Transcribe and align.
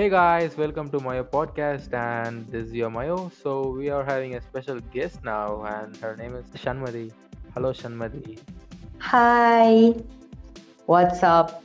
Hey 0.00 0.08
guys, 0.08 0.56
welcome 0.56 0.88
to 0.92 0.98
Mayo 0.98 1.24
podcast, 1.24 1.92
and 1.92 2.46
this 2.46 2.68
is 2.68 2.72
your 2.72 2.88
Mayo. 2.88 3.30
So 3.42 3.68
we 3.68 3.90
are 3.90 4.02
having 4.02 4.34
a 4.34 4.40
special 4.40 4.80
guest 4.94 5.22
now, 5.22 5.62
and 5.62 5.94
her 5.98 6.16
name 6.16 6.36
is 6.36 6.46
Shanmadi. 6.62 7.12
Hello, 7.52 7.74
Shanmadi. 7.74 8.38
Hi, 9.00 9.92
what's 10.86 11.22
up? 11.22 11.62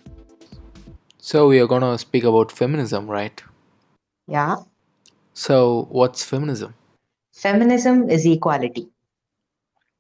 So 1.18 1.48
we 1.48 1.62
are 1.62 1.66
gonna 1.66 1.98
speak 1.98 2.26
about 2.26 2.52
feminism, 2.52 3.08
right? 3.08 3.42
Yeah, 4.28 4.58
So 5.34 5.88
what's 5.90 6.26
feminism? 6.26 6.74
feminism 7.32 8.10
is 8.10 8.26
equality. 8.26 8.90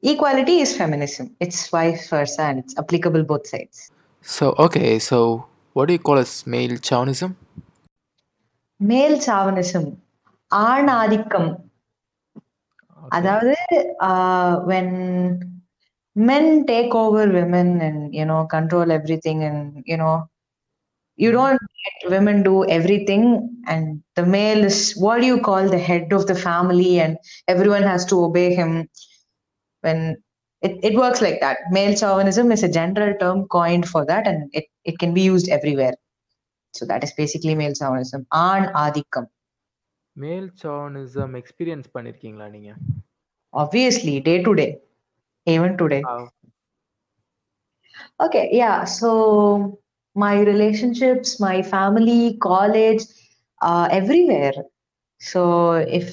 Equality 0.03 0.59
is 0.59 0.75
feminism. 0.75 1.33
It's 1.39 1.69
vice 1.69 2.09
versa 2.09 2.41
and 2.41 2.59
it's 2.59 2.77
applicable 2.77 3.23
both 3.23 3.47
sides. 3.47 3.91
So 4.21 4.53
okay, 4.59 4.99
so 4.99 5.45
what 5.71 5.85
do 5.85 5.93
you 5.93 5.99
call 5.99 6.17
as 6.17 6.45
male 6.45 6.75
chauvinism? 6.75 7.37
Male 8.91 9.17
chauvinism 9.27 9.89
ஆண் 10.51 10.91
ஆதிக்கம் 11.01 11.51
Okay. 13.05 13.13
அதாவது 13.17 13.55
uh, 14.09 14.53
when 14.69 14.87
men 16.15 16.45
take 16.65 16.93
over 16.95 17.23
women 17.29 17.67
and 17.87 18.15
you 18.15 18.25
know 18.29 18.45
control 18.45 18.91
everything 18.91 19.43
and 19.43 19.59
you 19.85 19.97
know 20.01 20.15
you 21.19 21.31
don't 21.31 21.61
let 21.83 22.11
women 22.13 22.37
do 22.43 22.55
everything 22.77 23.25
and 23.67 24.01
the 24.15 24.25
male 24.25 24.63
is 24.69 24.79
what 25.03 25.19
do 25.21 25.27
you 25.27 25.39
call 25.39 25.69
the 25.69 25.83
head 25.89 26.11
of 26.17 26.25
the 26.31 26.37
family 26.47 26.93
and 26.99 27.17
everyone 27.53 27.85
has 27.91 28.05
to 28.05 28.15
obey 28.27 28.47
him 28.59 28.71
when 29.83 29.99
it, 30.61 30.73
it 30.83 30.95
works 30.95 31.21
like 31.21 31.39
that 31.41 31.57
male 31.77 31.95
chauvinism 31.95 32.51
is 32.51 32.63
a 32.63 32.75
general 32.79 33.13
term 33.19 33.39
coined 33.57 33.87
for 33.87 34.03
that 34.05 34.25
and 34.27 34.49
it, 34.51 34.65
it 34.83 34.97
can 34.97 35.13
be 35.13 35.21
used 35.21 35.49
everywhere 35.49 35.95
so 36.75 36.85
that 36.91 37.03
is 37.03 37.13
basically 37.21 37.55
male 37.61 37.75
chauvinism 37.81 38.21
ஆண் 38.45 38.67
ஆதிக்கம் 38.83 39.29
மேல் 40.15 40.49
chauvinism 40.61 41.31
experience 41.41 41.89
பண்ணிருக்கீங்களா 41.95 42.47
நீங்க 42.55 42.71
obviously 43.53 44.15
day 44.29 44.37
to 44.43 44.53
day 44.61 44.71
even 45.47 45.73
today 45.77 46.01
How? 46.05 46.21
Okay, 48.19 48.49
yeah. 48.51 48.77
So 48.99 49.09
my 50.15 50.35
relationships, 50.41 51.39
my 51.39 51.61
family, 51.63 52.21
college, 52.41 53.03
uh, 53.61 53.87
everywhere. 53.91 54.55
So 55.21 55.41
if 55.99 56.07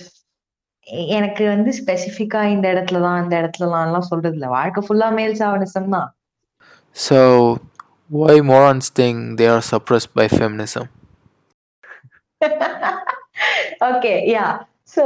எனக்கு 1.16 1.44
வந்து 1.48 1.70
ஸ்பெசிஃபிக்கா 1.72 2.40
இந்த 2.52 2.66
இடத்துல 2.74 3.00
தான் 3.00 3.20
இந்த 3.22 3.34
இடத்துலலாம் 3.40 4.08
சொல்றது 4.08 4.36
இல்ல 4.38 4.46
வாழ்க்கை 4.48 4.82
ஃபுல்லா 4.86 5.08
மேல் 5.18 5.38
சாவனிசம் 5.42 5.94
தான் 5.96 6.08
So 6.96 7.18
why 8.11 8.35
morons 8.41 8.89
think 8.89 9.37
they 9.37 9.47
are 9.55 9.61
suppressed 9.71 10.13
by 10.19 10.27
feminism? 10.39 10.85
Okay 13.89 14.13
yeah 14.35 14.45
so 14.95 15.05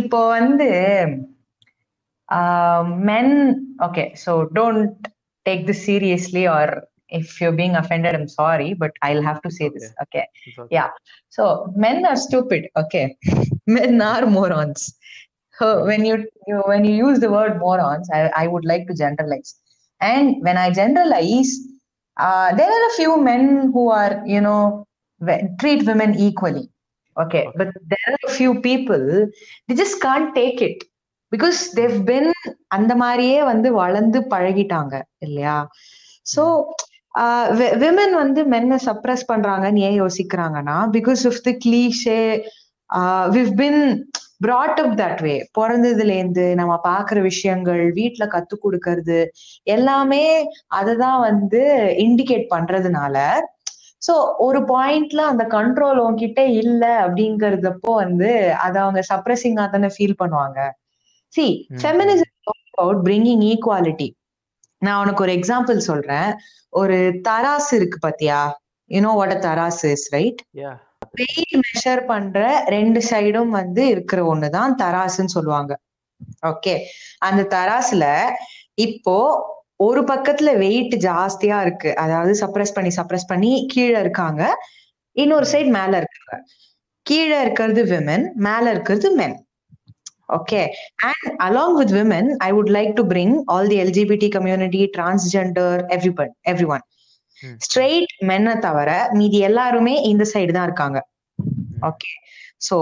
இப்போ 0.00 0.18
வந்து 0.36 0.68
men 3.08 3.34
okay 3.86 4.04
so 4.24 4.32
don't 4.58 4.94
take 5.46 5.62
this 5.68 5.82
seriously 5.88 6.44
or 6.56 6.72
if 7.18 7.34
you 7.44 7.50
being 7.60 7.76
offended 7.82 8.16
I'm 8.18 8.30
sorry 8.40 8.68
but 8.82 8.96
I 9.06 9.10
will 9.12 9.26
have 9.28 9.40
to 9.46 9.52
say 9.58 9.66
this 9.76 9.90
okay 10.04 10.22
It's 10.48 10.58
okay. 10.62 10.74
Yeah. 10.78 10.90
So 11.36 11.44
men 11.84 12.04
are 12.10 12.16
stupid. 12.16 12.62
Okay, 12.82 13.04
men 13.76 14.00
are 14.00 14.26
morons. 14.26 14.82
So 15.54 15.84
when 15.88 16.04
you, 16.04 16.16
you 16.48 16.56
when 16.70 16.84
you 16.88 16.94
use 17.06 17.18
the 17.24 17.30
word 17.30 17.58
morons, 17.58 18.08
I, 18.18 18.22
I 18.42 18.46
would 18.46 18.64
like 18.64 18.86
to 18.88 18.94
generalize. 18.94 19.50
And 20.00 20.42
when 20.46 20.56
I 20.58 20.70
generalize, 20.70 21.52
uh, 22.21 22.47
there 22.55 22.71
are 22.75 22.85
a 22.87 22.95
few 22.99 23.13
men 23.21 23.43
who 23.73 23.83
are 23.91 24.13
you 24.25 24.41
know 24.41 24.61
treat 25.59 25.81
women 25.85 26.13
equally. 26.27 26.65
Okay, 27.17 27.45
but 27.57 27.69
there 27.91 28.07
are 28.11 28.21
a 28.29 28.33
few 28.33 28.51
people 28.61 29.03
they 29.67 29.75
just 29.75 30.01
can't 30.01 30.29
take 30.33 30.61
it 30.61 30.77
because 31.31 31.59
they've 31.77 32.01
been 32.05 32.29
அந்த 32.75 32.93
மாதிரியே 33.01 33.39
வந்து 33.51 33.69
வளர்ந்து 33.81 34.19
பழகிட்டாங்க 34.33 34.95
இல்லையா 35.25 35.57
so 36.33 36.43
women 37.83 38.13
வந்து 38.23 38.41
மென்னை 38.53 38.77
suppress 38.87 39.23
பண்றாங்கன்னு 39.31 39.83
ஏன் 39.87 39.97
யோசிக்கிறாங்கன்னா 40.01 40.77
because 40.97 41.23
of 41.29 41.41
the 41.47 41.53
cliché 41.65 42.21
we've 43.35 43.51
been 43.61 43.81
brought 44.41 44.77
up 44.79 44.91
that 44.95 45.17
way. 45.21 45.37
பிறந்ததுல 45.59 46.15
இருந்து 46.17 46.55
நம்ம 46.55 46.73
பாக்குற 46.83 47.21
விஷயங்கள் 47.21 47.91
வீட்ல 47.91 48.25
கத்து 48.25 48.55
கொடுக்கறது 48.63 49.19
எல்லாமே 49.67 50.23
அததான் 50.79 51.19
வந்து 51.19 51.61
இண்டிகேட் 52.05 52.45
பண்றதுனால 52.49 53.17
சோ 54.01 54.13
ஒரு 54.37 54.59
பாயிண்ட்ல 54.59 55.21
அந்த 55.31 55.43
கண்ட்ரோல் 55.49 55.99
உன்கிட்ட 56.05 56.39
இல்ல 56.61 56.83
அப்படிங்கறதப்போ 57.05 57.91
வந்து 57.95 58.29
அத 58.55 58.81
அவங்க 58.81 59.01
சப்ரஸிங்கா 59.09 59.69
தானே 59.69 59.89
ஃபீல் 59.97 60.19
பண்ணுவாங்க. 60.21 60.59
See. 61.33 61.45
Feminism 61.81 62.31
about 62.73 63.01
bringing 63.07 63.43
equality 63.51 64.07
நான் 64.81 65.01
உனக்கு 65.03 65.23
ஒரு 65.23 65.31
எக்ஸாம்பிள் 65.31 65.77
சொல்றேன். 65.89 66.29
ஒரு 66.73 66.97
தராசு 67.27 67.71
இருக்கு 67.71 67.97
பாத்தியா? 67.99 68.39
யூனோ 68.91 69.11
வாட் 69.19 69.35
அ 69.37 69.39
தராசு 69.47 69.91
is 69.97 70.07
right 70.13 70.41
Yeah. 70.53 70.77
Weight 71.19 71.55
measure 71.63 72.03
பண்ற 72.05 72.39
ரெண்டு 72.67 72.99
சைடும் 73.09 73.51
வந்து 73.59 73.87
இருக்கிற 73.87 74.19
ஒண்ணுதான் 74.33 74.73
தராசுன்னு 74.81 75.35
சொல்லுவாங்க. 75.37 75.73
ஓகே 76.47 76.73
அந்த 77.19 77.41
தராசுல 77.55 78.05
இப்போ 78.87 79.17
ஒரு 79.77 80.01
பக்கத்துல 80.01 80.49
வெயிட் 80.57 80.95
ஜாஸ்தியா 81.05 81.61
இருக்கு. 81.61 81.91
அதாவது 81.97 82.33
சப்ரஸ் 82.41 82.75
பண்ணி 82.75 82.91
சப்ரஸ் 82.95 83.29
பண்ணி 83.29 83.51
கீழே 83.73 83.99
இருக்காங்க. 83.99 84.41
இன்னொரு 85.15 85.47
சைடு 85.51 85.69
மேல 85.69 85.93
இருக்காங்க. 85.97 86.35
கீழே 87.05 87.37
இருக்கிறது 87.41 87.83
விமன் 87.83 88.25
மேல 88.47 88.71
இருக்கிறது 88.71 89.09
men 89.15 89.37
okay 90.33 90.59
and 91.07 91.25
along 91.43 91.73
with 91.73 91.91
women 91.91 92.29
I 92.37 92.49
would 92.51 92.71
like 92.77 92.91
to 92.95 93.03
bring 93.03 93.35
all 93.45 93.67
the 93.67 93.77
LGBT 93.85 94.27
community 94.27 94.81
transgender 94.97 95.79
every 95.95 96.11
every 96.51 96.67
one 96.67 96.83
straight 97.65 98.13
மென்னை 98.29 98.53
தவிர 98.59 98.89
மீதி 99.11 99.39
எல்லாருமே 99.49 99.95
இந்த 100.01 100.23
சைடு 100.33 100.51
தான் 100.51 100.67
இருக்காங்க. 100.69 100.99
ஓகே 101.89 102.11
சோ 102.69 102.77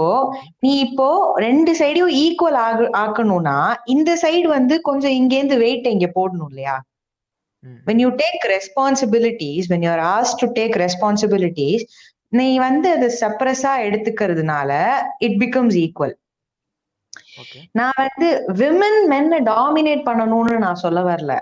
நீ 0.58 0.70
இப்போ 0.80 1.08
ரெண்டு 1.36 1.72
சைடையும் 1.78 2.14
ஈக்குவல் 2.24 2.58
ஆகு 2.66 2.86
ஆக்கணும்னா 3.04 3.58
இந்த 3.84 4.10
சைடு 4.22 4.46
வந்து 4.48 4.80
கொஞ்சம் 4.80 5.16
இங்கேருந்து 5.20 5.58
வெயிட் 5.58 5.92
இங்க 5.94 6.08
போடணும் 6.18 6.50
இல்லையா? 6.50 6.76
ம். 7.64 7.80
when 7.86 7.98
you 7.98 8.10
take 8.22 8.42
responsibilities 8.56 9.64
when 9.70 9.82
you're 9.86 10.04
asked 10.16 10.38
to 10.38 10.48
take 10.60 10.74
responsibilities 10.86 11.82
நீ 12.32 12.48
வந்து 12.58 12.88
அது 12.90 13.06
செப்பரஸா 13.20 13.72
எடுத்துக்கிறதுனால 13.86 14.70
இட் 15.18 15.38
பிகம்ஸ் 15.42 15.76
ஈக்குவல். 15.84 16.14
நான் 17.72 17.98
வந்து 17.98 18.28
விமன் 18.60 19.00
மென்னை 19.12 19.38
டாமினேட் 19.52 20.02
பண்ணணும்னு 20.08 20.54
நான் 20.58 20.82
சொல்ல 20.84 21.00
வரல. 21.02 21.32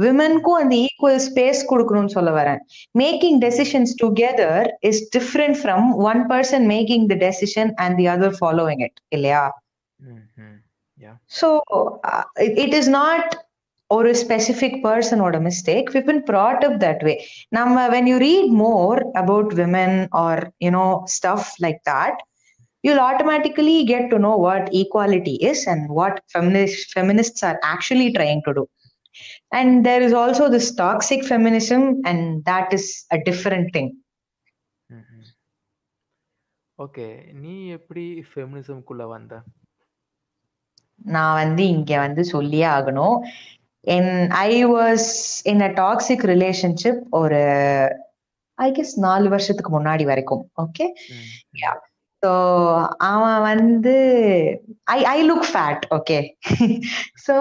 விமனுக்கும் 0.00 0.60
அந்த 0.62 0.74
ஈக்குவல் 0.86 1.20
ஸ்பேஸ் 1.26 1.60
கொடுக்கணும்னு 1.70 2.14
சொல்ல 2.16 2.30
வரேன் 2.38 2.60
making 2.94 3.38
decisions 3.44 3.92
together 4.02 4.68
is 4.90 5.02
different 5.16 5.58
from 5.62 5.86
one 6.10 6.22
person 6.32 6.66
making 6.74 7.06
the 7.12 7.16
decision 7.26 7.72
and 7.84 7.96
the 8.00 8.08
other 8.14 8.36
following 8.40 8.84
it 8.88 8.98
இல்லையா 9.18 9.44
Mhm. 10.00 10.48
Yeah. 10.98 11.16
So 11.38 11.48
it 12.64 12.74
is 12.78 12.90
not 12.96 13.30
ஒரு 13.90 14.10
specific 14.20 14.78
பர்சனோட 14.84 15.36
mistake 15.46 15.88
we've 15.94 16.00
been 16.08 16.22
brought 16.28 16.64
up 16.68 16.76
that 16.84 17.02
way 17.06 17.14
நம்ம 17.58 17.86
when 17.94 18.08
you 18.10 18.16
read 18.24 18.50
more 18.62 19.00
about 19.22 19.52
women 19.60 19.96
or 20.22 20.42
you know 20.66 20.88
stuff 21.16 21.48
like 21.66 21.80
that 21.92 22.18
you'll 22.84 23.00
automatically 23.00 23.84
get 23.84 24.04
to 24.10 24.18
know 24.18 24.36
what 24.38 24.68
equality 24.74 25.34
is 25.42 25.66
and 25.66 25.90
what 25.90 26.20
feminist, 26.28 26.92
feminists 26.92 27.42
are 27.42 27.58
actually 27.64 28.12
trying 28.12 28.40
to 28.42 28.54
do. 28.54 28.62
And 29.52 29.84
there 29.84 30.00
is 30.00 30.12
also 30.12 30.48
this 30.48 30.74
toxic 30.74 31.24
feminism, 31.24 32.02
and 32.04 32.44
that 32.44 32.72
is 32.72 32.84
a 33.10 33.18
different 33.28 33.68
thing. 33.76 33.88
Okay 36.78 37.06
நீ 37.40 37.54
எப்படி 37.76 38.04
ஃபெமினிசம்குள்ள 38.28 39.02
வந்த 39.08 39.34
நான் 41.14 41.34
வந்து 41.40 41.62
இங்க 41.74 41.92
வந்து 42.04 42.22
சொல்லியே 42.30 42.66
ஆகணும் 42.76 43.16
என் 43.84 44.14
I 44.44 44.52
was 44.72 45.08
in 45.52 45.62
a 45.66 45.70
toxic 45.80 46.24
relationship 46.32 47.02
ஒரு 47.20 47.42
ஐ 48.58 48.68
கெஸ் 48.78 48.94
நாலு 49.06 49.28
வருஷத்துக்கு 49.34 49.72
முன்னாடி 49.76 50.06
வரைக்கும் 50.12 50.42
ஓகே. 50.64 50.86
Yeah. 51.62 51.76
ஸோ 52.22 52.30
அவன் 53.10 53.38
வந்து 53.50 53.94
I 54.96 54.98
I 55.14 55.18
look 55.28 55.46
fat 55.52 55.84
okay 55.98 56.18
so 57.26 57.36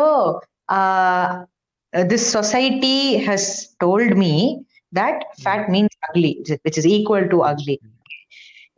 this 1.94 2.28
society 2.38 2.98
has 3.28 3.50
told 3.84 4.16
me 4.24 4.34
that 4.94 5.22
fat 5.44 5.70
means 5.76 5.98
ugly 6.08 6.32
which 6.66 6.80
is 6.82 6.90
equal 6.96 7.28
to 7.34 7.40
ugly 7.52 7.78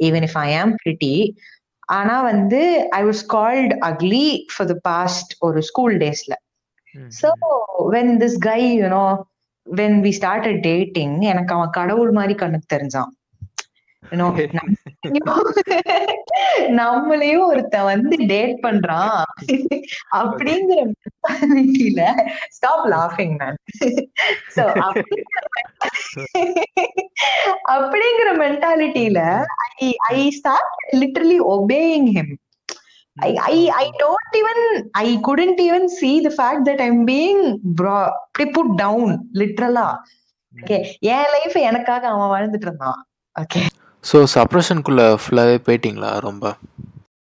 even 0.08 0.26
if 0.28 0.38
I 0.46 0.50
am 0.62 0.74
pretty 0.84 1.16
ஆனா 2.00 2.16
வந்து 2.24 2.62
I 3.00 3.02
was 3.04 3.24
called 3.38 3.74
ugly 3.90 4.26
for 4.54 4.70
the 4.74 4.76
past 4.90 5.32
ஒரு 5.40 5.62
school 5.70 5.96
டேஸ்ல. 5.98 6.34
So 7.22 7.30
when 7.96 8.14
this 8.24 8.38
guy 8.50 8.62
you know 8.84 9.06
when 9.68 9.98
we 10.06 10.12
started 10.20 10.62
dating 10.70 11.16
எனக்கு 11.32 11.54
அவன் 11.56 11.76
கடவுள் 11.80 12.12
மாதிரி 12.12 12.36
கண்ணுக்கு 12.36 12.74
தெரிஞ்சான். 12.76 13.12
நம்மளையும் 16.80 17.46
ஒருத்தன் 17.46 17.84
வந்து 17.84 18.16
டேட் 18.32 18.56
பண்றான். 18.62 19.24
அப்படிங்கிற 20.20 20.80
மென்டாலிட்டியில 20.94 22.02
ஸ்டாப் 22.50 22.86
லாஃபிங் 22.88 23.38
சோ 24.56 24.66
அப்படிங்கிற 27.76 28.30
மென்டாலிட்டியில 28.44 29.44
I 29.80 29.96
I 30.10 30.30
start 30.30 30.74
literally 30.92 31.40
obeying 31.56 32.10
him 32.18 32.34
I, 33.18 33.36
I 33.36 33.70
I 33.70 33.92
don't 34.02 34.36
even 34.40 34.60
I 34.92 35.20
couldn't 35.22 35.60
even 35.60 35.90
see 35.90 36.14
the 36.26 36.30
fact 36.30 36.62
that 36.68 36.80
I'm 36.82 37.00
being 37.06 37.42
brought 37.80 38.14
put 38.56 38.70
down 38.78 39.08
literally. 39.34 39.90
Okay 40.62 40.78
N 41.00 41.30
life 41.34 41.58
எனக்காக 41.58 42.08
அவன் 42.08 42.32
வாழ்ந்துட்டு 42.34 42.68
இருந்தான். 42.68 43.08
ஓகே 43.40 43.62
ஸோ 44.04 44.24
சப்ரஷனுக்குள்ள 44.34 45.16
ஃபுல்லாகவே 45.22 45.58
போயிட்டீங்களா 45.66 46.20
ரொம்ப? 46.20 46.58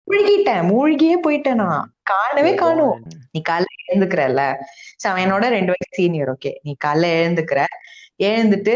மூழ்கிட்டேன் 0.07 0.65
மூழ்கியே 0.65 1.15
போயிட்டேன்? 1.25 1.55
நான் 1.55 1.91
காணவே 2.03 2.55
காணும். 2.55 2.97
நீ 3.31 3.41
காலைல 3.49 3.77
எழுந்துக்கிறல்ல. 3.87 4.41
சோ 5.03 5.17
என்னோட 5.17 5.49
ரெண்டு 5.49 5.73
வயசு 5.73 5.95
சீனியர் 5.95 6.29
ஓகே 6.29 6.55
நீ 6.63 6.75
காலைல 6.85 7.11
எழுந்துக்கிற. 7.17 7.61
எழுந்துட்டு 8.19 8.75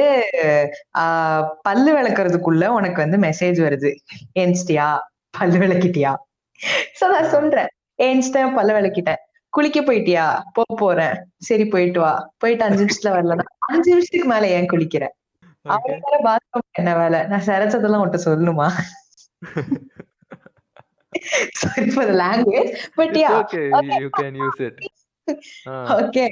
ஆஹ் 0.95 1.43
பல்லு 1.61 1.91
விளக்குறதுக்குள்ள 1.97 2.67
உனக்கு 2.67 3.01
வந்து 3.01 3.17
மெசேஜ் 3.17 3.59
வருது. 3.61 3.91
ஏன்ஸ்டியா 4.35 4.87
பல்லு 5.31 5.59
விளக்கிட்டியா? 5.59 6.11
சோ 6.99 7.07
நான் 7.09 7.29
சொல்றேன். 7.29 7.67
ஏன்ஸ்டேன் 7.99 8.53
பல்லு 8.53 8.73
விளக்கிட்டேன். 8.73 9.21
குளிக்க 9.49 9.79
போயிட்டியா? 9.81 10.25
போ 10.53 10.63
போறேன். 10.75 11.15
சரி 11.37 11.65
போயிட்டு 11.65 11.99
வா. 11.99 12.29
போயிட்டு 12.37 12.63
அஞ்சு 12.63 12.83
நிமிஷத்துல 12.83 13.11
வரலன்னா 13.11 13.45
அஞ்சு 13.59 13.91
நிமிஷத்துக்கு 13.91 14.27
மேல 14.27 14.47
ஏன் 14.47 14.65
குளிக்கிற? 14.65 15.03
அவன் 15.03 15.09
வேற 15.09 15.20
பாத்ரூம் 16.25 16.67
என்ன 16.71 16.91
வேலை? 16.95 17.19
நான் 17.23 17.47
சரச்சதெல்லாம் 17.49 18.03
உன்ட்ட 18.05 18.21
சொல்லணுமா 18.29 18.69
sorry 21.53 21.89
for 21.91 22.03
the 22.05 22.13
language 22.13 22.69
but 22.97 23.15
yeah. 23.15 23.33
okay, 23.39 23.65
you 24.01 24.09
can 24.19 24.33
use 24.45 24.59
it. 24.59 24.75
Okay 25.97 26.23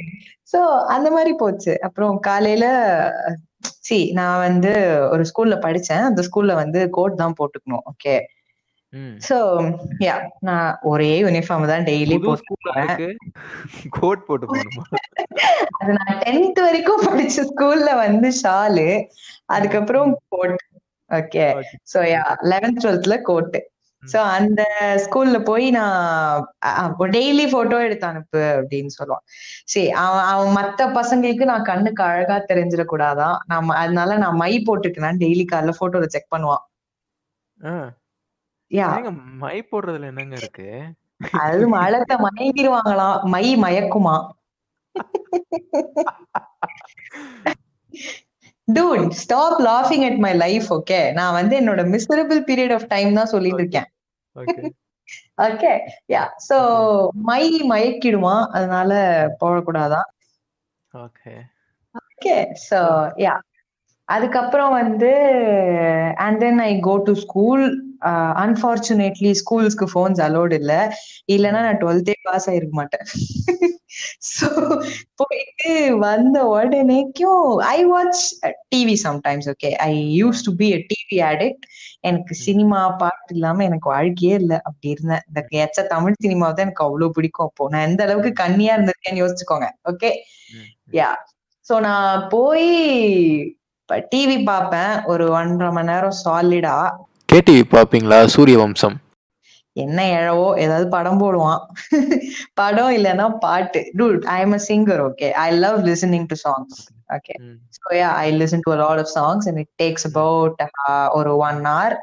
so 0.53 0.59
அந்த 0.85 1.07
மாதிரி 1.11 1.31
போச்சு. 1.33 1.73
அப்புறம் 1.87 2.15
காலையில 2.19 2.65
சி 3.87 3.97
நான் 4.11 4.39
வந்து 4.39 4.71
ஒரு 5.09 5.23
ஸ்கூல்ல 5.29 5.55
படிச்சேன். 5.65 6.03
அந்த 6.09 6.21
ஸ்கூல்ல 6.21 6.53
வந்து 6.53 6.79
கோட் 6.89 7.21
தான் 7.21 7.37
போட்டுக்கணும். 7.39 7.85
ஓகே 7.91 8.15
சோ 9.27 9.37
யா 10.05 10.15
நான் 10.39 10.69
ஒரே 10.81 11.11
யூனிஃபார்ம் 11.25 11.71
தான் 11.71 11.87
டெய்லி 11.89 12.17
போட்டு 12.25 13.07
கோட் 13.99 14.25
போட்டு 14.27 14.45
போகணுமா 14.47 14.83
அது 15.79 15.91
நான் 15.97 16.19
டென்த் 16.25 16.61
வரைக்கும் 16.65 17.03
படிச்ச 17.07 17.45
ஸ்கூல்ல 17.49 17.89
வந்து 17.95 18.29
ஷாலு 18.41 18.87
அதுக்கப்புறம் 19.45 20.11
coat 20.29 20.55
okay 21.11 21.43
so 21.93 21.99
yeah 22.13 22.23
eleventh 22.51 22.81
டுவெல்த்ல 22.83 23.17
கோட்டு 23.21 23.59
சோ 24.03 24.19
அந்த 24.35 24.61
ஸ்கூல்ல 25.03 25.37
போய் 25.43 25.65
நான் 25.69 26.93
டெய்லி 27.15 27.45
போட்டோ 27.51 27.77
எடுத்து 27.83 28.05
அனுப்பு 28.07 28.41
அப்படின்னு 28.59 28.91
சொல்லுவான். 28.99 29.23
சரி 29.65 29.89
அவன் 30.03 30.27
அவன் 30.33 30.51
மத்த 30.57 30.87
பசங்களுக்கு 30.93 31.43
நான் 31.43 31.63
கண்ணுக்கு 31.63 32.03
அழகா 32.03 32.37
தெரிஞ்சிடக்கூடாதான். 32.51 33.35
நான் 33.47 33.73
அதனால 33.81 34.17
நான் 34.17 34.39
மை 34.43 34.53
போட்டுக்கிறேன் 34.67 35.19
டெய்லி 35.23 35.45
காலைல 35.51 35.73
போட்டோல 35.79 36.07
செக் 36.15 36.33
பண்ணுவான். 36.35 36.63
யா 38.71 38.87
மை 39.43 39.57
போடுறதுல 39.71 40.11
என்னங்க 40.13 40.35
இருக்கு? 40.35 40.69
அது 41.45 41.63
மழத்தை 41.67 42.15
மயங்கிடுவாங்களாம் 42.27 43.17
மை 43.25 43.45
மயக்குமா 43.65 44.17
டூட் 48.67 49.13
ஸ்டாப் 49.19 49.59
லாஃபிங் 49.61 50.05
அட் 50.05 50.19
மை 50.19 50.33
லைஃப் 50.35 50.67
ஓகே 50.73 50.99
நான் 51.11 51.33
வந்து 51.33 51.55
என்னோட 51.59 51.83
மிசரபிள் 51.89 52.41
பீரியட் 52.49 52.73
ஆஃப் 52.73 52.87
டைம் 52.87 53.11
தான் 53.13 53.31
சொல்லிட்டு 53.31 53.63
இருக்கேன் 53.63 53.89
ஓகே 55.41 55.71
யா 56.11 56.23
சோ 56.49 56.57
மை 57.29 57.43
மயக்கிடுவான் 57.71 58.43
அதனால 58.51 58.91
போடக்கூடாதான் 59.39 60.09
ஓகே 60.93 61.33
ஓகே 61.95 62.35
சோ 62.69 62.81
யா 63.17 63.33
அதுக்கப்புறம் 64.09 64.71
வந்து 64.79 65.11
and 66.25 66.39
then 66.39 66.61
I 66.63 66.71
go 66.81 66.95
to 67.07 67.13
school 67.23 67.63
unfortunately 68.41 69.31
ஸ்கூல்ஸ்க்கு 69.39 69.87
phones 69.91 70.21
allowed 70.27 70.53
இல்ல. 70.59 70.73
இல்லைன்னா 71.27 71.61
நான் 71.67 71.81
டுவெல்த்தே 71.81 72.15
பாஸ் 72.23 72.49
ஆயிருக்க 72.51 72.75
மாட்டேன். 72.81 73.05
ஸோ 74.29 74.47
போயிட்டு 75.19 75.71
வந்த 76.03 76.37
உடனேக்கும் 76.51 77.45
I 77.69 77.77
watch 77.85 78.21
TV 78.73 78.95
sometimes 79.03 79.47
okay 79.53 79.69
I 79.85 79.91
used 80.19 80.41
to 80.47 80.51
be 80.55 80.67
a 80.73 80.79
TV 80.91 81.17
addict 81.29 81.65
எனக்கு 82.01 82.33
சினிமா 82.43 82.81
பாட்டு 83.01 83.33
இல்லாம 83.35 83.63
எனக்கு 83.63 83.87
வாழ்க்கையே 83.89 84.35
இல்லை. 84.41 84.57
அப்படி 84.67 84.93
இருந்தேன். 84.95 85.23
இந்த 85.29 85.41
எச்ச 85.65 85.87
தமிழ் 85.93 86.21
சினிமாவை 86.25 86.53
தான் 86.53 86.67
எனக்கு 86.67 86.85
அவ்வளவு 86.87 87.15
பிடிக்கும் 87.17 87.47
அப்போ. 87.49 87.65
நான் 87.73 87.87
எந்த 87.89 88.03
அளவுக்கு 88.07 88.33
கண்ணியா 88.43 88.75
இருந்திருக்கேன்னு 88.77 89.23
யோசிச்சுக்கோங்க 89.23 89.69
ஓகே 89.91 90.11
யா 90.93 91.09
சோ 91.67 91.75
நான் 91.87 92.21
போய் 92.29 92.69
டிவி 94.11 94.37
பார்ப்பேன். 94.43 94.93
ஒரு 95.05 95.25
ஒன்றரை 95.31 95.69
மணி 95.71 95.89
நேரம் 95.91 96.17
சாலிடா 96.23 96.75
கேடிவி 97.33 97.63
பாப்பீங்களா 97.75 98.19
சூரிய 98.35 98.57
வம்சம். 98.57 98.97
என்ன 99.75 99.99
எழவோ 100.19 100.47
ஏதாவது 100.63 100.85
படம் 100.89 101.19
போடுவான். 101.21 101.61
படம் 102.53 102.93
இல்லைன்னா 102.97 103.25
பாட்டு. 103.45 103.81
Dude 103.99 104.25
I 104.35 104.37
am 104.41 104.55
a 104.57 104.61
singer 104.69 105.01
okay 105.09 105.27
I 105.45 105.47
love 105.65 105.77
listening 105.89 106.25
to 106.25 106.37
songs 106.45 106.79
okay 107.15 107.35
so 107.77 107.93
ya 107.99 108.09
I 108.25 108.27
listen 108.41 108.65
to 108.67 108.73
lot 108.75 109.01
of 109.03 109.11
songs 109.17 109.47
and 109.49 109.61
it 109.63 109.73
takes 109.83 110.07
about 110.11 110.63
ஒரு 111.19 111.33
one 111.47 111.59
hour 111.71 111.95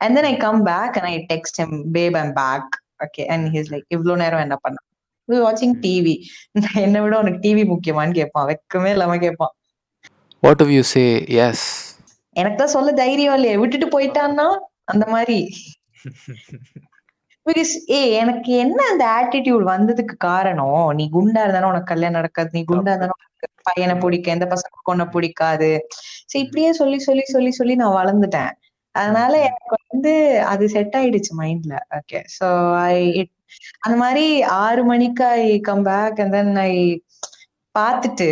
and 0.00 0.16
then 0.18 0.28
I 0.32 0.34
come 0.46 0.60
back 0.62 0.96
and 0.98 1.10
I 1.12 1.16
text 1.32 1.60
him 1.62 1.76
babe 1.96 2.16
I'm 2.22 2.34
back 2.42 2.70
okay 3.04 3.24
and 3.34 3.46
he's 3.54 3.70
like 3.74 3.86
இவ்வளோ 3.96 4.16
நேரம் 4.24 4.44
என்ன 4.46 4.56
பண்ண? 4.56 4.76
வாட்சிங் 5.28 5.76
TV 5.84 6.14
என்னை 6.84 6.98
விட 7.04 7.14
உனக்கு 7.18 7.40
TV 7.46 7.62
முக்கியமான்னு 7.72 8.14
கேட்பான். 8.14 8.46
வெக்கமே 8.50 8.90
இல்லாம 8.90 9.16
கேட்பான். 9.16 9.52
வாட் 10.42 10.62
யூ 10.72 10.82
சே 10.90 11.02
எஸ் 11.44 11.66
எனக்கு 12.36 12.58
தான் 12.58 12.72
சொல்ல 12.74 12.90
தைரியம் 12.92 13.36
இல்லையே. 13.36 13.54
விட்டுட்டு 13.56 13.86
போயிட்டான்னா 13.94 14.46
அந்த 14.92 15.04
மாதிரி. 15.14 15.38
பிகாஸ் 17.46 17.72
ஏ 17.90 17.98
எனக்கு 18.20 18.50
என்ன 18.62 18.78
அந்த 18.92 19.04
ஆட்டிடியூட் 19.18 19.64
வந்ததுக்கு 19.72 20.14
காரணம்? 20.28 20.86
நீ 20.98 21.04
குண்டா 21.12 21.42
இருந்தாலும் 21.44 21.70
உனக்கு 21.72 21.90
கல்யாணம் 21.92 22.18
நடக்காது. 22.18 22.50
நீ 22.52 22.62
குண்டா 22.64 22.92
இருந்தாலும் 22.92 23.22
பையனை 23.68 23.94
பிடிக்க 23.96 24.26
எந்த 24.30 24.46
பசங்க 24.52 24.90
உன்னை 24.92 25.06
பிடிக்காது. 25.14 25.70
சோ 26.30 26.34
இப்படியே 26.44 26.70
சொல்லி 26.72 26.98
சொல்லி 26.98 27.24
சொல்லி 27.34 27.52
சொல்லி 27.52 27.74
நான் 27.82 27.96
வளர்ந்துட்டேன். 28.00 28.52
அதனால 28.94 29.32
எனக்கு 29.48 29.76
வந்து 29.86 30.12
அது 30.52 30.64
செட் 30.68 30.96
ஆயிடுச்சு 31.00 31.32
மைண்ட்ல 31.40 31.74
ஓகே 31.98 32.20
சோ 32.38 32.48
ஐ 32.90 32.96
அந்த 33.84 33.96
மாதிரி 34.04 34.24
ஆறு 34.64 34.82
மணிக்கு 34.84 35.24
I 35.38 35.44
come 35.68 35.84
back 35.90 36.20
and 36.24 36.34
then 36.38 36.54
I 36.64 36.72
பார்த்துட்டு 37.76 38.28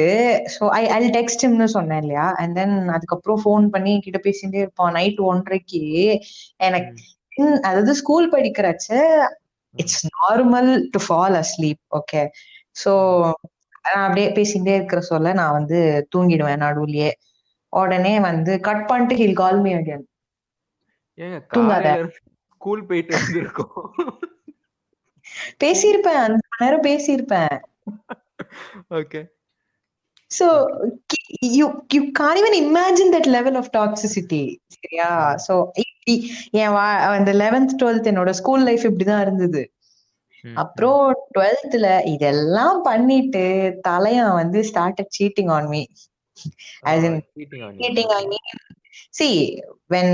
ஸோ 0.54 0.64
ஐ 0.72 0.82
ஐ 0.88 1.00
டெக்ஸ்ட்னு 1.10 1.66
சொன்னேன் 1.74 2.02
இல்லையா? 2.02 2.26
அண்ட் 2.32 2.54
தென் 2.54 2.76
அதுக்கப்புறம் 2.88 3.40
ஃபோன் 3.44 3.64
பண்ணி 3.68 3.92
கிட்ட 4.00 4.18
பேசிட்டே 4.18 4.60
இருப்பான். 4.62 4.92
நைட் 4.92 5.20
ஒன்றரைக்கு 5.30 5.82
எனக்கு 6.58 7.02
அதாவது 7.62 7.92
school 7.94 8.26
படிக்கிறச்ச 8.30 8.88
it's 9.74 10.02
normal 10.14 10.70
to 10.90 11.00
fall 11.08 11.36
asleep 11.42 11.82
okay 11.96 12.22
so 12.84 12.92
நான் 13.84 14.04
அப்படியே 14.06 14.28
பேசிட்டே 14.30 14.74
இருக்கிற 14.74 15.00
சொல்ல 15.02 15.32
நான் 15.32 15.52
வந்து 15.52 15.78
தூங்கிடுவேன் 16.14 16.62
நடுவுலயே. 16.64 17.10
உடனே 17.72 18.14
வந்து 18.20 18.52
கட் 18.60 18.86
பண்ணிட்டு 18.86 19.14
ஹில் 19.14 19.40
கால் 19.42 19.60
மீ 19.60 19.72
அகேன் 19.74 20.04
தூங்காத. 21.54 21.88
ஸ்கூல் 22.60 22.86
போயிட்டு 22.86 23.12
வந்திருக்கோம். 23.16 23.74
பேசியிருப்பேன் 25.60 26.20
அஞ்சு 26.24 26.60
நேரம் 26.62 26.86
பேசியிருப்பேன். 26.86 27.56
Okay 28.90 29.20
so 30.30 30.46
you 31.54 31.66
you 31.90 32.02
can't 32.12 32.38
even 32.38 32.54
imagine 32.64 33.10
that 33.10 33.26
level 33.36 33.56
of 33.56 33.66
toxicity 33.72 34.44
சரியா? 34.74 35.10
So 35.46 35.54
என் 36.62 36.74
அந்த 37.14 37.30
லெவன்த் 37.42 37.72
டுவெல்த் 37.80 38.08
என்னோட 38.10 38.30
ஸ்கூல் 38.40 38.64
லைஃப் 38.68 38.84
இப்படிதான் 38.88 39.22
இருந்தது. 39.26 39.62
அப்புறம் 40.44 41.02
டுவெல்த்ல 41.36 41.86
இதெல்லாம் 42.14 42.80
பண்ணிட்டு 42.88 43.44
தலையன் 43.86 44.34
வந்து 44.40 44.60
started 44.70 45.14
cheating 45.18 45.52
on 45.56 45.70
me 45.74 45.82
as 46.84 47.02
in 47.08 47.14
cheating 47.80 48.10
on 48.18 48.24
me. 48.32 48.38
See 49.18 49.34
when 49.88 50.08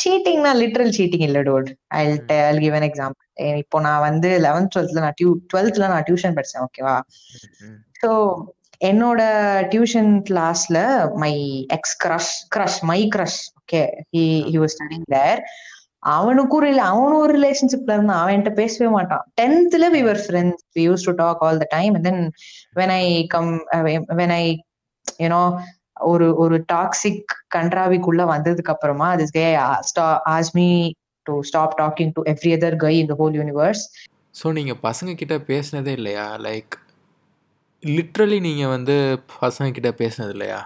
cheatingனா 0.00 0.52
literal 0.60 0.92
cheating 0.98 1.24
இல்ல 1.28 1.40
dude 1.48 1.68
I 1.98 2.02
I'll 2.40 2.60
give 2.64 2.76
an 2.78 2.86
example 2.88 3.24
இப்போ 3.62 3.78
நான் 3.86 4.04
வந்து 4.08 4.30
லெவன்த் 4.46 4.72
டுவெல்த்ல 4.74 5.02
நான் 5.06 5.18
டியூ 5.20 5.30
டுவெல்த்ல 5.52 5.90
நான் 5.92 6.06
டியூஷன் 6.08 6.36
படிச்சேன் 6.38 6.64
ஓகேவா 6.66 6.96
ஸோ 8.02 8.10
என்னோட 8.80 9.20
டியூஷன் 9.72 10.12
கிளாஸ்ல 10.28 10.78
my 11.16 11.32
ex 11.76 11.96
crush 12.04 12.34
crush 12.54 12.80
my 12.84 13.00
crush 13.14 13.40
okay 13.60 13.82
he 14.14 14.24
he 14.50 14.58
was 14.58 14.76
studying 14.76 15.06
there 15.14 15.40
அவனுக்கும் 16.16 16.66
இல்ல 16.66 16.82
அவனும் 16.90 17.22
ஒரு 17.22 17.32
ரிலேஷன்ஷிப்ல 17.38 17.94
இருந்தான். 17.96 18.20
அவன் 18.22 18.34
என்கிட்ட 18.34 18.52
பேசவே 18.54 18.88
மாட்டான். 18.88 19.24
டென்த்ல 19.40 19.84
we 19.94 20.02
were 20.02 20.20
friends 20.24 20.62
we 20.76 20.82
used 20.82 21.06
to 21.06 21.14
talk 21.14 21.42
all 21.42 21.58
the 21.58 21.66
time 21.70 21.94
and 21.94 22.06
then 22.06 22.22
when 22.74 22.94
I 22.96 23.04
come 23.26 23.50
when 24.20 24.34
I 24.34 24.44
you know 25.20 25.42
ஒரு 26.06 26.26
ஒரு 26.36 26.56
டாக்ஸிக் 26.72 27.24
கண்ட்ராவிக்குள்ள 27.56 28.22
வந்ததுக்கு 28.26 28.72
அப்புறமா 28.74 29.08
this 29.16 29.30
guy 29.30 29.46
asked me 30.34 30.70
to 31.26 31.42
stop 31.42 31.76
talking 31.80 32.12
to 32.12 32.22
every 32.34 32.52
other 32.56 32.76
guy 32.76 32.94
in 32.98 33.10
the 33.12 33.16
whole 33.18 33.36
universe 33.40 33.84
so 34.34 34.46
நீங்கள் 34.52 34.80
பசங்க 34.82 35.10
கிட்ட 35.14 35.34
பேசினதே 35.48 35.92
இல்லையா? 35.92 36.26
Like 36.38 36.74
literally 37.88 38.38
நீங்கள் 38.44 38.72
வந்து 38.72 38.94
பசங்க 39.36 39.68
கிட்ட 39.72 39.90
பேசினது 39.98 40.34
இல்லையா 40.36 40.60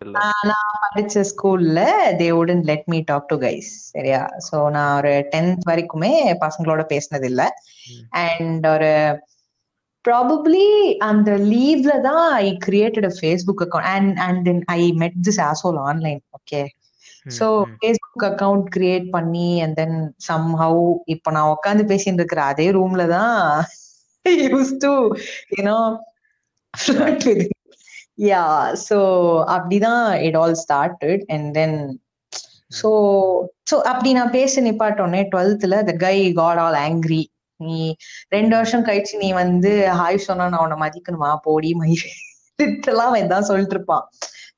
இல்லை. 0.00 0.20
நான் 0.42 0.52
படிச்ச 0.84 1.22
ஸ்கூல்ல 1.30 1.80
they 2.20 2.28
wouldn't 2.36 2.62
let 2.68 2.86
me 2.88 2.98
talk 3.08 3.26
to 3.28 3.36
guys 3.42 3.70
சரியா? 3.90 4.20
ஸோ 4.46 4.56
நான் 4.76 4.92
ஒரு 4.98 5.12
டென்த் 5.32 5.66
வரைக்குமே 5.70 6.12
பசங்களோட 6.44 6.82
பேசினது 6.92 7.26
இல்ல. 7.30 7.42
அண்ட் 8.24 8.64
ஒரு 8.66 8.92
ப்ராபப்ளி 10.04 10.66
அந்த 11.06 11.30
லீவ்ல 11.50 11.94
தான் 12.02 12.22
I 12.40 12.50
created 12.62 13.08
a 13.08 13.14
Facebook 13.18 13.64
account 13.66 13.90
and 13.94 14.20
and 14.26 14.42
then 14.48 14.62
I 14.74 14.82
met 15.02 15.18
this 15.26 15.40
asshole 15.48 15.80
online 15.88 16.22
okay 16.38 16.60
so 17.38 17.46
hmm. 17.62 17.74
Facebook 17.74 18.26
account 18.28 18.68
create 18.76 19.08
பண்ணி 19.10 19.50
அண்ட் 19.64 19.76
தென் 19.76 19.98
சம் 20.28 20.48
ஹவு 20.60 20.84
இப்போ 21.14 21.30
நான் 21.36 21.52
உட்காந்து 21.54 21.84
பேசிட்டு 21.90 22.20
இருக்கிற 22.22 22.42
அதே 22.52 22.68
ரூம்ல 22.78 23.04
தான் 23.10 23.34
used 24.44 24.72
to 24.82 24.92
you know 25.56 25.76
flirt 26.74 27.24
with 27.24 27.50
ya 28.22 28.44
so 28.88 28.96
அப்படிதான் 29.46 30.20
it 30.20 30.36
all 30.36 30.56
started 30.62 31.22
and 31.26 31.48
then 31.54 31.76
so 32.82 32.88
so 33.70 33.76
அப்படி 33.82 34.12
நான் 34.12 34.30
பேச 34.30 34.62
நிப்பாட்டோன்னே 34.62 35.22
டுவெல்த்ல 35.32 35.82
the 35.84 35.92
guy 35.96 36.32
got 36.32 36.58
all 36.58 36.78
angry 36.86 37.22
நீ 37.60 37.94
ரெண்டு 38.28 38.56
வருஷம் 38.56 38.84
கழிச்சு 38.84 39.14
நீ 39.18 39.32
வந்து 39.32 39.70
ஹாய் 40.00 40.26
சொன்னா 40.26 40.48
நான் 40.48 40.64
உன்னை 40.66 40.78
மதிக்கணுமா? 40.86 41.36
போடி 41.42 41.74
லிட்டரலாம் 42.58 43.10
அவன் 43.10 43.26
தான் 43.26 43.42
சொல்லிட்டு 43.42 43.74
இருப்பான். 43.76 44.04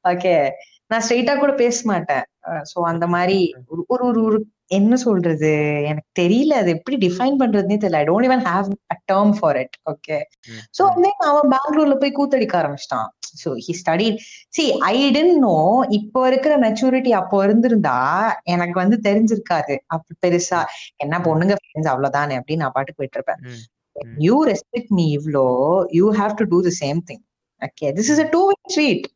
ஓகே 0.09 0.51
நான் 0.87 1.03
ஸ்ட்ரெயிட்டா 1.09 1.39
கூட 1.39 1.53
பேச 1.53 1.77
மாட்டேன். 1.85 2.25
ஸோ 2.71 2.79
அந்த 2.83 3.07
மாதிரி 3.07 3.55
ஒரு 3.69 3.85
ஒரு 3.89 4.25
ஒரு 4.25 4.39
என்ன 4.73 4.97
சொல்றது? 4.97 5.51
எனக்கு 5.91 6.11
தெரியல. 6.21 6.53
அது 6.53 6.71
எப்படி 6.71 6.97
டிஃபைன் 6.97 7.37
பண்றதுனே 7.41 7.77
தெரியல. 7.83 7.97
I 7.97 8.07
don't 8.11 8.27
even 8.29 8.45
have 8.49 8.69
a 8.93 8.97
term 9.13 9.33
for 9.39 9.57
it 9.57 9.77
okay 9.91 10.17
hmm. 10.49 10.63
வந்து 10.89 11.11
அவன் 11.31 11.51
பெங்களூர்ல 11.55 11.95
போய் 12.01 12.17
கூத்தடிக்க 12.19 12.55
ஆரம்பிச்சிட்டான். 12.63 13.09
So 13.43 13.51
he 13.67 13.73
study 13.73 14.09
see 14.49 14.65
I 14.91 14.97
don't 15.11 15.37
know 15.39 15.55
இப்போ 15.91 16.21
இருக்கிற 16.27 16.55
மெச்சூரிட்டி 16.59 17.11
அப்போ 17.11 17.37
இருந்திருந்தா 17.45 17.97
எனக்கு 18.45 18.79
வந்து 18.81 18.99
தெரிஞ்சிருக்காது. 19.09 19.77
அப்ப 19.87 20.17
பெருசா 20.27 20.61
என்ன 20.97 21.19
பொண்ணுங்க 21.19 21.57
ஃப்ரெண்ட்ஸ் 21.61 21.93
அவ்வளவுதானே? 21.93 22.37
அப்படின்னு 22.41 22.65
நான் 22.67 22.77
பாட்டுக்கு 22.79 23.35
ம், 23.43 23.63
ம். 23.97 24.17
யூ 24.19 24.37
ரெஸ்பெக்ட் 24.45 24.93
மீ 24.99 25.07
இவ்ளோ 25.19 25.47
you 25.93 26.07
have 26.13 26.35
to 26.35 26.45
do 26.45 26.61
the 26.63 26.73
same 26.83 27.03
thing 27.11 27.25
okay 27.63 27.89
this 27.93 28.13
is 28.15 28.23
a 28.27 28.29
two 28.31 28.43
way 28.51 28.57
street. 28.71 29.09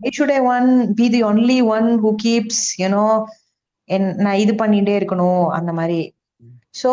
Why 0.00 0.10
should 0.10 0.30
I 0.30 0.40
one 0.40 0.94
be 0.94 1.08
the 1.08 1.22
only 1.22 1.56
one 1.62 1.98
who 1.98 2.16
keeps, 2.16 2.56
you 2.78 2.88
know, 2.88 3.08
என் 3.94 4.08
நான் 4.24 4.40
இது 4.42 4.52
பண்ணிட்டே 4.58 4.94
இருக்கணும் 4.98 5.44
அந்த 5.58 5.70
மாதிரி. 5.78 6.00
So 6.80 6.90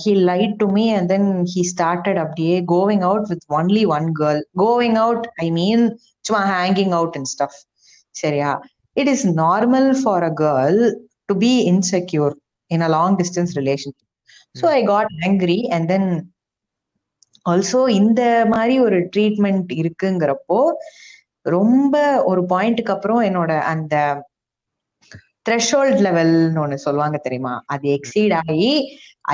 he 0.00 0.10
lied 0.28 0.54
to 0.58 0.66
me 0.74 0.84
and 0.96 1.08
then 1.08 1.28
he 1.52 1.62
started 1.70 2.20
அப்படியே 2.24 2.56
going 2.72 3.04
out 3.08 3.26
with 3.30 3.46
only 3.58 3.82
one 3.96 4.08
girl 4.20 4.40
going 4.62 4.98
out 5.04 5.26
I 5.44 5.48
mean 5.52 5.82
சும்மா 6.24 6.42
hanging 6.52 6.94
out 6.98 7.16
and 7.18 7.30
stuff 7.32 7.58
சரியா? 8.14 8.50
It 8.96 9.10
is 9.12 9.26
normal 9.38 9.90
for 10.00 10.24
a 10.24 10.32
girl 10.42 10.80
to 11.28 11.36
be 11.38 11.52
insecure 11.70 12.34
in 12.70 12.84
a 12.88 12.90
long 12.90 13.16
distance 13.20 13.54
relationship 13.60 14.08
so 14.60 14.66
I 14.72 14.82
got 14.86 15.12
angry 15.26 15.58
and 15.74 15.88
then 15.88 16.08
also 17.46 17.80
இந்த 18.00 18.22
மாதிரி 18.48 18.74
ஒரு 18.80 18.98
treatment 19.14 19.70
இருக்குங்கிறப்போ 19.80 20.58
ரொம்ப 21.46 21.94
ஒரு 22.24 22.42
பாயிண்ட்டுக்கு 22.50 22.94
அப்புறம் 22.96 23.22
என்னோட 23.28 23.52
அந்த 23.72 23.94
த்ரெஷோல்ட் 25.46 26.00
லெவல்னு 26.06 26.62
ஒண்ணு 26.62 26.84
சொல்லுவாங்க 26.86 27.16
தெரியுமா? 27.22 27.54
அது 27.66 27.86
எக்ஸீட் 27.96 28.34
ஆகி 28.40 28.66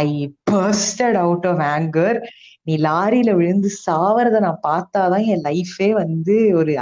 I 0.02 0.06
bursted 0.50 1.18
out 1.24 1.46
of 1.46 1.62
anger 1.72 2.18
நீ 2.66 2.74
லாரியில 2.78 3.30
விழுந்து 3.36 3.68
சாவறத 3.84 4.40
நான் 4.40 4.64
பார்த்தாதான் 4.66 5.26
என் 5.32 5.44
லைஃபே 5.46 5.88
வந்து 6.00 6.34
ஒரு 6.54 6.72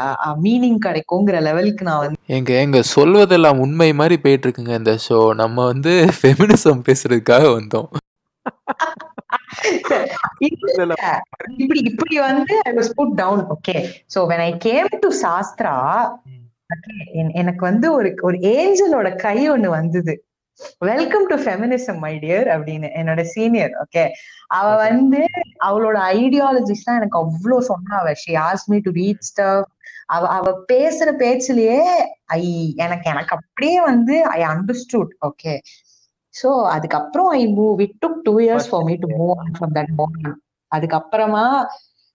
மீனிங் 0.44 0.80
கிடைக்குங்கிற 0.86 1.40
லெவலுக்கு 1.40 1.86
நான் 1.88 2.02
வந்து 2.04 2.18
எங்க 2.36 2.52
எங்க 2.62 2.80
சொல்வதெல்லாம் 2.94 3.60
உண்மை 3.64 3.90
மாதிரி 3.92 4.16
போயிட்டு 4.24 4.46
இருக்குங்க 4.46 4.74
இந்த 4.80 4.94
ஷோ 5.06 5.20
நம்ம 5.34 5.66
வந்து 5.66 5.92
ஃபெமினிசம் 6.18 6.84
பேசுறதுக்காக 6.88 7.44
வந்தோம். 7.58 7.88
இப்படி 11.58 11.80
இப்படி 11.90 12.16
வந்து 12.20 12.54
I 12.66 12.72
was 12.72 12.92
put 12.96 13.14
down 13.14 13.42
okay 13.54 13.76
so 14.14 14.20
when 14.32 14.44
I 14.46 14.50
came 14.66 14.90
to 15.04 15.10
Sastra 15.22 15.74
எனக்கு 17.32 17.62
வந்து 17.62 17.86
ஒரு 17.92 18.08
ஒரு 18.22 18.36
ஏஞ்சலோட 18.52 19.08
கை 19.16 19.38
ஒண்ணு 19.50 19.68
வந்தது. 19.70 20.14
Welcome 20.80 21.26
to 21.26 21.36
feminism 21.36 21.98
my 21.98 22.12
dear 22.18 22.48
அப்படின்னு 22.54 22.88
என்னோட 23.00 23.22
சீனியர் 23.34 23.72
ஓகே 23.82 24.04
அவ 24.50 24.68
Okay. 24.68 24.84
வந்து 24.84 25.20
அவளோட 25.66 25.96
ஐடியாலஜிஸ் 26.16 26.84
தான் 26.84 26.98
எனக்கு 27.00 27.18
அவ்வளவு 27.18 27.66
சொன்னா. 27.70 27.94
அவ 27.98 28.12
she 28.14 28.34
ask 28.44 28.64
me 28.68 28.78
to 28.78 28.92
read 28.92 29.26
stuff 29.30 29.68
அவ 30.06 30.22
அவ 30.28 30.48
பேசுற 30.72 31.08
பேச்சுலயே 31.18 31.80
ஐ 32.36 32.42
எனக்கு 32.76 33.06
எனக்கு 33.10 33.34
அப்படியே 33.38 33.78
வந்து 33.80 34.16
ஐ 34.30 34.40
அண்டர்ஸ்டுட் 34.44 35.12
ஓகே 35.28 35.54
சோ 36.34 36.48
அதுக்கப்புறம் 36.74 37.28
I 37.36 37.42
move 37.58 37.82
it 37.86 37.98
took 38.02 38.20
two 38.24 38.34
years 38.40 38.68
for 38.70 38.84
me 38.84 38.96
to 39.04 39.10
move 39.16 39.34
on 39.36 39.52
from 39.58 39.74
that 39.78 39.92
moment 40.00 40.32
அதுக்கப்புறமா 40.72 41.46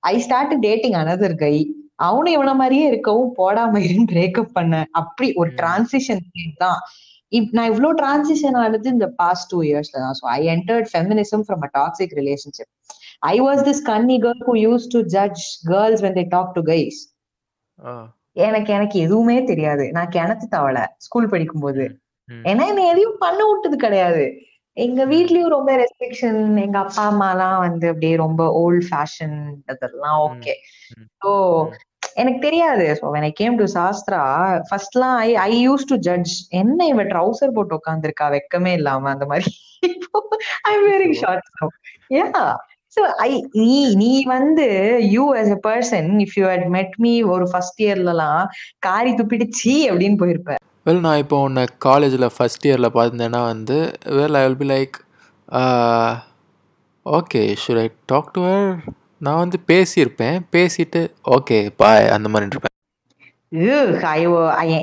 I 0.03 0.15
start 0.19 0.55
dating 0.59 0.97
another 1.01 1.37
guy 1.37 1.55
அவனும் 2.01 2.35
இவன 2.35 2.51
மாதிரியே 2.59 2.85
இருக்கவும் 2.91 3.31
போடாம 3.39 3.79
இருன்னு 3.85 4.11
பிரேக்கப் 4.13 4.55
பண்ண. 4.57 4.73
அப்படி 5.01 5.27
ஒரு. 5.41 5.51
டிரான்சிஷன் 5.59 6.23
தான். 6.63 6.79
இப் 7.31 7.51
நான் 7.57 7.69
இவ்ளோ 7.71 7.89
டிரான்சிஷன் 7.99 8.57
ஆனது 8.61 8.89
இந்த 8.93 9.07
பாஸ்ட் 9.19 9.49
டூ 9.51 9.59
இயர்ஸ்ல 9.67 9.97
தான். 10.03 10.17
So 10.19 10.25
I 10.33 10.39
entered 10.55 10.89
feminism 10.91 11.43
from 11.45 11.63
a 11.67 11.71
toxic 11.77 12.15
relationship 12.19 12.71
I 13.27 13.35
was 13.45 13.61
this 13.67 13.83
கன்னி 13.89 14.17
girl 14.23 14.43
who 14.47 14.55
use 14.65 14.87
to 14.93 15.01
judge 15.15 15.43
girls 15.69 16.03
when 16.05 16.17
they 16.19 16.25
talk 16.35 16.53
to 16.53 16.63
guys 16.71 16.99
எனக்கு 18.43 18.69
எனக்கு 18.73 18.97
எதுவுமே 19.05 19.37
தெரியாது. 19.49 19.85
நான் 19.95 20.13
கிணத்து 20.13 20.45
தவளை 20.53 20.83
ஸ்கூல் 21.05 21.31
படிக்கும்போது. 21.31 21.85
ஏன்னா 22.45 22.63
என்ன 22.71 22.83
எதையும் 22.91 23.17
பண்ண 23.23 23.39
விட்டது 23.47 23.77
கிடையாது. 23.77 24.25
எங்க 24.77 25.01
வீட்லயும் 25.05 25.53
ரொம்ப 25.53 25.71
ரெஸ்ட்ரிக்ஷன் 25.81 26.39
எங்க 26.63 26.77
அப்பா 26.83 27.03
அம்மா 27.09 27.27
எல்லாம் 27.33 27.57
வந்து 27.65 27.85
அப்படியே 27.91 28.15
ரொம்ப 28.23 28.41
ஓல்ட் 28.61 28.85
ஃபேஷன் 28.89 29.35
அதெல்லாம் 29.71 30.19
ஓகே. 30.27 30.53
ஸோ 31.21 31.31
எனக்கு 32.21 32.39
தெரியாது 32.47 32.85
so 32.99 33.05
when 33.13 33.23
I 33.29 33.33
came 33.39 33.53
to 33.61 33.67
சாஸ்திரா 33.75 34.21
ஃபர்ஸ்ட்லாம் 34.69 35.15
I 35.27 35.29
I 35.45 35.51
use 35.67 35.85
to 35.91 35.95
judge 36.07 36.33
என்ன 36.61 36.87
இவ 36.93 37.03
ட்ரௌசர் 37.13 37.55
போட்டு 37.57 37.77
உட்காந்துருக்கா 37.79 38.27
வெக்கமே 38.35 38.73
இல்லாம 38.79 39.09
அந்த 39.13 39.25
மாதிரி. 39.31 39.51
I 40.71 40.73
very 40.87 41.09
short 41.21 41.47
yeah 42.17 42.27
so 42.97 43.01
I 43.25 43.29
நீ 43.59 43.75
நீ 44.01 44.11
வந்து 44.33 44.65
you 45.15 45.25
as 45.41 45.49
a 45.57 45.59
person 45.69 46.05
if 46.25 46.31
you 46.39 46.45
had 46.53 46.63
met 46.77 46.91
me 47.05 47.13
ஒரு 47.33 47.45
ஃபர்ஸ்ட் 47.51 47.79
இயர்லலாம் 47.85 48.43
காரி 48.87 49.13
துப்பிட்டு 49.19 49.47
சீ 49.61 49.75
அப்படின்னு 49.91 50.19
போயிருப்ப. 50.23 50.57
வெல் 50.87 51.03
நான் 51.05 51.21
இப்போ 51.23 51.37
உன்னை 51.47 51.63
காலேஜில் 51.87 52.33
ஃபஸ்ட் 52.35 52.65
இயரில் 52.69 52.93
பார்த்துருந்தேன்னா 52.95 53.41
வந்து 53.53 53.77
well 54.19 54.37
I 54.39 54.43
will 54.45 54.61
be 54.63 54.67
like 54.75 54.95
okay 57.05 57.43
should 57.63 57.81
I 57.83 57.87
talk 58.05 58.33
to 58.35 58.41
her 58.47 58.71
நான் 59.21 59.37
வந்து 59.37 59.59
பேசியிருப்பேன் 59.67 60.39
பேசிட்டு 60.51 61.11
ஓகே 61.31 61.69
பாய் 61.77 62.07
அந்த 62.07 62.29
மாதிரி 62.29 62.49
இருப்பேன். 62.49 62.69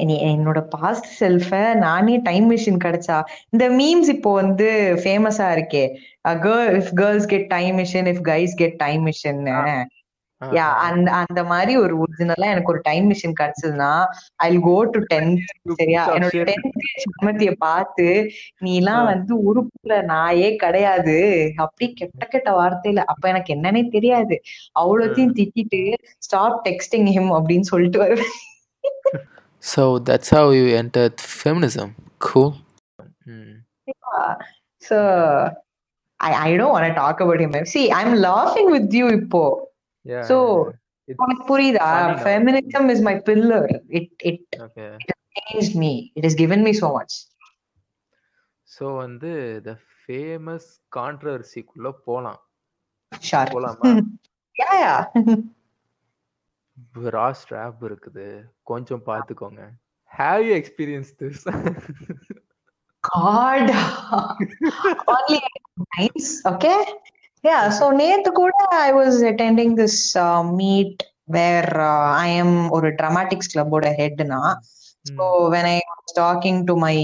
நீ- 0.05 0.37
என்னோட 0.37 0.61
பாஸ்ட் 0.61 1.25
செல்ஃப 1.25 1.75
நானே 1.75 2.17
டைம் 2.17 2.57
மிஷின் 2.57 2.77
கிடைச்சா 2.85 3.25
இந்த 3.51 3.69
மீம்ஸ் 3.69 4.09
இப்போ 4.09 4.33
வந்து 4.33 5.01
ஃபேமஸா 5.05 5.57
இருக்கே. 5.57 5.95
Girl 6.29 6.81
if 6.81 6.93
girls 6.95 7.27
get 7.27 7.47
time 7.47 7.79
machine 7.79 8.07
if 8.07 8.21
guys 8.25 8.55
get 8.55 8.77
time 8.77 9.07
machine 9.07 9.85
yeah. 10.41 10.75
அந்த 10.79 11.13
அந்த 11.13 11.45
மாதிரி 11.45 11.77
ஒரு 11.77 11.99
ஒரிஜினலா 11.99 12.47
எனக்கு 12.47 12.73
ஒரு 12.73 12.81
டைம் 12.81 13.11
மிஷின் 13.11 13.35
கிடைச்சதுன்னா 13.41 14.05
ஐ 14.37 14.59
கோ 14.59 14.85
டு 14.85 14.99
டென்த் 15.15 15.41
சரியா 15.75 16.09
என்னோட. 16.09 16.45
டென்த் 16.51 16.79
சமத்திய 17.05 17.53
பார்த்து 17.53 18.31
நீ 18.59 18.77
எல்லாம். 18.77 19.05
வந்து 19.05 19.35
உருப்புல 19.49 20.03
நாயே 20.07 20.57
கிடையாது 20.57 21.17
அப்படி 21.57 21.93
கெட்ட 21.93 22.27
கெட்ட 22.27 22.51
வார்த்தையில 22.51 23.05
அப்ப 23.05 23.29
எனக்கு 23.29 23.55
என்னன்னே 23.55 23.89
தெரியாது 23.89 24.43
அவ்வளோத்தையும் 24.81 25.37
திட்டிட்டு 25.39 25.95
ஸ்டாப் 26.19 26.69
டெக்ஸ்டிங் 26.69 27.09
ஹிம் 27.19 27.33
அப்படின்னு 27.39 27.61
சொல்லிட்டு 27.61 27.99
வருவேன் 27.99 28.37
So 29.61 29.99
that's 29.99 30.31
how 30.31 30.51
you 30.51 30.67
entered 30.77 31.21
feminism. 31.21 31.95
Cool. 32.19 32.55
Mm. 33.27 33.55
So 34.83 34.99
I 36.21 36.33
I 36.49 36.57
don't 36.57 36.73
want 36.73 36.87
to 36.87 36.95
talk 36.95 37.21
about 37.21 37.41
him. 37.41 37.65
See, 37.67 37.91
I'm 37.93 38.15
laughing 38.15 38.71
with 38.71 38.93
you. 38.93 39.07
It's 41.09 41.21
உனக்கு 41.25 41.45
புரியுதா? 41.51 41.87
funny 41.91 42.17
now. 42.17 42.25
Feminism 42.29 42.85
is 42.95 43.01
my 43.09 43.15
pillar. 43.29 43.65
It 43.99 44.09
it 44.31 44.41
okay. 44.67 44.91
changed 45.39 45.75
me. 45.83 45.93
It 46.17 46.23
has 46.27 46.35
given 46.43 46.61
me 46.67 46.73
so 46.83 46.89
much. 46.97 47.15
ஸோ 48.77 48.87
வந்து 49.05 49.31
the 49.69 49.77
famous 50.09 50.65
controversy-க்குள்ள 50.99 51.91
போலாம். 52.09 52.41
போலாமா 53.55 53.93
yeah. 54.63 54.97
Bra 56.97 57.27
strap 57.41 57.81
இருக்குது 57.89 58.27
கொஞ்சம் 58.71 59.05
பார்த்துக்கோங்க 59.11 59.63
have 60.11 60.43
you 60.49 60.55
experience 60.63 61.13
this 61.23 61.43
God. 63.05 63.67
Only 65.13 65.39
nice. 65.97 66.29
Okay. 66.51 66.79
Yeah. 67.47 67.65
So 67.69 67.85
நேத்து 67.91 68.31
கூட 68.33 68.53
I 68.87 68.93
was 68.93 69.15
attending 69.31 69.71
this 69.81 70.17
uh, 70.17 70.43
meet 70.61 70.97
where 71.25 71.71
uh, 71.81 72.09
I 72.27 72.29
am 72.43 72.69
ஒரு 72.69 72.89
dramatics 72.95 73.49
club 73.53 73.73
ஓட 73.73 73.89
head 73.99 74.27
na. 74.27 74.55
So 75.17 75.25
when 75.49 75.67
I 75.77 75.81
was 75.91 76.13
talking 76.19 76.57
to 76.67 76.75
my 76.77 76.97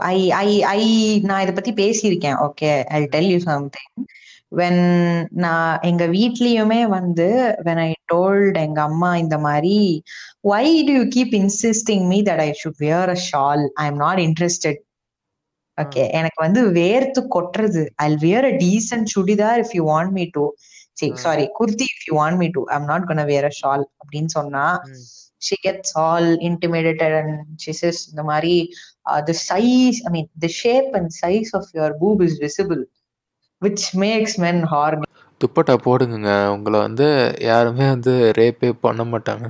I, 0.02 0.30
I, 0.30 0.62
I, 0.62 1.20
நான் 1.24 1.40
இதை 1.40 1.54
பத்தி 1.54 1.72
பேசியிருக்கேன் 1.72 2.36
okay 2.48 2.84
I 2.84 3.04
tell 3.04 3.28
you 3.28 3.38
something 3.38 4.06
when 4.56 5.26
நான் 5.30 5.78
எங்க 5.80 6.06
வீட்லயுமே 6.06 6.88
வந்து 6.88 7.56
வென் 7.64 7.76
ஐ 7.76 7.92
டோல்ட் 8.12 8.58
எங்க 8.58 8.82
அம்மா 8.82 9.16
இந்த 9.16 9.38
மாதிரி 9.38 10.02
why 10.40 10.84
do 10.84 10.92
you 10.92 11.02
keep 11.02 11.34
insisting 11.42 12.06
me 12.06 12.22
that 12.22 12.38
I 12.38 12.52
should 12.62 12.78
wear 12.78 13.08
a 13.08 13.16
shawl 13.32 13.68
I 13.74 13.86
am 13.86 13.96
not 13.96 14.18
interested 14.18 14.80
okay 15.83 16.03
எனக்கு 16.19 16.39
வந்து 16.45 16.61
வேர்த்து 16.79 17.21
கொட்டுறது. 17.35 17.83
I 18.05 18.07
wear 18.25 18.47
a 18.51 18.53
decent 18.65 19.11
churidar 19.15 19.61
if 19.63 19.73
you 19.77 19.83
want 19.93 20.13
me 20.17 20.25
to 20.37 20.43
சரி. 21.01 21.11
Sari 21.25 21.45
kurti 21.59 21.87
if 21.93 22.05
you 22.07 22.13
want 22.21 22.39
me 22.41 22.47
to 22.57 22.63
I 22.71 22.75
am 22.79 22.89
not 22.91 23.07
gonna 23.09 23.25
wear 23.31 23.47
a 23.51 23.53
shawl 23.61 23.85
அப்படின்னு 24.01 24.31
சொன்னா 24.39 24.65
she 25.41 25.55
gets 25.65 25.89
all 25.95 26.25
intimidated 26.47 27.11
and 27.19 27.29
she 27.63 27.73
says 27.73 27.97
இந்த 28.11 28.23
மாதிரி 28.29 28.55
uh, 29.09 29.21
the 29.29 29.35
size 29.47 29.97
i 30.07 30.11
mean 30.15 30.25
the 30.45 30.49
shape 30.61 30.89
and 30.97 31.07
size 31.19 31.51
of 31.59 31.65
your 31.77 31.89
boob 32.01 32.21
is 32.27 32.33
visible 32.45 32.81
which 33.61 33.83
makes 34.05 34.33
men 34.45 34.57
horny. 34.73 35.07
Dupatta 35.41 35.75
போடுங்க 35.85 36.29
உங்களை 36.55 36.79
வந்து 36.79 37.07
யாருமே 37.49 37.85
வந்து 37.89 38.13
ரேப்பே 38.39 38.71
பண்ண 38.85 39.03
மாட்டாங்க. 39.03 39.45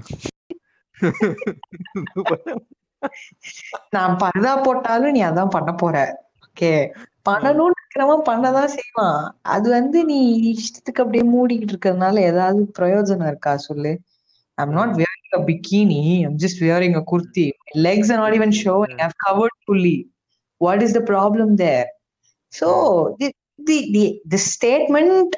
நான் 3.95 4.15
பர்தா 4.23 4.53
போட்டாலும் 4.67 5.15
நீ 5.17 5.21
அதான் 5.29 5.55
பண்ண 5.57 5.71
போற 5.83 5.97
ஓகே 6.47 6.71
பண்ணணும்னு 7.29 7.77
இருக்கிறவன் 7.79 8.27
பண்ணதான் 8.29 8.73
செய்வான் 8.77 9.19
அது 9.55 9.67
வந்து 9.77 9.99
நீ 10.11 10.19
இஷ்டத்துக்கு 10.53 11.03
அப்படியே 11.03 11.25
மூடிக்கிட்டு 11.35 11.73
இருக்கிறதுனால 11.75 12.23
ஏதாவது 12.31 12.61
பிரயோஜனம் 12.79 13.31
இருக்கா 13.33 13.53
சொல்லு 13.69 13.93
I'm 14.57 14.73
not 14.73 14.89
wearing 14.91 15.33
a 15.33 15.39
bikini. 15.39 16.25
I'm 16.25 16.37
just 16.37 16.61
wearing 16.61 16.95
a 16.95 17.01
kurti. 17.01 17.51
My 17.67 17.81
legs 17.81 18.07
are 18.11 18.17
not 18.17 18.33
even 18.35 18.51
showing. 18.53 18.95
I've 18.99 19.17
covered 19.17 19.53
fully. 19.65 19.97
What 20.61 20.83
is 20.83 20.91
the 20.93 21.01
problem 21.03 21.55
there? 21.55 21.85
So 22.53 23.15
the 23.19 23.27
the 23.59 23.77
the, 23.95 24.05
the 24.25 24.39
statement 24.49 25.31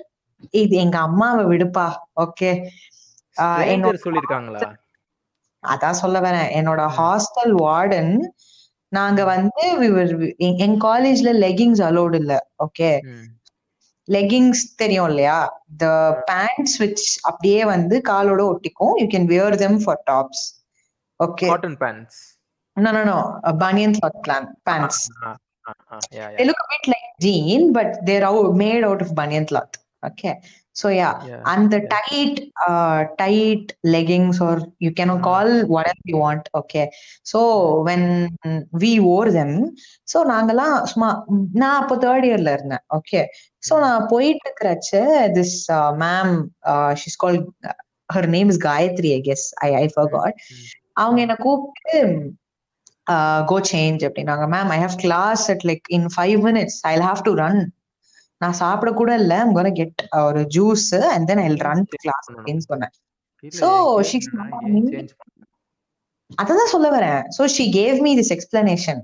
இது 0.54 0.76
எங்க 0.84 0.98
அம்மாவை 1.00 1.44
விடுப்பா 1.46 1.88
ஓகே 2.24 2.52
Stranger 3.38 3.96
சொல்லிருக்காங்களா 4.06 4.62
அதான் 5.68 5.92
சொல்ல 5.92 6.20
வரேன். 6.20 6.58
என்னோட. 6.58 6.92
Hostel 6.98 7.56
warden 7.60 8.18
நாங்க 8.88 9.24
வந்து 9.24 9.68
எங்க- 10.38 10.56
எங்க 10.56 10.88
காலேஜ்ல 10.88 11.36
லெகிங்ஸ் 11.36 11.84
அலோடு 11.84 12.16
இல்ல. 12.16 12.52
ஓகே. 12.58 13.06
லெகிங்ஸ் 14.12 14.76
தெரியும் 14.76 15.08
இல்லையா? 15.08 15.64
த 15.78 15.88
பேண்ட்ஸ் 16.26 16.84
விச் 16.84 17.20
அப்படியே 17.22 17.66
வந்து 17.66 18.02
காலோட 18.10 18.42
ஒட்டிக்கும். 18.42 18.94
You 18.96 19.06
can 19.06 19.26
wear 19.26 19.56
them 19.56 19.84
for 19.84 20.04
tops 20.12 20.60
okay 21.24 21.48
cotton 21.48 21.78
pants 21.78 22.40
no 22.74 22.92
no 22.92 23.04
no 23.04 23.40
banian 23.58 23.94
plan 24.28 24.46
pants. 24.70 25.30
Yeah 25.30 25.34
they 26.16 26.46
look 26.46 26.62
a 26.62 26.66
bit 26.68 26.88
like 26.88 27.26
jean 27.26 27.70
but 27.74 28.10
they're 28.10 28.26
out, 28.26 28.56
made 28.58 28.86
out 28.86 29.02
of 29.02 29.08
banyan 29.08 29.46
cloth. 29.52 30.04
Okay? 30.08 30.40
so 30.77 30.87
yeah 30.93 31.13
yeah 31.29 31.37
and 31.51 31.65
the 31.73 31.79
yeah. 31.79 31.91
tight 31.95 32.35
uh 32.67 32.99
tight 33.21 33.67
leggings 33.95 34.37
or 34.47 34.55
you 34.85 34.91
can 34.99 35.11
Mm. 35.13 35.23
call 35.27 35.49
whatever 35.75 36.05
you 36.13 36.19
want 36.25 36.45
okay 36.61 36.85
so 37.31 37.41
when 37.89 38.03
we 38.83 38.91
wore 39.01 39.29
them 39.39 39.53
so 40.13 40.25
நாங்கெல்லாம் 40.33 40.77
சும்மா 40.93 41.11
ம், 41.35 41.47
நான் 41.63 41.79
அப்போ 41.83 41.97
third 42.05 42.27
இயர்ல 42.31 42.53
இருந்தேன் 42.59 42.85
okay 42.99 43.23
so 43.63 43.75
Mm. 43.75 43.83
நான் 43.87 44.09
போயிட்டு 44.13 44.45
இருக்கிறச்ச 44.47 44.93
this 45.39 45.53
uh, 45.79 45.91
ma'am 46.05 46.31
uh, 46.73 46.93
she's 47.01 47.17
called 47.23 47.45
her 48.09 48.25
name 48.37 48.51
is 48.55 48.59
Gayatri 48.67 49.13
I 49.19 49.23
guess 49.29 49.45
I 49.69 49.73
I 49.83 49.89
forgot 49.99 50.35
Mm. 50.49 50.67
அவங்க 51.03 51.19
Mm. 51.19 51.25
என்ன 51.27 51.37
கூப்பிட்டு 51.47 51.97
கோ 53.51 53.57
சேஞ்ச் 53.73 54.05
அப்படின்னாங்க 54.07 54.47
ma'am 54.55 54.71
I 54.77 54.79
have 54.85 54.95
class 55.03 55.45
at 55.53 55.65
like 55.71 55.85
in 55.97 56.07
five 56.15 56.39
minutes 56.47 56.79
I 56.91 56.95
have 57.09 57.21
to 57.29 57.33
run 57.43 57.61
நான் 58.42 58.58
சாப்பிட 58.62 58.92
கூட 59.00 59.12
இல்ல. 59.22 59.34
I'm 59.44 59.52
gonna 59.58 59.74
get 59.80 60.02
ஒரு 60.28 60.42
juice 60.58 60.90
and 61.14 61.28
then 61.32 61.42
I 61.44 61.48
run 61.68 61.86
class? 62.04 62.28
அப்படின்னு 62.36 62.64
சொன்னேன். 62.70 62.94
change 64.92 65.14
பண்ணணும்? 65.20 65.48
அதான் 66.42 66.72
சொல்ல 66.74 66.90
வரேன். 66.98 67.22
So 67.38 67.46
she 67.56 67.64
gave 67.80 67.98
me. 68.06 68.12
This 68.20 68.34
explanation 68.38 69.02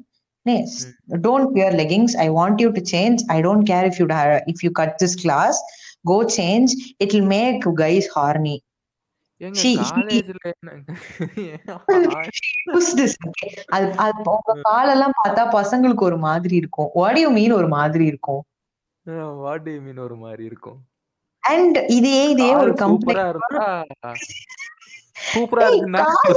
don't 1.25 1.49
wear 1.55 1.75
leggings 1.81 2.15
I 2.25 2.27
want 2.37 2.61
you 2.63 2.69
to 2.77 2.81
change 2.91 3.21
I 3.35 3.37
don't 3.47 3.65
care 3.71 3.87
if 3.89 3.99
you 4.01 4.05
if 4.53 4.63
you 4.65 4.71
cut 4.81 4.95
this 5.03 5.17
class 5.23 5.59
go 6.11 6.17
change 6.37 6.73
it 7.05 7.13
will 7.15 7.29
make 7.35 7.67
guys 7.83 8.09
horny 8.15 8.57
அது 13.75 14.15
உங்க 14.35 14.53
காலெல்லாம் 14.61 15.15
பார்த்தா 15.21 15.43
பசங்களுக்கு 15.57 16.03
ஒரு 16.09 16.17
மாதிரி 16.27 16.55
இருக்கும். 16.55 16.89
What 16.93 17.19
you 17.23 17.29
மீன் 17.29 17.53
ஒரு 17.59 17.67
மாதிரி 17.67 18.05
இருக்கும்? 18.05 18.41
வாட் 19.15 19.61
டு 19.61 19.81
மீன் 19.81 19.97
ஒரு 19.97 20.15
மாதிரி 20.15 20.43
இருக்கும். 20.43 20.79
அண்ட் 21.39 21.77
இதே 21.87 22.29
இதே 22.29 22.55
ஒரு 22.55 22.71
கம்ப்ளைண்ட் 22.71 23.29
இருந்தா 23.29 23.83
சூப்பரா 25.33 25.67
கால 25.91 26.33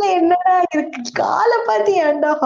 என்னடா 0.10 0.64
இருக்கு? 0.72 1.12
கால 1.12 1.62
பார்த்து 1.66 1.92
ஏன்டா 2.06 2.38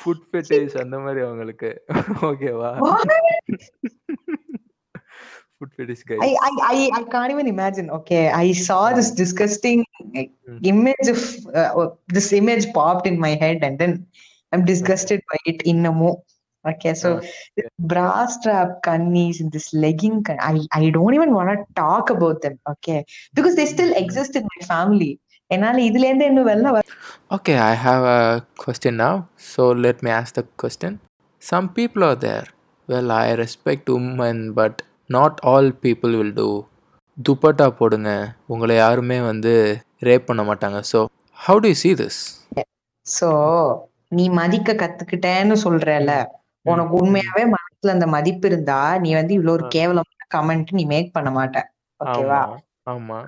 food 0.02 0.22
fetish 0.30 0.76
அந்த 0.82 0.96
மாதிரி 1.06 1.22
அவங்களுக்கு 1.26 1.70
ஓகேவா 2.30 2.70
what 2.86 3.10
food 5.58 5.74
fetish 5.78 6.04
I, 6.10 6.12
guys 6.12 6.38
I, 6.48 6.52
I, 6.74 6.78
I 7.00 7.04
can't 7.14 7.32
even 7.34 7.48
imagine. 7.56 7.88
Okay, 7.98 8.24
I 8.44 8.48
saw 8.68 8.82
this 8.98 9.10
disgusting 9.24 9.80
like, 10.16 10.32
Mm. 10.50 10.60
image 10.72 11.08
of 11.14 11.22
uh, 11.60 11.72
uh, 11.82 11.90
this 12.16 12.28
image 12.40 12.66
popped 12.78 13.06
in 13.12 13.18
my 13.26 13.32
head, 13.44 13.60
and 13.68 13.76
then 13.82 13.92
I'm 14.52 14.64
disgusted 14.72 15.20
by 15.32 15.40
it 15.52 15.60
in 15.72 15.86
a 15.90 15.94
mo. 16.00 16.12
Okay, 16.72 16.94
so 17.02 17.10
this 17.58 17.68
bra 17.92 18.08
strap 18.36 18.72
kannis 18.88 19.38
and 19.44 19.52
this 19.56 19.68
legging, 19.84 20.18
kan- 20.28 20.44
I, 20.52 20.56
I 20.80 20.90
don't 20.96 21.16
even 21.20 21.34
want 21.38 21.50
to 21.54 21.58
talk 21.84 22.08
about 22.16 22.40
them. 22.46 22.56
Okay, 22.74 23.00
because 23.40 23.56
they 23.60 23.68
still 23.76 23.94
exist 24.04 24.36
in 24.42 24.46
my 24.54 24.62
family. 24.74 25.12
என்னால 25.51 25.83
இதுல 25.89 26.09
இருந்து 26.09 26.29
இன்னும் 26.33 26.51
வெளில 26.53 26.71
வர 26.77 26.85
Okay, 27.37 27.55
I 27.63 27.75
have 27.85 28.05
a 28.11 28.21
question 28.63 28.95
now. 28.97 29.15
So 29.47 29.63
let 29.85 29.97
me 30.05 30.11
ask 30.19 30.31
the 30.35 30.45
question. 30.63 30.93
Some 31.43 31.67
people 31.79 32.03
are 32.05 32.19
there. 32.25 32.45
Well, 32.89 33.09
I 33.15 33.33
respect 33.35 33.89
women, 33.89 34.39
but 34.53 34.75
not 35.11 35.41
all 35.51 35.67
people 35.87 36.13
will 36.21 36.33
do. 36.37 36.49
Dupatta 37.19 37.67
போடுங்க 37.79 38.11
உங்களை 38.53 38.75
யாருமே 38.77 39.19
வந்து 39.29 39.53
ரேப் 40.03 40.29
பண்ண 40.31 40.43
மாட்டாங்க 40.43 40.81
so 40.91 40.99
how 41.39 41.61
do 41.65 41.71
you 41.73 41.79
see 41.83 41.95
this 42.03 42.17
so 43.07 43.31
நீ 44.17 44.25
மதிக்க 44.41 44.73
கத்துக்கிட்டேன்னு 44.83 45.57
சொல்றல 45.65 46.13
உனக்கு 46.67 46.95
உண்மையாவே 47.01 47.45
மனசுல 47.57 47.95
அந்த 47.97 48.09
மதிப்பு 48.17 48.47
இருந்தா 48.51 48.81
நீ 49.05 49.11
வந்து 49.21 49.35
இவ்வளவு 49.39 49.57
ஒரு. 49.59 49.67
கேவலமான 49.77 50.29
கமெண்ட் 50.37 50.77
நீ 50.79 50.85
மேக் 50.95 51.15
பண்ண 51.17 51.31
மாட்ட 51.39 51.59
ஓகேவா 52.01 52.43
ஆமா 52.87 53.19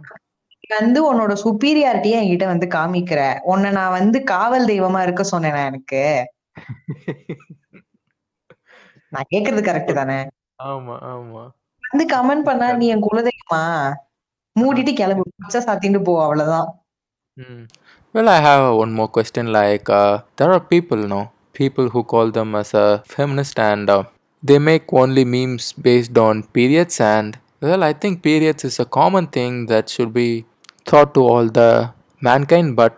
வந்து 0.78 1.00
உன்னோட 1.10 1.32
சுப்பீரியாரிட்டியை 1.42 2.18
என்கிட்ட 2.20 2.46
வந்து 2.52 2.66
காமிக்கிற 2.76 3.20
உன்னை 3.52 3.70
நான் 3.78 3.96
வந்து 3.98 4.18
காவல் 4.32 4.68
தெய்வமா 4.70 5.02
இருக்க 5.02 5.24
சொன்னேனா 5.32 5.62
எனக்கு 5.70 6.02
நான் 9.14 9.30
கேக்குறது 9.34 9.62
கரெக்ட் 9.68 9.92
தானே 10.00 10.18
ஆமா 10.70 10.96
ஆமா 11.12 11.44
வந்து 11.84 12.04
கமெண்ட் 12.14 12.46
பண்ணா 12.48 12.66
நீ 12.80 12.86
என் 12.94 13.06
குலதெய்வமா 13.06 13.62
மூடிட்டு 14.56 14.92
கிளம்பு 15.00 15.24
பச்சை 15.42 15.62
சாத்திட்டு 15.68 16.02
போ 16.08 16.14
அவ்வளவுதான் 16.26 16.68
Mm. 17.38 17.68
Well, 18.14 18.28
I 18.28 18.40
have 18.40 18.74
one 18.74 18.92
more 18.92 19.06
question. 19.06 19.52
Like, 19.52 19.88
uh, 19.88 20.22
there 20.36 20.50
are 20.50 20.60
people, 20.60 21.06
no, 21.06 21.30
people 21.52 21.88
who 21.88 22.02
call 22.02 22.32
them 22.32 22.56
as 22.56 22.74
a 22.74 23.00
feminist, 23.06 23.58
and 23.60 23.88
uh, 23.88 24.02
they 24.42 24.58
make 24.58 24.92
only 24.92 25.24
memes 25.24 25.72
based 25.72 26.18
on 26.18 26.42
periods. 26.56 27.00
And 27.00 27.38
well, 27.60 27.84
I 27.84 27.92
think 27.92 28.22
periods 28.22 28.64
is 28.64 28.80
a 28.80 28.84
common 28.98 29.28
thing 29.28 29.66
that 29.66 29.88
should 29.88 30.12
be 30.12 30.28
taught 30.88 31.14
to 31.14 31.22
all 31.24 31.48
the 31.50 31.70
mankind, 32.22 32.76
but 32.76 32.94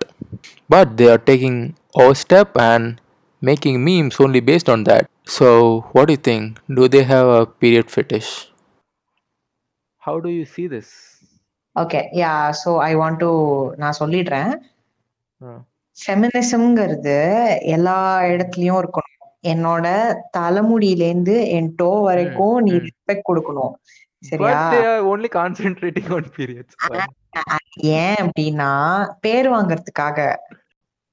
but 0.68 0.96
they 0.96 1.08
are 1.08 1.22
taking 1.30 1.56
overstep 1.94 2.50
and 2.62 2.84
making 3.42 3.76
memes 3.84 4.18
only 4.20 4.40
based 4.42 4.68
on 4.68 4.84
that. 4.84 5.04
So, 5.28 5.48
what 5.92 6.06
do 6.06 6.14
you 6.14 6.22
think? 6.28 6.44
Do 6.70 6.88
they 6.88 7.02
have 7.04 7.28
a 7.30 7.42
period 7.62 7.90
fetish? 7.90 8.30
How 10.02 10.18
do 10.20 10.30
you 10.30 10.46
see 10.46 10.66
this? 10.68 10.90
Okay 11.76 12.00
yeah 12.20 12.30
so 12.60 12.70
I 12.86 12.92
want 13.00 13.20
to 13.24 13.32
நான் 13.82 13.98
சொல்லிடுறேன் 14.00 14.50
Uh, 15.40 15.58
ஃபெமினிசம்ங்கிறது 15.96 17.14
எல்லா 17.74 17.94
இடத்துலயும் 18.32 18.78
இருக்கணும் 18.80 19.16
என்னோட 19.44 19.86
தலைமுடியிலேந்து 20.36 21.34
என் 21.56 21.70
to 21.80 21.88
வரைக்கும் 22.06 22.56
நீ. 22.66 22.72
Respect 22.86 23.26
கொடுக்கணும் 23.28 23.72
சரியா 24.22 24.50
but 24.54 24.72
they 24.74 24.82
are 24.92 25.02
only 25.12 25.28
ஏன் 27.76 28.14
அப்படின்னா 28.14 29.08
பேர் 29.20 29.50
வாங்குறதுக்காக. 29.50 30.36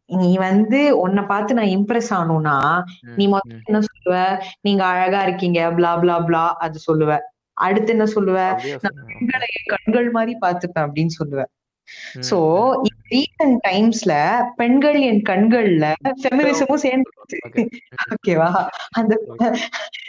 நீ 0.06 0.38
வந்து 0.38 1.00
உன்னை 1.00 1.24
பார்த்து 1.24 1.54
நான் 1.54 1.66
இம்ப்ரெஸ் 1.66 2.10
ஆகணும்னா 2.10 2.84
நீ 3.16 3.28
முதல்ல 3.28 3.50
mm. 3.50 3.64
என்ன 3.64 3.80
சொல்லுவ? 3.80 4.44
நீங்க 4.62 4.86
அழகா 4.86 5.22
இருக்கீங்க 5.22 5.72
blah 5.72 5.96
blah 6.02 6.26
blah 6.26 6.48
அது 6.48 6.80
சொல்லுவ. 6.92 7.20
அடுத்து 7.54 7.92
என்ன 7.92 8.06
சொல்லுவ? 8.06 8.48
அப்படியா 8.48 8.78
நான்? 8.82 9.06
பெண்களை 9.06 9.48
என் 9.52 9.76
கண்கள் 9.76 10.12
மாதிரி 10.12 10.38
பார்த்துப்பேன் 10.42 10.86
அப்படின்னு 10.86 11.08
சொல்லுவ. 11.24 11.44
ம், 12.16 12.20
சோ 12.20 12.38
ம். 12.76 12.86
ரீசன்ட் 13.10 13.58
டைம்ஸ்ல 13.68 14.44
பெண்கள் 14.56 15.02
என் 15.02 15.22
கண்கள்ல 15.22 15.94
ஃபெமினிசமும் 16.04 16.84
சேர்ந்துருச்சு. 16.84 17.38
Okay. 17.48 17.68
ஓகேவா 18.16 18.68
அந்த 18.90 19.24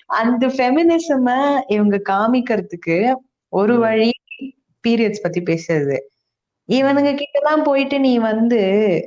அந்த 0.06 0.46
ஃபெமினிசம 0.46 1.58
இவங்க 1.66 2.02
காமிக்கிறதுக்கு 2.08 3.12
ஒரு 3.48 3.76
ம். 3.76 3.78
வழி 3.78 4.10
பீரியட்ஸ் 4.88 5.22
பத்தி 5.22 5.40
பேசுறது. 5.40 5.98
இவனுங்க 6.68 7.10
கிட்டலாம் 7.14 7.62
போயிட்டு 7.62 8.00
நீ 8.00 8.18
வந்து 8.18 8.58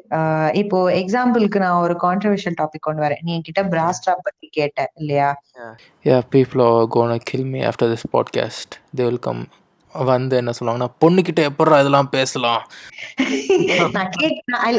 ஆஹ் 0.09 0.53
இப்போ 0.53 0.91
எக்ஸாம்பிளுக்கு 0.91 1.57
நான் 1.57 1.81
ஒரு 1.81 1.93
கான்ட்ரவர்ஷியல் 2.01 2.57
டாபிக் 2.61 2.79
கொண்டு 2.79 3.01
வரேன். 3.01 3.21
நீ 3.21 3.31
என்கிட்ட 3.37 3.63
பிராஸ்ட்ரா 3.69 4.15
பத்தி 4.21 4.47
கேட்ட 4.51 4.91
இல்லையா? 4.95 5.29
Yeah 6.05 6.21
people 6.31 6.63
are 6.63 6.87
gonna 6.87 7.17
kill 7.23 7.45
me 7.45 7.61
after 7.61 7.91
this 7.93 8.07
podcast 8.11 8.75
they 8.95 9.03
will 9.03 9.19
come 9.19 9.43
வந்து 10.09 10.35
என்ன 10.37 10.51
சொல்லுவாங்கன்னா 10.51 10.89
பொண்ணுகிட்ட 11.01 11.41
எப்படா 11.49 11.79
இதெல்லாம் 11.79 12.09
பேசலாம்? 12.09 12.61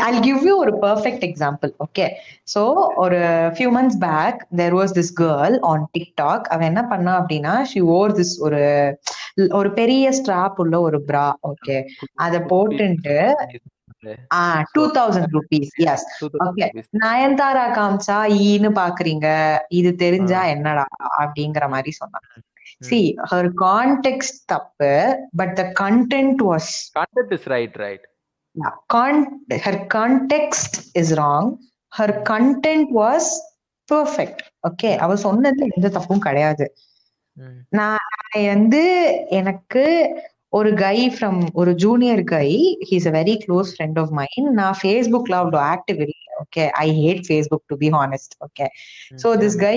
ஐ 0.07 0.13
கிவ் 0.21 0.41
யூ 0.47 0.55
ஒரு 0.59 0.73
பெர்ஃபெக்ட் 0.83 1.25
எக்ஸாம்பிள் 1.29 1.73
ஓகே 1.87 2.07
சோ 2.55 2.63
ஒரு 2.97 3.21
few 3.55 3.71
months 3.75 3.99
back 4.01 4.41
there 4.57 4.75
was 4.75 4.97
this 4.99 5.13
girl 5.19 5.57
on 5.63 5.87
TikTok 5.95 6.47
அவ 6.49 6.65
என்ன 6.65 6.83
பண்ணா 6.89 7.15
அப்படின்னா 7.21 7.55
ஷி 7.65 7.83
ஓர் 7.93 8.13
திஸ் 8.13 8.35
ஒரு 8.43 8.63
ஒரு 9.53 9.71
பெரிய 9.73 10.13
ஸ்ட்ராப் 10.13 10.61
உள்ள 10.65 10.81
ஒரு 10.81 11.01
பிரா 11.09 11.27
ஓகே 11.51 11.79
அத 12.21 12.39
போட்டுட்டு 12.51 13.19
two 14.73 14.85
thousand 14.97 15.35
rupees 15.37 15.73
yes 15.87 16.07
Okay. 16.47 16.69
Nayanthara 17.03 17.67
காமிச்சா 17.77 18.17
ஈன்னு 18.45 18.71
பாக்குறீங்க 18.79 19.27
இது 19.73 19.91
தெரிஞ்சா 19.97 20.41
என்னடா? 20.55 20.87
அப்படிங்கிற 21.21 21.65
மாதிரி 21.69 21.91
சொன்னான். 21.93 22.27
சி 22.83 22.99
ஹர் 23.33 23.51
கான்டெக்ட் 23.63 24.39
தப்பு 24.47 24.93
but 25.37 25.55
the 25.55 25.65
content 25.81 26.43
was 26.43 26.71
is 27.31 27.45
right, 27.47 27.75
right. 27.77 28.05
con- 28.89 29.29
her 29.65 29.77
context 29.89 30.73
is 30.95 31.11
wrong. 31.19 31.47
Her 31.93 32.11
content 32.23 32.89
was 32.93 33.25
perfect. 33.89 34.39
Okay 34.69 34.95
அவ 34.97 35.15
சொன்னதுல 35.23 35.69
எந்த 35.77 35.89
தப்பும் 35.89 36.19
கிடையாது. 36.19 36.67
Mm. 37.37 37.57
நான் 37.71 38.07
நான் 38.35 38.47
வந்து 38.47 38.83
எனக்கு 39.31 39.85
ஒரு 40.49 40.71
கை 40.75 40.97
ஃப்ரம் 41.09 41.41
ஒரு 41.53 41.75
junior 41.75 42.23
guy 42.25 42.49
he's 42.91 43.07
a 43.07 43.11
very 43.11 43.35
close 43.45 43.71
friend 43.75 43.99
of 43.99 44.11
mind 44.11 44.51
நான் 44.53 44.79
ஃபேஸ்புக்ல 44.83 45.37
அவ்வளோ 45.41 45.61
ஆக்டிவ் 45.73 45.99
இல்லை 46.07 46.19
okay 46.43 46.65
I 46.85 46.87
hate 47.01 47.23
Facebook 47.29 47.65
to 47.67 47.77
be 47.77 47.91
honest 47.91 48.35
okay 48.47 48.67
so 49.23 49.31
this 49.37 49.59
guy 49.61 49.77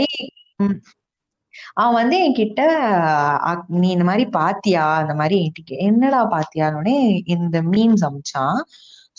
அவன் 1.73 1.93
வந்து 1.93 2.29
என்கிட்ட 2.29 3.63
நீ 3.67 3.89
இந்த 3.89 4.03
மாதிரி 4.03 4.25
பாத்தியா 4.25 4.95
அந்த 4.95 5.13
மாதிரி 5.13 5.51
என்கிட்ட 5.51 5.77
என்னடா 5.77 6.29
பாத்தியான்னு 6.29 7.21
இந்த 7.25 7.61
மீம்ஸ் 7.61 8.09
அமிச்சான் 8.09 8.61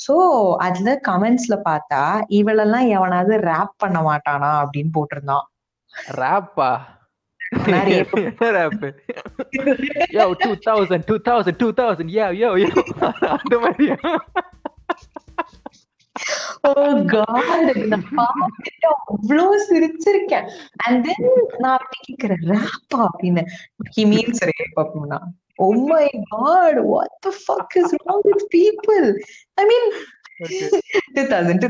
சோ 0.08 0.52
அதுல 0.56 1.00
கமெண்ட்ஸ்ல 1.08 1.58
பார்த்தா 1.64 2.22
இவளெல்லாம் 2.28 2.88
எவனாவது 2.88 3.38
ரேப் 3.38 3.70
பண்ண 3.76 4.00
மாட்டானா 4.00 4.64
அப்படின்னு 4.64 4.90
போட்டிருந்தான். 4.92 5.44
என்ன 7.66 8.50
rap? 8.50 8.92
Yo, 10.12 10.32
2000, 10.34 11.04
2000, 11.06 11.56
2000, 11.56 12.06
yo, 12.06 12.32
yo, 12.32 12.66
yo. 12.66 12.78
அந்த 13.44 13.58
மாதிரியா? 13.58 13.96
Oh 16.68 16.92
ஓ 19.38 19.46
சிரிச்சிருக்கேன் 19.68 20.46
அண்ட் 20.84 20.98
தென் 21.06 21.26
நான் 21.62 21.76
அப்படி 21.76 21.98
கேக்குறேன் 22.08 22.44
ரேப்பா 22.52 22.98
அப்படின்னு 23.08 23.42
ஹி 23.96 24.04
மீன்ஸ் 24.12 24.42
ரேப் 24.50 24.76
அப்படின்னா 24.82 25.18
ஓ 25.64 25.68
my 25.92 26.06
god 26.32 26.80
what 26.92 27.28
fuck 27.42 27.76
is 27.82 27.94
wrong 28.02 28.24
with 28.30 28.46
people 28.58 29.06
I 29.62 29.66
mean 29.72 29.88
2000 31.16 31.68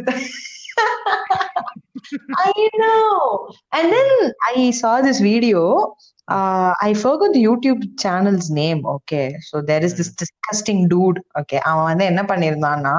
I 2.38 2.68
know. 2.74 3.48
And 3.72 3.92
then 3.92 4.32
I 4.48 4.70
saw 4.70 5.00
this 5.00 5.20
video. 5.20 5.94
Uh, 6.28 6.74
I 6.80 6.94
forgot 6.94 7.32
the 7.32 7.42
YouTube 7.42 7.80
channel's 7.98 8.50
name. 8.50 8.80
Okay. 8.86 9.26
So 9.40 9.62
there 9.62 9.82
is 9.82 9.94
this 9.96 10.10
disgusting 10.22 10.80
dude. 10.88 11.18
Okay. 11.40 11.60
அவன் 11.68 11.88
வந்து 11.90 12.04
என்ன 12.04 12.22
பண்ணியிருந்தான்னா 12.30 12.94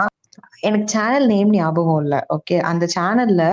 எனக்கு 0.61 0.87
channel 0.87 1.27
name 1.27 1.49
ஞாபகம் 1.49 2.01
இல்ல 2.03 2.15
okay 2.35 2.57
அந்த 2.61 2.85
சேனல்ல 2.95 3.43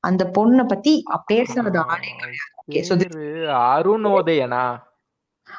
அந்த 0.00 0.24
பொண்ணை 0.36 0.64
பத்தி 0.66 0.94
பேசுறது 1.32 1.78
ஆளே 1.86 2.10
பேரு 2.94 3.28
அருணோதயனா? 3.68 4.64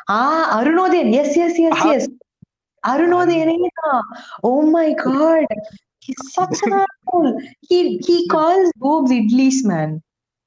ஆ 0.09 0.19
Arunodhayan. 0.57 1.11
Yes 1.13 1.37
yes 1.37 1.59
yes 1.59 1.85
yes 1.85 2.09
அருணோதயனே 2.83 3.55
தான். 3.81 4.03
ஓ 4.41 4.51
my 4.71 4.89
god 4.95 5.53
he 7.69 7.79
he 8.07 8.27
calls 8.27 8.71
boobs 8.77 9.11
idlis 9.11 9.59
man. 9.63 9.91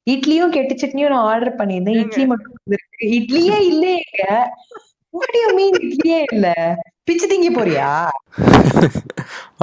இட்லியும் 0.06 0.50
கெட்டு 0.50 0.74
சட்னியும் 0.74 1.08
நான் 1.08 1.28
ஆர்டர் 1.28 1.58
பண்ணியிருந்தேன். 1.58 2.00
இட்லி 2.02 2.24
மட்டும் 2.26 2.56
இட்லியே 3.18 3.58
இல்லையேங்க 3.70 4.24
mean 5.56 5.74
இட்லியே 5.80 6.18
இல்ல? 6.32 6.48
பிச்சு 7.08 7.26
திங்கி 7.30 7.48
போறியா 7.56 7.88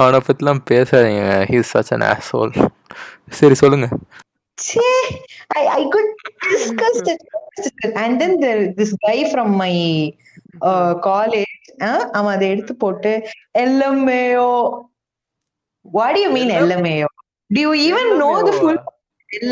அவனை 0.00 0.18
பத்திலாம் 0.26 0.60
பேசாதீங்க 0.70 1.22
ஹீஸ் 1.50 1.72
சச் 1.74 1.92
அன் 1.94 2.04
asshole 2.14 2.52
சரி 3.38 3.56
சொல்லுங்க 3.62 3.86
ச்சே 4.58 4.88
I 5.60 5.64
I 5.78 5.82
got 5.94 6.08
disgusted 6.52 7.20
and 8.02 8.14
then 8.20 8.32
there 8.42 8.60
this 8.78 8.92
guy 9.04 9.18
from 9.32 9.48
my 9.62 9.74
uh, 10.68 10.92
college 11.08 11.58
uh, 11.86 12.00
அவன் 12.18 12.32
அதை 12.36 12.48
எடுத்து 12.54 12.74
போட்டு 12.84 13.12
LMAO 13.72 14.48
what 15.84 16.10
do 16.16 16.20
you 16.24 16.32
mean 16.36 16.50
LMAO 16.66 17.08
do 17.50 17.60
you 17.64 17.72
even 17.88 18.08
know 18.20 18.34
the 18.48 18.54
full 18.60 18.78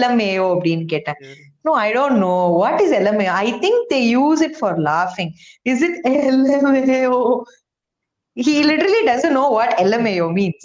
LMAO 0.02 0.44
அப்படின்னு 0.54 0.86
கேட்டேன் 0.94 1.20
no 1.66 1.72
I 1.86 1.90
don't 1.98 2.18
know 2.24 2.40
what 2.60 2.76
is 2.84 2.92
LMAO 3.04 3.32
I 3.46 3.50
think 3.64 3.78
they 3.94 4.02
use 4.22 4.42
it 4.48 4.54
for 4.60 4.72
laughing 4.90 5.30
is 5.72 5.80
it 5.88 5.96
LMAO 6.36 7.18
he 8.37 8.63
literally 8.63 9.03
doesn't 9.05 9.33
know 9.33 9.49
what 9.57 9.69
LMAO 9.89 10.25
means 10.33 10.63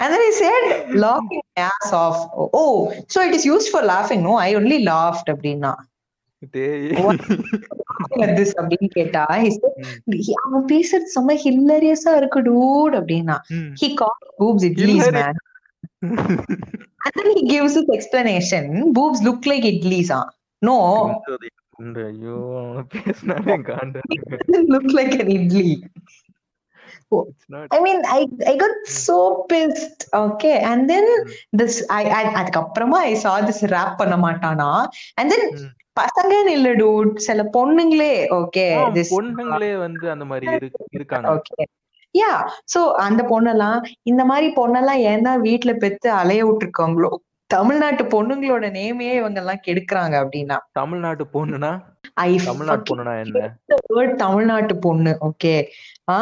and 0.00 0.08
then 0.12 0.22
he 0.26 0.32
said 0.40 0.64
laughing 1.04 1.40
my 1.46 1.62
ass 1.68 1.92
off 2.00 2.18
oh 2.62 2.74
so 3.08 3.20
it 3.28 3.32
is 3.38 3.44
used 3.44 3.70
for 3.74 3.82
laughing 3.82 4.20
no 4.22 4.34
I 4.46 4.54
only 4.60 4.78
laughed 4.92 5.28
அப்படின்னா 5.34 5.72
டேய். 6.54 6.90
at 8.24 8.30
this 8.38 8.50
அப்படின்னு 8.60 8.88
கேட்டா 8.96 9.22
he 9.44 9.48
said, 9.54 9.72
"he- 10.26 10.36
அவன் 10.44 10.66
பேசுறது 10.72 11.08
செம்ம 11.14 11.34
ஹில்லரியஸா 11.44 12.12
இருக்கு 12.20 12.40
dude 12.48 12.94
அப்படின்னா 13.00 13.36
ம். 13.56 13.72
he 13.80 13.88
called 14.00 14.26
boobs 14.42 14.64
idlis 14.68 14.92
Hilarious. 14.92 15.16
man 15.18 15.36
and 17.06 17.12
then 17.16 17.28
he 17.36 17.42
gives 17.54 17.72
his 17.78 17.88
explanation 17.96 18.64
boobs 18.98 19.20
look 19.28 19.40
like 19.52 19.64
idlis 19.72 20.10
ah 20.18 20.24
no 20.62 20.76
இந்த 21.08 21.36
ஐயோ 21.79 22.37
பேசினாலே 22.89 23.55
காண்டா 23.57 23.99
like 24.93 25.19
an 25.19 25.27
idli. 25.27 25.83
I 31.87 32.09
I 32.09 32.25
அதுக்கப்புறமா 32.33 32.99
I 33.01 33.13
saw 33.13 33.45
this 33.45 33.65
rap 33.65 33.97
பண்ண 33.97 34.17
மாட்டானா? 34.17 34.85
And 35.15 35.31
then 35.31 35.49
ம். 35.51 35.69
பசங்கன்னு 35.99 36.47
இல்ல 36.47 37.13
சில 37.15 37.43
பொண்ணுங்களே 37.43 38.27
ஓகே 38.29 39.05
பொண்ணுங்களே 39.09 39.77
வந்து 39.77 40.09
அந்த 40.09 40.25
மாதிரி 40.25 40.47
இரு- 40.47 40.71
இருக்காங்க. 40.91 41.33
ஓகே 41.33 41.63
யா 42.17 42.49
சோ 42.75 42.91
அந்த 42.91 43.23
பொண்ணெல்லாம் 43.23 43.83
இந்த 44.01 44.25
மாதிரி 44.25 44.53
பொண்ணெல்லாம் 44.53 44.99
ஏன் 44.99 45.21
தான் 45.21 45.41
வீட்டுல 45.41 45.77
பெத்து 45.77 46.11
அலைய 46.11 46.45
விட்டுருக்காங்களோ? 46.45 47.15
தமிழ்நாட்டு 47.53 48.03
பொண்ணுங்களோட 48.03 48.65
நேமையே 48.71 49.13
இவங்க 49.13 49.39
எல்லாம் 49.39 49.61
கெடுக்குறாங்க 49.67 50.15
அப்படின்னா. 50.23 50.57
தமிழ்நாட்டு 50.71 51.25
பொண்ணுனா? 51.33 51.71
ஐ 52.13 52.39
தமிழ்நாட்டு 52.45 52.89
பொண்ணுனா 52.89 53.13
என்ன? 53.23 54.15
தமிழ்நாட்டு 54.15 54.75
பொண்ணு 54.77 55.17
ஓகே 55.21 55.53
ஆ? 56.09 56.15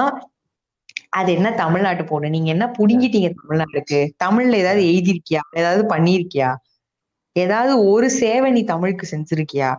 அது 1.10 1.34
என்ன 1.34 1.52
தமிழ்நாட்டு 1.52 2.04
பொண்ணு? 2.04 2.30
நீங்க 2.30 2.50
என்ன 2.50 2.66
புடுங்கிட்டீங்க 2.80 3.30
தமிழ்நாட்டுக்கு? 3.42 4.00
தமிழ்ல 4.24 4.54
ஏதாவது 4.54 4.84
எழுதிருக்கியா 4.84 5.44
ஏதாவது 5.52 5.96
பண்ணிருக்கியா 5.96 6.50
ஏதாவது 7.36 7.74
ஒரு 7.90 8.10
சேவை 8.10 8.52
நீ 8.52 8.64
தமிழுக்கு 8.64 9.06
செஞ்சிருக்கியா? 9.12 9.70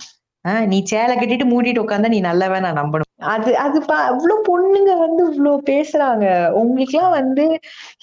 ஆஹ் 0.48 0.66
நீ 0.66 0.78
சேலை 0.82 1.16
கட்டிட்டு 1.16 1.46
மூடிட்டு 1.52 1.82
உட்காந்தா 1.84 2.08
நீ 2.08 2.20
நல்லவன் 2.20 2.62
நான் 2.62 2.76
நம்பணும். 2.76 3.11
அது 3.30 3.50
அது 3.56 3.78
அவ்வளவு 3.96 4.36
பொண்ணுங்க 4.48 4.92
வந்து 4.98 5.22
இவ்வளவு 5.30 5.58
பேசுறாங்க. 5.66 6.26
உங்களுக்குலாம் 6.60 7.10
வந்து 7.10 7.44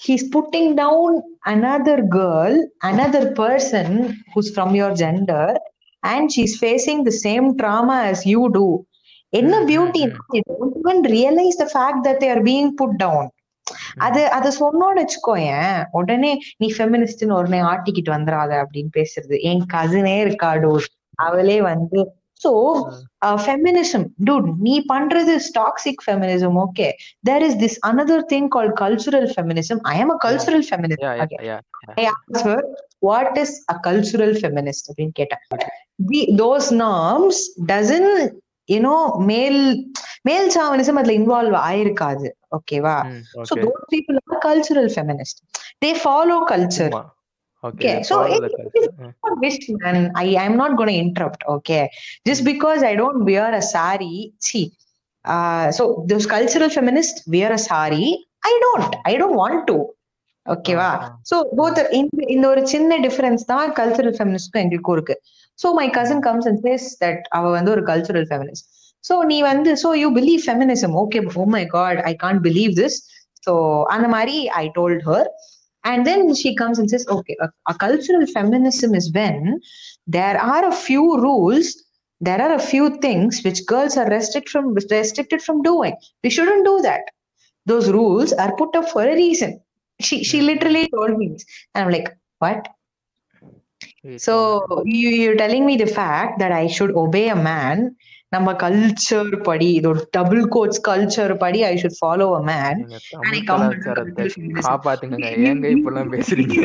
he's 0.04 0.26
putting 0.36 0.70
down 0.74 1.16
another 1.48 2.04
girl 2.08 2.56
another 2.84 3.28
person 3.32 3.94
who's 4.34 4.52
from 4.54 4.74
your 4.74 4.96
gender 5.02 5.52
and 6.02 6.30
she's 6.36 6.56
facing 6.60 7.02
the 7.02 7.12
same 7.24 7.48
drama 7.62 7.98
as 8.12 8.22
you 8.26 8.46
too 8.48 8.66
என்ன 9.32 9.60
beauty 9.64 10.02
even 10.38 11.02
realise 11.08 11.58
the 11.58 11.66
fact 11.74 12.02
that 12.06 12.16
they're 12.16 12.42
being 12.42 12.72
put 12.76 12.96
down 12.96 13.28
அது 13.98 14.30
அது 14.30 14.48
சொன்னோன்னு 14.60 15.02
வச்சுக்கோயேன் 15.02 15.76
உடனே 15.90 16.30
நீ 16.58 16.68
ஃபெமினிஸ்ட்னு 16.78 17.36
உடனே 17.36 17.60
ஆட்டிக்கிட்டு 17.62 18.10
வந்துடாத 18.16 18.52
அப்படின்னு 18.62 18.92
பேசுறது. 18.98 19.36
என் 19.50 19.66
கசினே 19.72 20.16
இருக்காடு 20.24 20.72
அவளே 21.18 21.60
வந்து 21.60 21.98
சோ 22.40 22.50
ஃபெமினிசம் 23.46 24.06
டூட் 24.28 24.48
நீ 24.58 24.74
பண்றது 24.92 25.34
toxic 25.58 26.02
feminism 26.06 26.58
okay 26.66 26.88
there 27.24 27.44
is 27.48 27.58
this 27.64 27.78
another 27.90 28.24
thing 28.32 28.48
call 28.48 28.72
cultural 28.82 29.28
feminism 29.34 29.82
I 29.92 29.96
am 29.98 30.12
a 30.16 30.18
cultural 30.26 30.64
feminist 30.70 31.06
her, 32.42 32.60
what 33.00 33.38
is 33.38 33.50
a 33.68 33.76
cultural 33.88 34.32
feminist? 34.42 34.84
அப்படின்னு 34.90 35.14
கேட்டேன் 35.14 35.42
The, 36.10 36.20
those 36.32 36.66
norms 36.72 37.38
doesn't, 37.66 38.12
you 38.68 38.80
know, 38.80 39.00
male, 39.30 39.62
male 40.24 40.46
chauvinism 40.56 40.98
அதுல 40.98 41.14
involve 41.20 41.54
ஆயிருக்காது. 41.68 42.28
ஓகேவா? 42.56 42.96
those 43.64 43.84
people 43.94 44.16
are 44.22 44.38
cultural 44.48 44.88
feminists. 44.88 45.40
They 45.84 45.92
follow 46.06 46.38
culture. 46.44 46.90
சும்மா. 46.90 47.02
Okay, 47.63 47.75
Okay, 47.85 48.03
so 48.03 48.15
follow 48.17 48.35
it- 48.37 48.43
the 48.43 48.49
it 48.49 48.55
culture. 48.57 48.81
is 48.81 49.15
not 49.23 49.39
wish, 49.39 49.57
man. 49.75 49.97
I, 50.15 50.37
I'm 50.37 50.55
not 50.55 50.77
going 50.77 50.89
to 50.89 50.97
interrupt, 50.97 51.43
okay? 51.49 51.83
Just 52.25 52.43
because 52.45 52.83
I 52.83 52.95
don't 52.95 53.25
wear 53.25 53.53
a 53.53 53.63
sari, 53.63 54.15
see, 54.39 54.65
uh, 55.25 55.71
so 55.71 55.83
those 56.07 56.25
cultural 56.27 56.69
feminists 56.69 57.27
wear 57.27 57.51
a 57.51 57.57
sari. 57.59 58.07
I 58.43 58.59
don't. 58.65 58.95
I 59.05 59.17
don't 59.17 59.35
want 59.35 59.61
to. 59.69 59.77
ஓகேவா 60.45 60.87
ஆ, 60.87 60.97
ஆ. 61.03 61.07
So 61.29 61.35
both 61.59 61.79
இந்த 61.99 62.25
இந்த 62.33 62.45
ஒரு 62.49 62.61
சின்ன 62.71 62.97
difference 63.05 63.43
தான் 63.51 63.71
cultural 63.77 64.15
ஃபெமினிஸ்ட்க்கும் 64.17 64.61
எங்களுக்கும் 64.63 64.95
இருக்கு 64.97 65.15
so 65.59 65.67
my 65.77 65.85
cousin 65.95 66.21
comes 66.21 66.47
and 66.49 66.61
says 66.65 66.85
that 67.01 67.23
அவ 67.37 67.51
வந்து 67.55 67.71
ஒரு 67.75 67.83
கல்ச்சுரல் 67.87 68.27
ஃபெமினிஸ்ட் 68.31 68.67
சோ 69.03 69.15
நீ 69.31 69.37
வந்து 69.47 69.71
so 69.83 69.91
you 70.01 70.09
believe 70.19 70.41
feminism 70.45 70.93
okay 71.01 71.21
oh 71.43 71.45
my 71.55 71.63
god 71.73 72.01
I 72.09 72.13
can't 72.23 72.43
believe 72.47 72.73
this 72.81 72.97
so 73.47 73.53
அந்த 73.95 74.07
மாதிரி 74.15 74.35
I 74.61 74.65
told 74.77 75.03
her 75.09 75.27
and 75.84 76.06
then 76.06 76.34
she 76.34 76.54
comes 76.54 76.78
and 76.78 76.90
says 76.90 77.06
okay 77.08 77.36
a, 77.40 77.48
a 77.68 77.74
cultural 77.74 78.26
feminism 78.26 78.94
is 78.94 79.12
when 79.12 79.60
there 80.06 80.38
are 80.40 80.68
a 80.68 80.72
few 80.72 81.20
rules 81.20 81.82
there 82.20 82.40
are 82.40 82.54
a 82.54 82.58
few 82.58 82.96
things 82.98 83.42
which 83.42 83.64
girls 83.66 83.96
are 83.96 84.08
restricted 84.08 84.50
from 84.50 84.74
restricted 84.74 85.42
from 85.42 85.62
doing. 85.62 85.96
We 86.22 86.30
shouldn't 86.30 86.64
do 86.64 86.80
that. 86.82 87.02
Those 87.66 87.90
rules 87.90 88.32
are 88.32 88.54
put 88.56 88.76
up 88.76 88.88
for 88.90 89.02
a 89.02 89.14
reason. 89.14 89.60
She 90.00 90.22
she 90.24 90.40
hmm. 90.40 90.46
literally 90.46 90.88
told 90.88 91.16
me 91.16 91.28
this. 91.28 91.44
And 91.74 91.86
i'm 91.86 91.92
like 91.92 92.14
what? 92.38 92.68
So 94.16 94.82
you, 94.86 95.10
you're 95.10 95.36
telling 95.36 95.66
me 95.66 95.76
the 95.76 95.86
fact 95.86 96.38
that 96.38 96.52
i 96.52 96.66
should 96.66 96.90
obey 96.92 97.28
a 97.28 97.36
man 97.36 97.96
நம்ம 98.32 98.48
culture 98.60 99.32
படி 99.46 99.68
இதோட 99.78 100.00
double 100.10 100.42
quotes 100.48 100.80
culture 100.88 101.32
படி 101.36 101.60
I 101.64 101.72
should 101.74 101.96
follow 102.00 102.26
a 102.36 102.40
man. 102.48 102.80
காப்பாத்துங்க 104.66 105.16
ஏங்க 105.46 105.66
இப்பெல்லாம் 105.74 106.12
பேசுறீங்க? 106.12 106.56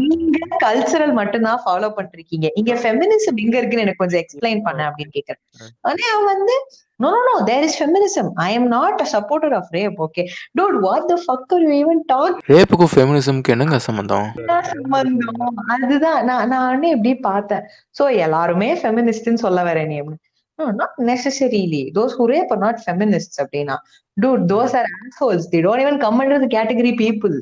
நீங்க 0.00 0.38
cultural 0.64 1.14
மட்டும்தான் 1.20 1.62
ஃபாலோ 1.64 1.90
பண்ணிருக்கீங்க. 1.98 2.48
இங்க 2.60 2.74
ஃபெமினிசம் 2.82 3.38
எங்க 3.44 3.56
இருக்குன்னு 3.58 3.86
எனக்கு 3.86 4.02
கொஞ்சம் 4.02 4.22
எக்ஸ்பிளைன் 4.22 4.64
பண்ண 4.66 4.82
அப்படின்னு 4.88 5.16
கேக்குறேன். 5.18 5.42
ஆனா 5.84 6.04
அவன் 6.14 6.28
வந்து 6.32 6.56
no 7.00 7.08
no 7.14 7.22
no 7.28 7.36
there 7.46 7.64
is 7.64 7.78
feminism 7.78 8.28
I 8.42 8.50
am 8.54 8.68
not 8.70 9.00
a 9.00 9.08
supporter 9.14 9.56
of 9.56 9.72
rape 9.74 9.98
okay 10.04 10.22
dude 10.58 10.78
what 10.84 11.08
the 11.10 11.16
fuck 11.24 11.50
are 11.54 11.64
you 11.66 11.72
even 11.80 12.00
talk 12.12 12.38
ரேப்புக்கும் 12.52 12.92
ஃபெமினிசம்க்கு 12.94 13.52
என்னங்க 13.54 13.78
சம்பந்தம்? 13.88 14.28
சம்பந்தம்? 14.72 15.58
அதுதான் 15.76 16.20
நான் 16.30 16.48
நான் 16.54 16.92
எப்படி 16.92 17.12
பார்த்தேன். 17.26 17.64
சோ 17.96 18.06
எல்லாருமே 18.26 18.70
ஃபெமினிஸ்ட்னு 18.82 19.44
சொல்ல 19.46 19.62
வரேன் 19.70 19.90
நீ 19.92 19.98
அப்படின்னு 20.00 20.24
not 20.58 20.96
necessarily 21.10 21.82
those 21.98 22.14
who 22.18 22.26
rape 22.34 22.52
are 22.54 22.62
not 22.66 22.80
feminist 22.86 23.38
அப்படின்னா 23.42 23.76
dude 24.16 24.44
those 24.52 24.74
are 24.80 24.88
assholes 25.00 25.48
they 25.54 25.60
don't 25.66 25.84
even 25.84 25.98
come 26.04 26.20
under 26.20 26.44
the 26.44 26.50
category 26.56 26.92
people. 27.02 27.36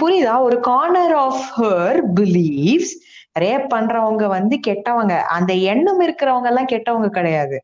புரியுதா? 0.00 0.34
ஒரு 0.40 0.56
corner 0.68 1.14
of 1.26 1.44
her 1.58 2.00
believes 2.18 2.94
rape 3.40 3.66
பண்றவங்க 3.74 4.24
வந்து 4.28 4.56
கெட்டவங்க. 4.66 5.14
அந்த 5.36 5.52
எண்ணம் 5.72 6.00
இருக்கிறவங்க 6.00 6.48
எல்லாம் 6.52 6.70
கெட்டவங்க 6.72 7.08
கிடையாது. 7.18 7.58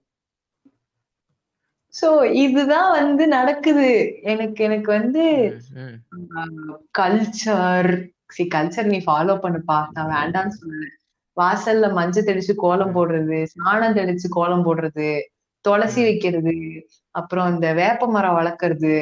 சோ 1.95 2.09
இதுதான் 2.45 2.91
வந்து 2.99 3.25
நடக்குது. 3.29 3.89
எனக்கு 4.33 4.61
எனக்கு 4.65 4.91
வந்து. 4.99 5.25
கல்ச்சர் 7.01 7.91
சி 8.29 8.45
கல்ச்சர் 8.55 8.93
நீ 8.93 8.99
ஃபாலோ 9.07 9.35
பண்ணுப்பா 9.45 9.79
நான் 9.97 10.13
வேண்டாம்னு 10.17 10.57
சொல்லல 10.61 10.87
வாசல்ல 11.37 11.87
மஞ்சள் 11.97 12.29
தெளிச்சு 12.29 12.55
கோலம் 12.59 12.95
போடுறது 12.97 13.39
சாணம் 13.55 13.97
தெளிச்சு 13.99 14.29
கோலம் 14.31 14.67
போடுறது 14.67 15.09
துளசி. 15.65 16.01
வைக்கிறது 16.03 16.55
அப்புறம் 17.15 17.49
இந்த 17.55 17.67
வேப்ப 17.79 18.09
மரம் 18.09 18.37
வளர்க்கறது 18.39 18.95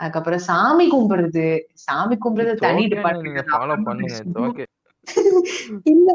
அதுக்கப்புறம் 0.00 0.42
சாமி 0.48 0.84
கும்பிடுறது. 0.90 1.46
சாமி 1.84 2.16
கும்பிடுறது 2.18 2.62
தனி 2.64 2.84
டிபார்ட்மெண்ட் 2.92 4.70
இல்ல 5.86 6.10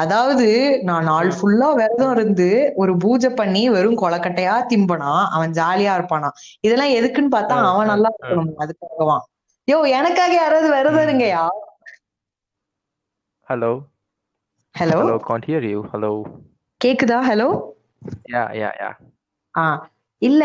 அதாவது 0.00 0.44
நான் 0.88 1.06
நாள் 1.08 1.30
ஃபுல்லா 1.36 1.68
விரதம் 1.78 2.12
இருந்து 2.14 2.46
ஒரு 2.80 2.92
பூஜை 3.02 3.30
பண்ணி 3.34 3.62
வெறும் 3.74 3.98
கொலக்கட்டையா 4.02 4.54
திம்பனா 4.70 5.12
அவன் 5.34 5.54
ஜாலியா 5.58 5.92
இருப்பானா? 5.98 6.28
இதெல்லாம் 6.66 6.94
எதுக்குன்னு 6.98 7.34
பார்த்தா 7.34 7.56
அவன் 7.70 7.90
நல்லா. 7.92 8.10
இருக்கணும் 8.16 8.52
அதுக்காகவான் 8.64 9.24
யோ 9.68 9.78
எனக்காக 9.98 10.32
யாராவது 10.36 10.68
விரதம். 10.74 11.04
இருங்கயா 11.06 11.42
hello. 13.48 13.72
Hello 14.74 14.96
hello 14.98 15.14
can't 15.28 15.46
hear 15.48 15.66
you 15.70 15.78
hello 15.92 16.10
கேக்குதா? 16.80 17.18
ஹலோ 17.28 17.46
யா 18.34 18.42
யா 18.60 18.70
யா 18.82 18.90
ஆ 19.54 19.64
இல்ல. 20.22 20.42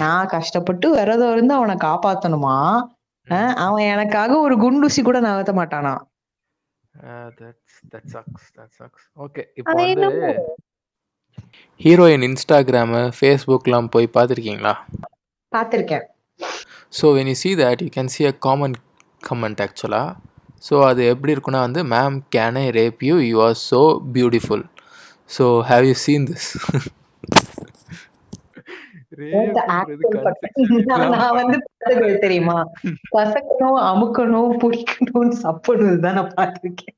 நான் 0.00 0.30
கஷ்டப்பட்டு 0.34 0.86
விரதம் 0.94 1.32
இருந்து 1.34 1.54
அவனை 1.54 1.74
காப்பாத்தணுமா? 1.84 2.56
அவன் 3.64 3.84
எனக்காக 3.94 4.38
ஒரு 4.46 4.54
குண்டூசி 4.62 5.00
கூட 5.02 5.18
நகர்த்த 5.20 5.52
மாட்டானா? 5.60 5.94
தட் 7.38 7.58
தட் 7.92 8.88
ஓகே 9.24 9.44
இப்போ 9.60 9.74
வந்து 9.80 10.10
ஹீரோயின் 11.80 12.26
இன்ஸ்டாகிராமு 12.28 13.02
ஃபேஸ்புக்லாம் 13.18 13.92
போய் 13.94 14.14
பார்த்துருக்கீங்களா? 14.16 14.74
பாத்திருக்கேன் 15.52 16.04
so 16.92 17.06
when 17.16 17.30
you 17.32 17.36
see 17.42 17.54
that 17.62 17.80
you 17.84 17.90
can 17.96 18.08
see 18.14 18.26
a 18.32 18.36
common 18.46 18.72
comment 19.22 19.58
ஆக்சுவலாக 19.66 20.10
ஸோ 20.62 20.74
அது 20.88 21.02
எப்படி 21.12 21.34
இருக்குன்னா 21.34 21.60
வந்து 21.66 21.82
ma'am 21.92 22.16
can 22.34 22.58
I 22.60 22.68
rape 22.78 23.00
you 23.08 23.16
you 23.24 23.38
are 23.46 23.56
so 23.68 23.80
beautiful 24.16 24.64
so 25.30 25.46
have 25.70 25.86
you 25.90 25.96
seen 26.04 26.26
this 26.30 26.50
தெரியுமா? 32.22 32.56
கசக்கணும் 33.14 33.78
அமுக்கணும் 33.88 34.52
பிடிக்கணும் 34.62 35.32
சப்பணும் 35.42 36.02
தான் 36.04 36.16
நான் 36.18 36.32
பார்த்திருக்கேன் 36.36 36.96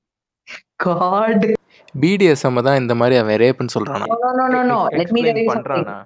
காட் 0.85 1.47
பிடிஎஸ்எம் 1.95 2.65
தான் 2.69 2.81
இந்த 2.83 2.95
மாதிரி 3.01 3.17
அவன் 3.21 3.41
ரேப்னு 3.43 3.75
சொல்கிறானா 3.77 4.07
no 4.15 4.31
no 4.33 4.47
no 4.49 4.61
no. 4.65 4.79
Let 4.93 5.11
me 5.15 5.21
tell 5.23 5.39
you 5.39 5.47
something. 5.47 5.51
பண்ணுறானா 5.51 5.97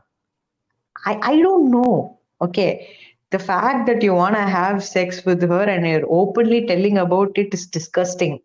Okay. 3.29 3.37
The 3.37 3.45
fact 3.45 3.87
that 3.87 4.03
you 4.03 4.15
want 4.15 4.35
to 4.37 4.43
have 4.43 4.83
sex 4.83 5.25
with 5.25 5.43
her 5.43 5.65
and 5.65 5.87
you're 5.87 6.07
openly 6.11 6.67
telling 6.67 6.97
about 6.99 7.37
it 7.37 7.53
is 7.53 7.67
disgusting. 7.69 8.39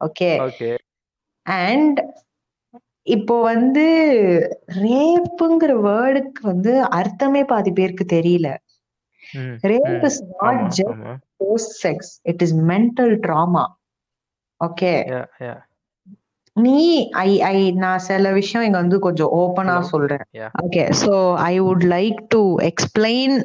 Okay. 0.00 0.38
Okay 0.40 0.70
And 1.46 1.96
இப்போ 3.06 3.34
வந்து 3.42 3.82
ரேப்புங்கிற 4.82 5.72
வேர்டுக்கு 5.86 6.42
வந்து 6.46 6.72
அர்த்தமே 6.98 7.42
பாதி 7.50 7.70
பேருக்கு 7.78 8.04
தெரியல 8.14 8.48
ம், 9.34 9.54
rape 9.70 9.90
ம். 9.92 10.06
is 10.08 10.16
not 10.32 10.54
ஆமா, 10.54 10.68
just 10.78 10.94
ஆமா. 10.94 11.12
post 11.40 11.70
sex 11.84 11.98
it 12.24 12.40
is 12.46 12.52
mental 12.72 13.10
trauma 13.26 13.64
okay 14.60 14.96
Yeah, 15.14 15.26
yeah. 15.46 15.58
நீ 16.56 16.80
ஐ 17.26 17.30
ஐ 17.52 17.56
நான் 17.84 18.02
சில 18.08 18.32
விஷயம் 18.32 18.64
இங்க 18.66 18.78
வந்து 18.82 18.98
கொஞ்சம் 18.98 19.30
Hello. 19.60 19.76
சொல்றேன். 19.92 20.24
Okay 20.64 20.82
so 21.02 21.12
I 21.44 21.54
would 21.60 21.86
like 21.94 22.18
to 22.34 22.42
explain 22.70 23.36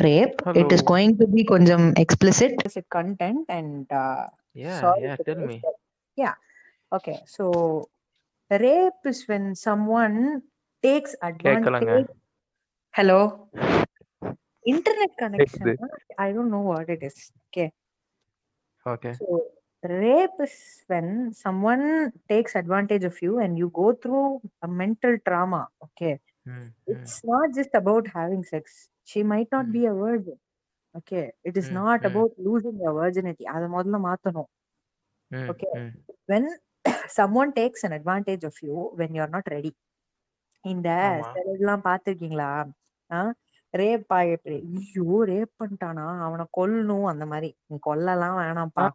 rape. 0.00 0.40
It 0.54 0.72
is 0.72 0.82
going 0.82 1.18
to 1.18 1.26
be 1.26 1.44
konjam 1.44 1.98
explicit. 1.98 2.54
Content 2.90 3.46
and 3.48 3.90
uh, 3.92 4.26
yeah, 4.54 4.92
yeah. 4.98 5.16
Tell 5.16 5.36
me. 5.36 5.62
Yeah. 6.16 6.34
Okay. 6.92 7.20
So 7.26 7.88
rape 8.50 9.02
is 9.04 9.26
when 9.26 9.54
someone 9.54 10.42
takes 10.82 11.14
advantage. 11.22 12.06
Hello. 12.92 13.48
Internet 14.66 15.10
connection. 15.18 15.76
I 16.18 16.32
don't 16.32 16.50
know 16.50 16.60
what 16.60 16.88
it 16.88 17.02
is. 17.02 17.30
Okay. 17.50 17.72
Okay. 18.86 19.14
Rape 19.82 20.40
is 20.40 20.84
when 20.86 21.32
someone 21.34 22.12
takes 22.28 22.54
advantage 22.54 23.04
of 23.04 23.20
you 23.20 23.38
and 23.40 23.58
you 23.58 23.70
go 23.74 23.92
through 23.92 24.40
a 24.62 24.68
mental 24.68 25.18
trauma. 25.26 25.68
Okay. 25.82 26.20
Mm-hmm. 26.48 26.68
It's 26.86 27.22
not 27.24 27.54
just 27.54 27.74
about 27.74 28.06
having 28.08 28.44
sex 28.44 28.88
she 29.08 29.22
might 29.22 29.50
not 29.52 29.66
ம், 29.66 29.74
be 29.76 29.82
a 29.86 29.94
virgin 29.94 30.38
okay 30.94 31.24
it 31.42 31.56
is 31.56 31.66
ம், 31.66 31.76
not 31.80 31.98
ம், 32.00 32.10
about 32.10 32.32
losing 32.38 32.76
your 32.84 32.94
virginity 32.94 33.44
அத 33.54 33.64
முதல்ல 33.68 33.98
மாத்தணும் 34.08 34.50
ம், 35.30 35.48
okay 35.48 35.72
ம். 35.74 35.90
when 36.26 36.44
someone 37.18 37.50
takes 37.52 37.82
an 37.84 37.92
advantage 37.92 38.44
of 38.44 38.56
you 38.62 38.76
when 38.96 39.12
you're 39.14 39.32
not 39.36 39.46
ready 39.46 39.72
இந்த 40.64 40.88
ஆமா. 41.06 41.28
சிலதெல்லாம் 41.30 41.84
பார்த்திருக்கீங்களா 41.84 42.50
ரேப் 43.74 44.12
ஐயோ 44.16 45.06
ரேப் 45.32 45.52
பண்ணிட்டானா 45.62 46.06
அவனை 46.26 46.44
கொல்லணும் 46.58 47.04
அந்த 47.04 47.24
மாதிரி 47.26 47.56
நீ 47.66 47.76
கொல்லலாம் 47.80 48.38
வேணாம்ப்பா 48.38 48.86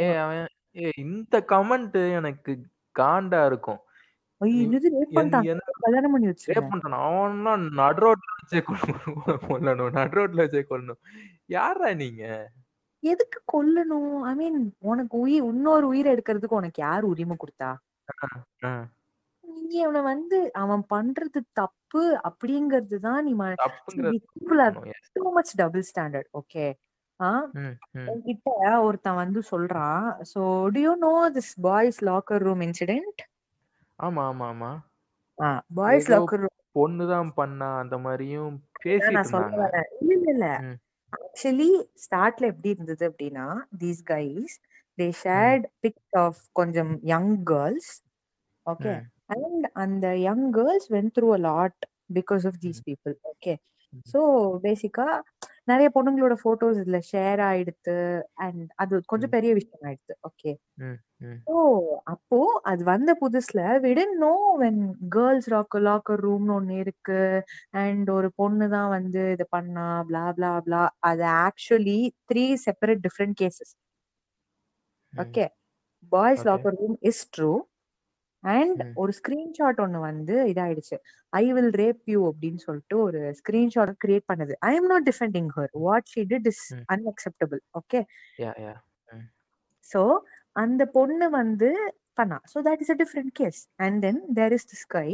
ஏய் 0.00 0.18
அவன் 0.24 0.46
இந்த 1.04 1.36
கமெண்ட் 1.52 1.98
எனக்கு 2.18 2.52
காண்டா 2.98 3.40
இருக்கும் 3.46 3.80
ஐயோ 4.40 4.78
ரேப் 4.84 5.14
பண்ணிட்டான். 5.16 5.46
கல்யாணம் 5.84 6.12
பண்ணி 6.12 6.26
ரேப் 6.26 6.34
வச்சிருங்க 6.34 6.70
பண்றான் 6.72 7.04
அவன்லாம் 7.08 7.62
நடு 7.72 8.00
ரோட்ல 8.04 8.32
வச்சே 8.34 8.60
கொல்லணும். 8.68 9.20
கொல்லணும் 9.48 9.92
நடு 9.92 10.16
ரோட்ல 10.18 10.44
வச்சே 10.44 10.62
கொல்லணும். 10.70 11.00
யாரா 11.46 11.92
நீங்க? 11.94 12.24
எதுக்கு 13.02 13.38
கொல்லணும்? 13.52 14.20
ஐ 14.22 14.34
மீன் 14.34 14.58
உனக்கு 14.78 15.18
உயிர் 15.18 15.44
இன்னொரு 15.44 15.86
உயிரை 15.86 16.14
எடுக்கிறதுக்கு 16.14 16.60
உனக்கு 16.60 16.82
யார் 16.82 17.04
உரிமை 17.04 17.36
கொடுத்தா? 17.36 17.70
ஆ, 18.64 18.70
நீ 19.44 19.80
அவனை 19.80 20.02
வந்து 20.02 20.38
அவன் 20.54 20.82
பண்றது 20.94 21.40
தப்பு 21.52 22.02
அப்படிங்கிறது 22.28 22.98
தான் 22.98 23.24
நீ 23.24 23.32
தப்புங்கிறது 23.34 24.18
சொல்லணும். 24.50 24.86
Yes. 24.86 25.06
Too 25.12 25.32
much 25.32 25.52
double 25.56 25.84
standard 25.90 26.28
okay 26.32 26.66
ஆ? 27.20 27.30
ம், 27.52 27.76
ஒருத்தன் 28.82 29.14
வந்து 29.14 29.42
சொல்றான். 29.50 30.06
So 30.34 30.42
do 30.68 30.80
you 30.80 30.92
know 30.96 31.30
this 31.30 31.54
boys 31.60 31.98
locker 32.04 32.44
room 32.48 32.60
incident 32.60 33.22
ஆமா 33.98 34.22
ஆமா 34.30 34.46
ஆமா. 34.48 34.70
பாய்ஸ் 35.76 36.06
ஏதோ 36.06 36.14
லாக்கர் 36.14 36.42
ரூம் 36.42 36.56
பொண்ணுதான் 36.76 37.30
பண்ணா 37.34 37.68
அந்த 37.82 37.96
மாதிரியும் 37.98 38.54
பேசிட்டு 38.84 39.12
நான் 39.14 39.28
சொல்ல 39.28 39.42
இருந்தாங்க. 39.42 39.60
வரேன். 39.62 39.88
இல்ல 40.00 40.12
இல்ல 40.16 40.30
இல்ல. 40.34 40.46
ம், 40.60 40.76
ஆக்சுவலி 41.12 41.70
ஸ்டார்ட்ல 42.04 42.50
எப்படி 42.52 42.74
இருந்தது 42.74 43.04
அப்படின்னா 43.10 43.46
தீஸ் 43.82 44.02
கைஸ் 44.06 44.56
தே 44.98 45.06
ம், 45.06 45.16
ஷேர்ட் 45.22 45.66
பிக்ஸ் 45.82 46.16
ஆஃப் 46.18 46.40
கொஞ்சம் 46.52 46.92
யங் 47.06 47.34
கேர்ள்ஸ் 47.44 47.90
ஓகே 48.66 48.92
ம், 48.92 49.04
அண்ட் 49.34 49.66
அந்த 49.84 50.06
young 50.24 50.46
girls 50.54 50.88
went 50.90 51.12
through 51.16 51.28
a 51.34 51.40
lot 51.46 51.78
because 52.14 52.46
of 52.46 52.58
these 52.60 52.78
ம், 52.78 52.86
பீப்புள் 52.88 53.16
ஓகே 53.32 53.54
ம், 53.92 54.02
ஸோ 54.06 54.20
பேசிக்கா 54.64 55.08
நிறைய 55.68 55.88
பொண்ணுங்களோட 55.94 56.34
போட்டோஸ் 56.44 56.80
இதுல 56.82 56.98
ஷேர் 57.12 57.40
ஆயிடுத்து 57.48 57.96
அண்ட் 58.44 58.64
அது 58.74 59.00
கொஞ்சம் 59.12 59.34
பெரிய 59.36 59.50
விஷயம் 59.54 59.84
ஆயிடுத்து. 59.88 60.14
ஓகே 60.28 60.52
ஸோ 61.46 61.54
அப்போ 62.04 62.38
அது 62.62 62.82
வந்த 62.84 63.10
புதுசுல 63.22 63.60
Vikatan 63.80 64.14
know 64.18 64.32
when 64.58 64.80
girls 65.08 65.48
locker 65.54 65.84
locker 65.88 66.22
ரூம்னு 66.26 66.54
ஒன்னு 66.54 66.76
இருக்கு 66.84 67.20
அண்ட் 67.82 68.10
ஒரு 68.10 68.28
பொண்ணு 68.34 68.68
தான் 68.68 68.88
வந்து 68.88 69.22
இது 69.34 69.46
பண்ணா 69.50 69.86
blah 70.10 70.28
blah 70.38 70.56
blah. 70.66 70.86
அது 71.00 71.24
actually 71.46 71.98
three 72.30 72.44
separate 72.66 73.04
different 73.06 73.36
cases. 73.42 73.72
Okay 75.12 75.46
boys. 76.12 76.44
Locker 76.50 76.78
room 76.80 76.98
is 77.02 77.24
true 77.36 77.50
and. 78.52 78.80
ஒரு 78.96 79.12
ஸ்கிரீன்ஷாட் 79.12 79.80
ஒன்னு 79.84 80.00
வந்து 80.00 80.36
இதாயிடுச்சு. 80.52 80.96
ஐ 81.32 81.44
வில் 81.52 81.72
ரேப் 81.82 82.02
யூ 82.12 82.20
அப்படின்னு 82.30 82.62
சொல்லிட்டு 82.66 82.96
ஒரு 83.04 83.20
ஸ்கிரீன்ஷாட் 83.40 83.92
கிரியேட் 84.04 84.26
பண்ணுது. 84.32 84.54
I 84.62 84.72
am 84.76 84.88
not 84.92 85.06
defending 85.10 85.50
her 85.56 85.72
what 85.86 86.08
she 86.14 86.24
did 86.32 86.48
is. 86.52 86.64
Unacceptable 86.94 87.62
okay 87.80 88.00
Yeah, 88.38 88.54
yeah. 88.64 88.76
ம், 89.08 89.26
so 89.90 90.02
அந்த 90.56 90.82
பொண்ணு 90.96 91.28
வந்து 91.34 91.70
பண்ணா. 92.18 92.38
So 92.52 92.58
that 92.66 92.82
is 92.84 92.92
a 92.94 92.98
different 93.00 93.32
case 93.40 93.58
and 93.84 93.98
then 94.04 94.20
there 94.38 94.54
is 94.56 94.68
this 94.70 94.86
guy 94.94 95.08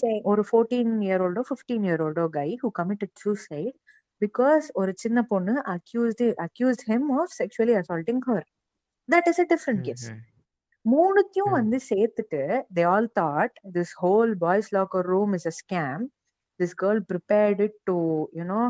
say 0.00 0.08
ஒரு 0.30 0.42
ஃபோர்டீன் 0.48 0.92
இயர் 1.06 1.22
ஓல்டோ 1.26 1.44
fifteen 1.48 1.84
year 1.88 2.02
ஓல்டோ 2.06 2.26
guy 2.36 2.48
who 2.62 2.70
committed 2.80 3.14
suicide 3.22 3.74
because 4.22 4.66
ஒரு 4.80 4.92
சின்ன 5.02 5.18
பொண்ணு 5.30 5.54
accused 5.74 6.22
accused 6.44 6.84
him 6.90 7.08
of 7.20 7.32
sexually 7.38 7.74
assaulting 7.80 8.22
her 8.28 8.44
that 9.08 9.28
is 9.32 9.40
a 9.44 9.48
different 9.54 9.82
case 9.88 10.04
மூணுத்தையும். 10.84 11.52
வந்து 11.52 11.78
சேர்த்துட்டு 11.90 12.40
they 12.76 12.82
all 12.92 13.08
thought 13.20 13.54
this 13.76 13.94
whole 14.02 14.32
boys 14.44 14.68
locker 14.76 15.08
room 15.14 15.32
is 15.38 15.48
a 15.52 15.54
scam 15.60 16.02
this 16.60 16.74
girl 16.82 17.00
prepared 17.12 17.60
it 17.66 17.78
to 17.90 17.96
you know 18.40 18.60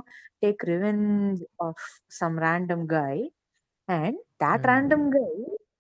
take 0.45 0.65
revenge 0.73 1.41
of 1.67 1.85
some 2.21 2.39
random 2.47 2.87
guy 2.95 3.15
and 3.89 4.19
that. 4.45 4.65
Random 4.71 5.07
guy 5.17 5.29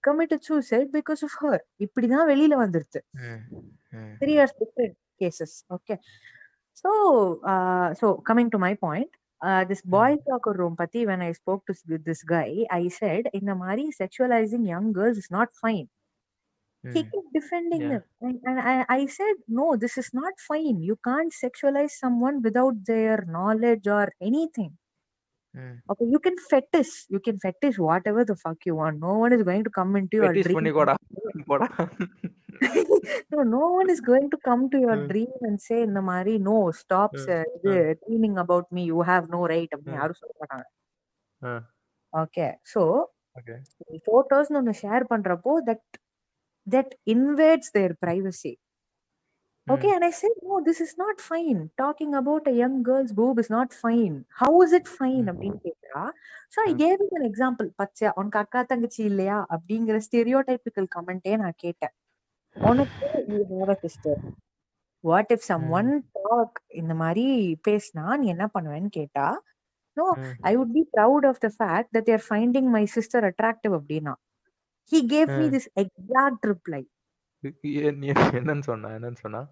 committed 0.09 0.47
suicide 0.49 0.88
because 0.97 1.23
of 1.29 1.37
her 1.42 1.62
இப்படிதான் 1.81 2.29
வெளியில 2.33 2.55
வந்துருது 2.64 3.01
three 4.20 4.33
years 4.37 4.57
different 4.62 4.97
cases 5.20 5.57
okay 5.77 5.97
so 6.85 6.90
so 8.01 8.07
coming 8.31 8.53
to 8.55 8.59
my 8.66 8.73
point 8.85 9.12
this 9.70 9.85
boys 9.94 10.23
locker 10.31 10.59
room 10.62 10.77
பத்தி 10.83 11.01
when 11.11 11.23
I 11.23 11.33
spoke 11.40 11.64
to 11.68 11.75
this 12.09 12.25
guy 12.33 12.49
I 12.77 12.85
said 13.01 13.27
இந்த 13.40 13.53
மாதிரி 13.62 13.85
sexualising 14.01 14.66
young 14.75 14.90
girls 14.99 15.20
is 15.23 15.33
not 15.33 15.53
fine 15.61 15.87
he 16.84 17.02
ம். 17.02 17.08
kept 17.13 17.30
defending 17.38 17.82
Yeah. 17.86 17.89
them 17.93 18.04
and, 18.28 18.38
and 18.49 18.60
I, 18.71 18.75
I 18.97 19.02
said 19.17 19.36
no 19.60 19.65
this 19.84 19.95
is 20.02 20.10
not 20.19 20.34
fine 20.49 20.78
you 20.89 20.95
can't 21.08 21.34
sexualize 21.43 21.95
someone 22.04 22.38
without 22.47 22.75
their 22.91 23.17
knowledge 23.36 23.88
or 23.97 24.06
anything 24.30 24.71
ம். 25.54 25.75
okay 25.91 26.08
you 26.13 26.19
can 26.28 26.38
fetish 26.52 26.93
you 27.15 27.21
can 27.28 27.38
fetish 27.45 27.78
whatever 27.89 28.23
the 28.32 28.38
fuck 28.43 28.60
you 28.69 28.75
want 28.82 28.97
no 29.08 29.13
one 29.23 29.34
is 29.38 29.43
going 29.52 29.63
to 29.67 29.73
come 29.80 29.91
into 30.02 30.17
your 30.21 30.32
Fetish 30.32 30.47
dream 30.47 30.58
பண்ணிக்கோடா 30.60 30.95
போடா 31.52 31.67
no 33.34 33.41
no 33.58 33.63
one 33.80 33.89
is 33.89 34.02
going 34.10 34.28
to 34.34 34.38
come 34.47 34.63
to 34.73 34.78
your 34.86 34.97
ம், 35.02 35.06
dream 35.12 35.34
and 35.47 35.58
say 35.67 35.78
இந்த 35.89 36.02
மாதிரி 36.10 36.34
no 36.49 36.56
stop 36.82 37.12
ம், 37.17 37.23
sir, 37.25 37.39
இது 37.58 37.73
ம், 37.75 37.95
dreaming 38.02 38.36
about 38.45 38.65
me 38.78 38.84
you 38.91 39.02
have 39.12 39.25
no 39.36 39.41
right 39.54 39.71
அப்படின்னு 39.75 39.97
ம், 39.97 40.02
யாரும் 40.02 40.19
சொல்ல 40.21 40.34
மாட்டாங்க 40.41 40.65
ம். 41.41 41.63
Okay 42.13 42.47
so 42.73 42.84
Okay. 43.39 43.58
photos 44.08 44.47
ஒன்னு 44.60 44.73
ஷேர் 44.82 45.04
பண்றப்போ 45.12 45.52
that 45.67 45.84
that 46.66 46.94
invades 47.07 47.70
their 47.70 47.94
privacy. 47.96 48.55
Okay, 49.66 49.88
ம், 49.88 49.94
and 49.94 50.05
I 50.05 50.12
said, 50.12 50.35
no, 50.42 50.57
this 50.61 50.81
is 50.81 50.92
not 50.96 51.20
fine. 51.22 51.70
Talking 51.79 52.14
about 52.14 52.46
a 52.46 52.53
young 52.53 52.83
girl's 52.83 53.12
boob 53.12 53.38
is 53.38 53.48
not 53.48 53.72
fine. 53.74 54.16
How 54.40 54.50
is 54.64 54.72
it 54.72 54.87
fine? 54.90 55.22
ம், 55.22 55.31
அப்படின்னு 55.33 55.59
கேட்டா 55.66 56.00
so 56.55 56.59
I 56.66 56.70
ம். 56.70 56.79
Gave 56.83 57.00
it 57.05 57.14
an 57.18 57.24
example 57.31 57.69
பச்சையா 57.81 58.10
உனக்கு 58.21 58.38
அக்கா 58.42 58.62
தங்கச்சி 58.73 59.02
இல்லையா? 59.10 59.38
அப்படிங்கிற 59.54 59.98
ஸ்டெரியோடைபிக்கல் 60.06 60.88
கமெண்டே 60.96 61.35
நான் 61.42 61.60
கேட்டேன். 61.65 61.94
உனக்கு 62.56 63.06
you 63.33 63.40
have 63.52 63.73
a 63.77 63.79
sister 63.85 64.21
what 65.04 65.33
if 65.37 65.46
someone 65.79 65.90
hmm, 65.94 66.02
talk 66.21 66.58
இந்த 66.81 66.94
மாதிரி 67.02 67.27
பேசினா 67.69 68.06
நீ 68.21 68.27
என்ன 68.35 68.46
பண்ணுவேன்னு 68.56 68.92
கேட்டா 68.98 69.27
no 69.96 70.06
hmm, 70.19 70.33
I 70.50 70.52
would 70.58 70.75
be 70.77 70.83
proud 70.94 71.27
of 71.31 71.42
the 71.46 71.50
fact 71.58 71.92
that 71.96 72.08
they're 72.10 72.25
finding 72.29 72.71
my 72.77 72.85
sister 72.96 73.27
attractive 73.31 73.75
அப்படின்னா. 73.81 74.15
He 74.92 74.98
gave 75.12 75.30
me. 75.38 75.46
This 75.54 75.68
exact 75.82 76.46
reply 76.52 76.82
என்னன்னு 78.38 78.66
சொன்னா 78.70 78.88
என்னன்னு 78.96 79.20
சொன்னா? 79.24 79.42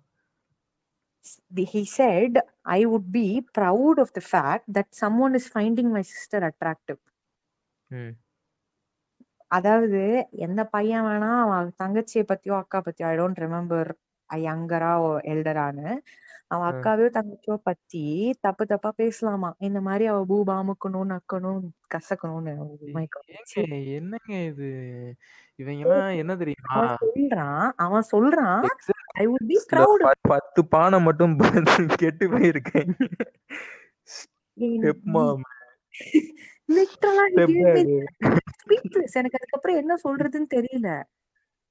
He 1.73 1.85
said 1.89 2.33
i 2.67 2.85
would 2.85 3.13
be 3.13 3.27
proud 3.55 3.99
of 3.99 4.09
the 4.13 4.23
fact 4.25 4.65
that 4.69 4.89
someone 4.93 5.35
is 5.35 5.47
finding 5.49 5.89
my 5.93 6.03
sister 6.13 6.41
attractive. 6.49 7.01
அதாவது 9.51 10.01
எந்த 10.47 10.61
பையன் 10.75 11.05
வேணா 11.07 11.31
அவன் 11.45 11.69
தங்கச்சியை 11.83 12.25
பத்தியோ 12.31 12.55
அக்கா 12.59 12.79
பத்தியோ 12.87 13.07
ஐ 13.11 13.17
டோன்ட் 13.19 13.43
ரிமெம்பர் 13.45 13.91
யங்கரா 14.31 14.93
எல்டரான்னு 15.33 15.91
அவன். 16.53 16.75
அக்காவையோ 16.75 17.11
தங்கச்சியோ 17.13 17.55
பத்தி 17.63 18.35
தப்பு 18.41 18.67
தப்பா 18.67 18.93
பேசலாமா? 18.97 19.55
இந்த 19.59 19.81
மாதிரி 19.81 20.07
அவ 20.07 20.25
பூபா 20.29 20.51
அமுக்கணும் 20.51 21.17
நக்கணும் 21.17 21.61
கசக்கணும்னு. 21.95 22.55
ஏங்க 23.55 23.95
என்னங்க 23.95 24.35
இது? 24.35 24.69
இவங்க 25.55 25.89
எல்லாம் 25.89 26.17
என்ன 26.17 26.37
தெரியுமா? 26.37 26.97
அவன் 26.97 26.97
சொல்றான் 27.15 27.73
அவன் 27.77 28.03
சொல்றான் 28.13 28.67
ஐ 29.13 29.29
வுட் 29.29 29.47
பி 29.47 29.55
ல 29.55 29.75
ப்ரவுட் 29.77 29.95
ப- 29.99 30.11
பத்து 30.21 30.67
பானை 30.67 31.01
மட்டும் 31.01 31.37
கெட்டு 31.97 32.29
போயிருக்கேன். 32.29 32.91
Step 34.61 35.03
mom. 35.03 35.43
லிட்டரலா 36.73 37.25
Step 37.35 37.63
back. 37.63 37.87
Speechless 38.67 39.13
எனக்கு 39.13 39.39
அதுக்கப்புறம் 39.39 39.77
என்ன 39.77 39.95
சொல்றதுன்னு 40.09 40.53
தெரியல. 40.55 41.03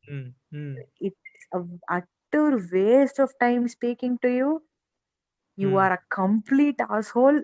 ம், 0.08 0.58
ம், 0.58 0.78
it's 0.98 1.48
utter 1.92 2.60
waste 2.72 3.22
of 3.22 3.38
time 3.38 3.66
speaking 3.66 4.16
to 4.20 4.30
you 4.30 4.62
you 5.62 5.70
hmm. 5.70 5.80
Are 5.84 5.96
a 5.98 6.02
complete 6.18 6.82
whole 7.16 7.40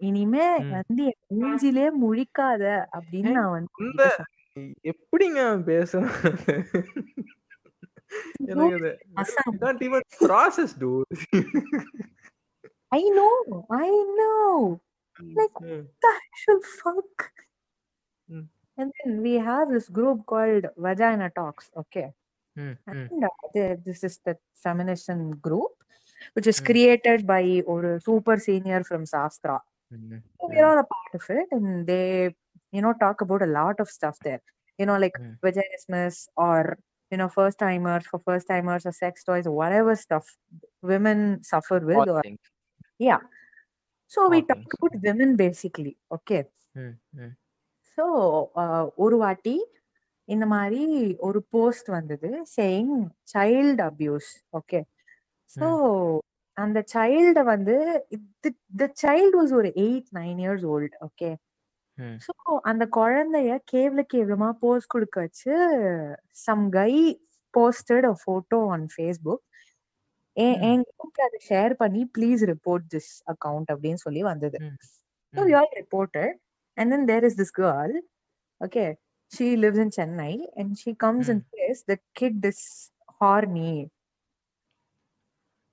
இனிமே 0.00 0.46
ம். 0.58 0.70
வந்து 0.76 1.04
என் 1.10 1.20
மூஞ்சிலே 1.36 1.86
முழிக்காத 2.02 2.62
அப்படின்னு 2.96 3.32
நான் 3.38 3.54
வந்து 3.56 3.70
இந்த 3.86 4.02
உன்கிட்ட 4.02 4.16
சொன்னேன். 4.16 4.74
எப்படிங்க 4.92 5.40
பேசணும் 5.70 6.14
எனக்கு 8.50 8.76
அது 8.80 8.90
Assam. 9.22 9.56
can't 9.62 9.82
even 9.88 10.02
process 10.26 10.72
dude 10.82 11.14
I 12.96 13.04
know, 13.16 13.32
I 13.78 13.88
know. 14.18 14.50
Like, 15.38 15.56
ம், 15.60 15.68
what 15.68 16.04
the 16.04 16.10
actual 16.20 16.58
fuck? 16.78 17.14
ம். 18.28 18.46
And 18.78 18.88
then 18.94 19.10
we 19.26 19.32
have 19.48 19.66
this 19.74 19.86
group 19.98 20.18
called 20.32 20.64
Vagina 20.84 21.28
Talks, 21.38 21.66
okay? 21.82 22.06
ம், 22.56 22.74
ம், 22.84 23.06
And 23.12 23.24
uh, 23.28 23.32
the- 23.54 23.76
this 23.86 24.00
is 24.08 24.16
the 24.26 24.34
feminism 24.64 25.18
group, 25.46 25.74
which 26.33 26.47
is 26.47 26.59
Mm. 26.61 26.65
created 26.65 27.25
by 27.25 27.41
a 27.41 27.99
super 27.99 28.37
senior 28.37 28.83
from 28.83 29.03
Sastra. 29.05 29.57
ம், 29.91 30.21
So 30.39 30.47
we're 30.47 30.65
all 30.65 30.79
a 30.79 30.87
part 30.93 31.13
of 31.13 31.25
it, 31.29 31.49
and 31.51 31.87
they, 31.87 32.05
you 32.71 32.81
know, 32.81 32.93
talk 32.93 33.21
about 33.21 33.41
a 33.41 33.51
lot 33.59 33.79
of 33.79 33.89
stuff 33.89 34.17
there. 34.19 34.41
You 34.79 34.85
know, 34.85 34.97
like 34.97 35.17
Mm. 35.19 35.33
vaginismus 35.43 36.27
or 36.37 36.77
you 37.11 37.17
know, 37.17 37.27
first 37.29 37.59
timers 37.59 38.05
for 38.05 38.19
first 38.19 38.47
timers 38.47 38.85
or 38.85 38.93
sex 38.93 39.23
toys 39.23 39.45
or 39.45 39.51
whatever 39.51 39.93
stuff 39.95 40.25
women 40.81 41.43
suffer 41.43 41.79
with. 41.79 41.97
all 41.97 42.09
Or 42.09 42.21
things. 42.21 42.39
yeah. 42.99 43.19
So 44.11 44.29
we 44.29 44.37
All 44.37 44.43
talk 44.43 44.57
things. 44.57 44.75
about 44.77 44.95
women 45.03 45.35
basically. 45.35 45.93
Okay. 46.11 46.41
ம், 46.75 46.93
ம், 47.13 47.33
so 47.97 48.03
ஒரு 48.95 49.15
வாட்டி 49.17 49.55
இந்த 50.29 50.45
மாதிரி 50.45 50.83
ஒரு 51.19 51.39
post 51.49 51.89
வந்தது 51.89 52.29
saying 52.57 52.93
child 53.33 53.83
abuse 53.89 54.29
okay 54.59 54.79
so 55.54 55.68
அந்த 56.56 56.78
child 56.94 57.40
வந்து 57.52 57.76
த 58.82 58.88
சைல்டு 59.04 59.34
வாஸ் 59.40 59.52
ஒரு 59.60 59.70
eight 59.86 60.10
nine 60.20 60.38
years 60.44 60.64
old 60.74 60.96
okay. 61.08 61.30
So 62.26 62.32
அந்த 62.70 62.84
குழந்தைய 62.98 63.52
கேவல 63.72 64.00
கேவலமா 64.14 64.50
போஸ்ட் 64.62 64.92
கொடுக்க 64.94 65.16
வச்சு 65.26 65.54
some 66.46 66.64
guy 66.78 66.92
posted 67.54 68.06
a 68.12 68.14
photo 68.24 68.58
on 68.74 68.86
Facebook. 68.94 69.42
என் 70.70 70.82
குரூப்ல 70.88 71.22
அதை 71.28 71.38
ஷேர் 71.50 71.74
பண்ணி 71.82 72.02
ப்ளீஸ் 72.16 72.42
ரிப்போர்ட் 72.52 72.86
திஸ் 72.94 73.12
அக்கவுண்ட் 73.32 73.70
அப்படின்னு 73.74 74.02
சொல்லி 74.06 74.22
வந்தது 74.32 74.58
ம். 74.66 74.76
So 75.34 75.44
we 75.44 75.54
all 75.58 75.72
reported, 75.78 76.28
and 76.76 76.86
then 76.92 77.02
there 77.08 77.24
is 77.28 77.34
this 77.36 77.50
girl. 77.50 77.90
Okay, 78.60 78.86
she 79.32 79.46
lives 79.62 79.78
in 79.78 79.90
Chennai, 79.96 80.34
and 80.56 80.68
she 80.82 80.90
comes 80.94 81.28
and 81.28 81.42
says 81.54 81.78
the 81.90 81.98
kid 82.18 82.36
is 82.50 82.60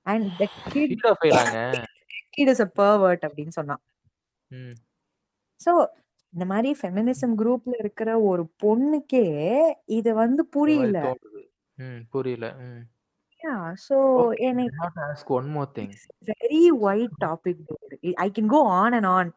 horny, 0.06 0.16
and 0.16 0.38
the 0.40 0.48
kid, 0.72 0.90
Pedophile 0.90 1.34
ஆங்க. 1.34 1.86
kid 2.32 2.48
is 2.48 2.60
a 2.60 2.66
pervert 2.66 3.22
அப்படின்னு 3.22 3.48
சொன்னா 3.48 3.80
ம், 4.50 4.74
so 5.66 5.88
இந்த 6.30 6.46
மாதிரி 6.46 6.80
feminism 6.82 7.36
குரூப்ல 7.38 7.78
இருக்கிற 7.80 8.22
ஒரு 8.22 8.52
பொண்ணுக்கே 8.64 9.72
இது 9.86 10.14
வந்து 10.14 10.46
புரியல 10.46 11.16
புரியல 12.10 12.46
I 12.46 14.36
எனக்கு 14.38 15.30
one 15.30 15.50
more 15.50 15.68
thing. 15.76 15.96
Very 16.26 16.68
wide 16.68 17.12
topic 17.26 18.14
I 18.14 18.32
can 18.32 18.46
go 18.46 18.68
on 18.68 18.94
and 18.94 19.06
on 19.06 19.34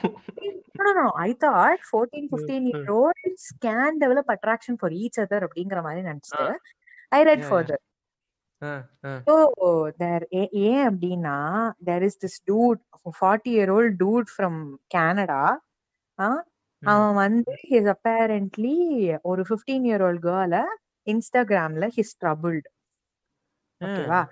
No, 0.79 0.81
no, 0.81 1.05
no. 1.05 1.11
I 1.15 1.37
thought 1.41 1.77
14, 1.91 2.29
15 2.33 2.67
year 2.67 2.91
olds 2.91 3.45
can 3.65 3.91
develop 4.01 4.25
attraction 4.27 4.77
for 4.79 4.91
each 4.91 5.17
other 5.21 5.47
அப்படிங்கிற 5.47 5.83
மாதிரி 5.83 6.09
நினைச்சிட்டு. 6.09 6.57
So 9.25 9.91
there 9.99 10.35
ஏ- 10.35 10.49
ஏன் 10.53 10.89
அப்படின்னா 10.89 11.71
there 11.85 12.03
is 12.03 12.15
this 12.23 12.43
dude, 12.51 12.81
40 13.21 13.49
year 13.49 13.71
old 13.71 14.03
dude 14.03 14.25
from 14.39 14.75
Canada. 14.97 15.57
ஆ, 16.19 16.47
ம். 16.79 16.87
அவன் 16.87 17.15
வந்து 17.15 17.53
he's 17.71 19.19
ஒரு 19.23 19.45
15 19.49 19.85
year 19.85 20.03
old 20.03 20.25
கேர்ள 20.25 20.65
இன்ஸ்டாகிராம்ல 21.07 21.89
ஹிஸ் 21.97 22.17
ஆ, 23.85 23.87
ஓகேவா. 23.87 24.25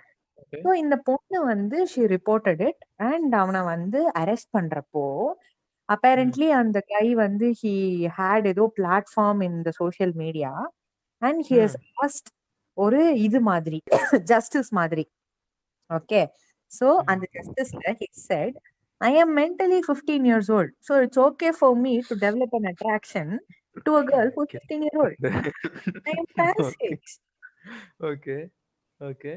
ஸோ 0.52 0.74
இந்த 0.74 0.96
பொண்ணு 0.96 1.44
வந்து 1.44 1.86
ஷி 1.86 2.02
ரிப்போர்ட்டட் 2.04 2.66
இட் 2.66 2.86
அண்ட் 2.96 3.34
அவனை 3.34 3.60
வந்து 3.62 4.10
அரெஸ்ட் 4.18 4.52
பண்றப்போ 4.58 5.32
அப்பேரண்ட்லி 5.88 6.48
அந்த 6.60 6.78
கை 6.92 7.06
வந்து 7.24 7.48
ஹி 7.62 7.74
ஹேட் 8.18 8.46
ஏதோ 8.52 8.64
platform 8.78 9.42
in 9.48 9.58
the 9.68 9.72
social 9.80 10.14
media 10.22 10.52
and 11.22 11.40
he 11.48 11.58
has 11.64 11.76
asked 12.04 12.30
ஒரு 12.76 13.02
இது 13.26 13.38
மாதிரி 13.50 13.78
ஜஸ்டிஸ் 14.32 14.72
மாதிரி 14.80 15.04
ஓகே 15.90 16.22
ஸோ 16.72 16.88
அந்த 17.12 17.24
ஜஸ்டிஸ்ல 17.36 17.92
he 18.00 18.08
said 18.28 18.56
I 19.00 19.10
am 19.22 19.30
mentally 19.38 19.78
15 19.86 20.26
years 20.28 20.46
old 20.56 20.70
so 20.86 20.92
it's 21.04 21.18
okay 21.24 21.50
for 21.52 21.70
me 21.76 21.92
to 22.08 22.14
develop 22.22 22.52
an 22.58 22.64
attraction 22.70 23.26
to 23.86 23.90
a 24.00 24.04
girl 24.10 24.28
who's 24.36 24.52
15 24.54 24.84
year 24.86 24.98
old 25.04 25.16
i 26.10 26.14
am 26.20 26.26
trans 26.34 26.60
Okay. 26.68 26.88
age 26.88 27.10
Okay. 28.10 28.40
Okay. 29.00 29.34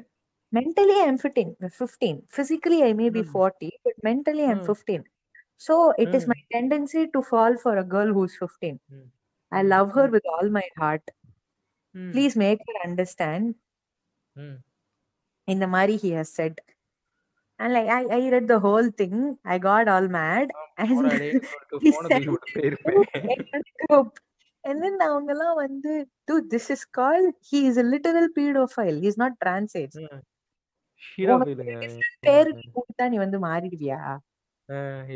mentally 0.54 0.98
i'm 1.06 1.18
fitting 1.26 1.50
15 1.62 2.22
physically 2.38 2.80
i 2.84 2.94
may 3.02 3.10
be 3.10 3.24
Mm. 3.24 3.34
40 3.34 3.72
but 3.88 3.98
mentally 4.10 4.46
i'm 4.52 4.62
Mm. 4.62 4.70
15 4.70 5.04
so 5.66 5.76
it 6.04 6.12
is 6.18 6.26
Mm. 6.26 6.32
my 6.34 6.40
tendency 6.56 7.02
to 7.16 7.22
fall 7.30 7.56
for 7.64 7.74
a 7.78 7.88
girl 7.94 8.12
who's 8.18 8.36
15 8.42 8.76
Mm. 8.96 9.06
i 9.52 9.62
Mm. 9.64 9.70
love 9.74 9.90
her 9.98 10.08
Mm. 10.08 10.14
with 10.16 10.28
all 10.34 10.50
my 10.60 10.68
heart 10.82 11.06
Mm. 11.96 12.10
please 12.14 12.36
make 12.44 12.62
her 12.70 12.78
understand 12.90 13.56
Mm. 14.36 14.56
in 15.48 15.64
the 15.64 15.70
mari 15.76 15.98
he 16.04 16.12
has 16.20 16.32
said 16.40 16.56
and 17.60 17.74
like 17.76 17.90
I, 17.90 18.02
I 18.18 18.30
read 18.34 18.48
the 18.48 18.60
whole 18.66 18.90
thing 19.02 19.16
i 19.54 19.58
got 19.70 19.88
all 19.94 20.08
mad 20.18 20.52
and 20.78 20.92
he 21.86 21.92
said 22.00 22.26
group 23.84 24.20
and 24.66 24.78
then 24.84 24.96
அவங்கெல்லாம் 25.08 25.58
வந்து 25.66 25.92
this 26.54 26.66
is 26.76 26.82
called 26.98 27.30
he 27.50 27.60
is 27.70 27.78
a 27.84 27.88
literal 27.94 28.28
pedophile 28.38 28.98
he's 29.06 29.20
not 29.24 29.36
trans 29.44 29.74
age 29.82 29.98
ஹீரோபிலுங்க 31.12 31.76
பேரு 32.28 32.52
கொடுத்தா 32.76 33.06
நீ 33.12 33.18
வந்து 33.26 33.38
மாறிடுவியா 33.48 34.00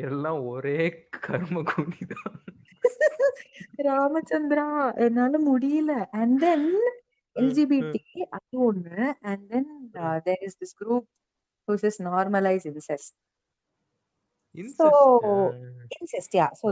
எல்லாம் 0.03 0.45
ஒரே 0.45 0.77
கர்ம 1.21 1.63
கூனிதான். 1.71 2.35
ராமச்சந்திரா 3.83 4.67
என்னால 5.05 5.33
முடியல. 5.49 5.91
அண்ட் 6.21 6.39
தென் 6.39 6.67
எல்ஜிபிடி 7.35 8.03
அது 8.37 8.57
ஒண்ணு. 8.67 9.13
And 9.21 9.49
then 9.49 9.71
there 10.23 10.43
is 10.47 10.59
this 10.61 10.75
group 10.81 11.07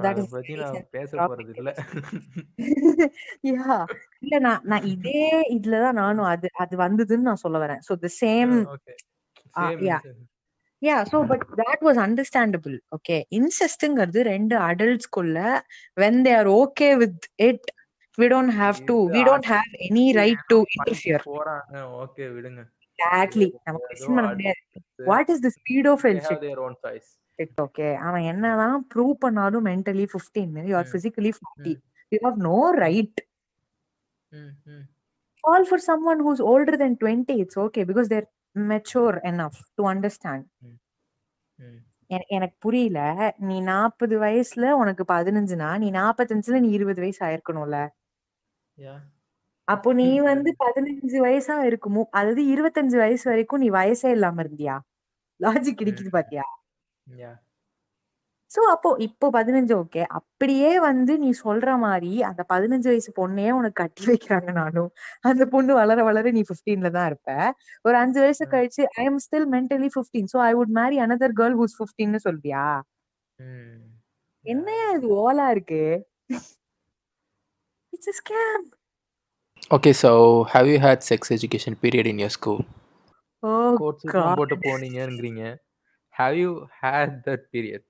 அதை 0.09 0.23
is 0.23 0.29
பத்தி 0.33 0.53
very 0.53 0.59
நான் 0.61 0.75
sensitive 0.75 0.91
பேச 0.91 1.11
topic. 1.17 1.29
போறது 1.29 1.53
இல்ல. 3.43 4.39
நான் 4.41 4.61
நான் 4.63 4.85
இதே 4.93 5.21
இதுலதான் 5.57 5.99
நானும் 6.01 6.25
அது 6.33 6.47
அது 6.63 6.77
வந்ததுன்னு 6.77 7.27
நான் 7.29 7.43
சொல்ல 7.45 7.59
வரேன். 7.65 7.81
Okay 8.73 8.93
Ah, 9.55 9.61
same 9.61 9.79
yeah. 9.81 10.01
Yeah 10.81 11.01
so 11.03 11.17
but 11.31 11.41
that 11.61 11.79
was 11.87 11.97
understandable 12.07 12.75
okay 12.95 13.19
incestங்கிறது 13.39 14.21
ரெண்டு 14.33 14.55
when 16.01 16.15
they 16.25 16.33
are 16.39 16.49
okay 16.61 16.91
with 17.01 17.17
it 17.49 17.61
we 18.17 18.27
don't 18.33 18.53
have 18.61 18.77
to 18.89 18.95
இது 19.03 19.13
we 19.15 19.21
don't 19.29 19.47
have 19.55 19.69
any 19.87 20.05
right 20.21 20.41
to 20.53 20.57
interfere 20.77 21.19
போறாங்க 21.31 21.75
ஓகே 22.03 22.25
விடுங்க 22.35 22.61
exactly 22.83 23.49
ஏதோ- 23.49 23.61
நம்ம 23.67 23.79
பண்ண 24.05 24.27
முடியாது 24.31 25.33
is 25.35 25.39
this 25.47 25.57
pedophile 25.69 26.19
they 26.19 26.25
have 26.27 26.31
shit 26.31 26.41
their 26.47 26.59
own 26.65 26.75
choice 26.85 27.09
okay 27.65 27.91
அவன் 28.07 28.25
என்னதான் 28.31 28.87
ப்ரூவ் 28.93 29.13
பண்ணாலும் 29.25 29.65
mentally 29.71 30.05
15 30.15 30.49
you 30.71 30.75
are 30.81 30.87
Mm. 30.87 30.93
physically 30.95 31.31
40 31.39 31.73
you 32.13 32.19
have 32.27 32.37
no 32.49 32.57
right 32.83 33.15
ம், 34.31 34.51
ம். 34.73 34.85
fall 35.43 35.63
for 35.71 35.79
someone 35.89 36.19
who's 36.25 36.41
older 36.51 36.75
than 36.81 36.93
20 37.03 37.35
it's 37.43 37.57
okay 37.65 37.83
because 37.91 38.09
they're 38.11 38.29
mature 38.55 39.17
enough 39.25 39.59
to 39.75 39.83
understand. 39.89 40.45
எனக்கு 42.29 42.55
புரியல. 42.59 42.99
நீ 43.41 43.57
நாற்பது 43.63 44.15
வயசுல 44.19 44.71
உனக்கு 44.79 45.05
பதினஞ்சுனா 45.07 45.69
நீ 45.77 45.89
நாற்பத்தஞ்சுல 45.93 46.59
நீ 46.59 46.69
இருபது 46.71 47.01
வயசு 47.01 47.21
ஆயிருக்கணும்ல. 47.27 47.77
அப்போ 49.67 49.89
நீ 49.93 50.05
வந்து 50.29 50.49
பதினஞ்சு 50.61 51.17
வயசா 51.25 51.55
இருக்குமோ 51.69 52.03
அதாவது 52.11 52.41
இருபத்தஞ்சு 52.53 52.97
வயசு 52.97 53.25
வரைக்கும் 53.29 53.59
நீ 53.59 53.69
வயசே 53.71 54.09
இல்லாம 54.11 54.43
இருந்தியா? 54.43 54.75
லாஜிக் 55.39 55.83
இடிக்குது 55.83 56.09
ம். 56.09 56.11
பாத்தியா 56.11 56.45
சோ 58.53 58.61
அப்போ 58.73 58.89
இப்போ 59.05 59.25
பதினஞ்சு 59.35 59.73
ஓகே 59.81 60.01
அப்படியே 60.17 60.71
வந்து 60.85 61.13
நீ 61.23 61.29
சொல்ற 61.43 61.77
மாதிரி 61.83 62.11
அந்த 62.29 62.41
பதினஞ்சு 62.53 62.87
வயசு 62.91 63.11
பொண்ணையே 63.19 63.51
உனக்கு 63.59 63.77
கட்டி 63.81 64.03
வைக்கிறாங்க 64.11 64.49
நானும். 64.59 64.89
அந்த 65.29 65.43
பொண்ணு 65.53 65.71
வளர 65.81 65.99
வளர 66.07 66.31
நீ 66.37 66.41
15ல 66.49 66.91
தான் 66.97 67.07
இருப்ப. 67.11 67.29
ஒரு 67.87 67.95
அஞ்சு 68.03 68.19
வயசு. 68.23 68.43
கழிச்சு 68.53 68.83
I 69.01 69.05
am 69.09 69.21
still 69.25 69.47
mentally 69.55 69.89
15 69.97 70.25
so 70.33 70.39
I 70.49 70.51
would 70.59 70.73
marry 70.79 70.99
another 71.05 71.29
girl 71.39 71.55
who's 71.59 71.75
15 71.81 72.09
னு 72.15 72.21
சொல்வியா. 72.27 72.65
என்னையா 74.45 74.87
இது 74.97 75.07
ஓலா 75.23 75.47
இருக்கு? 75.55 75.83
It's 77.93 78.11
a 78.13 78.15
scam. 78.19 78.61
Okay, 79.75 79.93
so 80.01 80.11
have 80.53 80.67
you 80.71 80.79
had 80.85 80.99
sex 81.09 81.31
education 81.37 81.73
period 81.83 82.05
in 82.11 82.19
your 82.23 82.31
school? 82.37 82.59
Oh 83.43 83.51
coat 83.81 83.99
சூட்லாம் 84.01 84.27
God. 84.27 84.37
போட்டு 84.39 84.57
போனீங்கங்கிறீங்க. 84.67 85.43
Have 86.15 86.35
you 86.41 86.51
had 86.81 87.15
that 87.27 87.45
period 87.55 87.85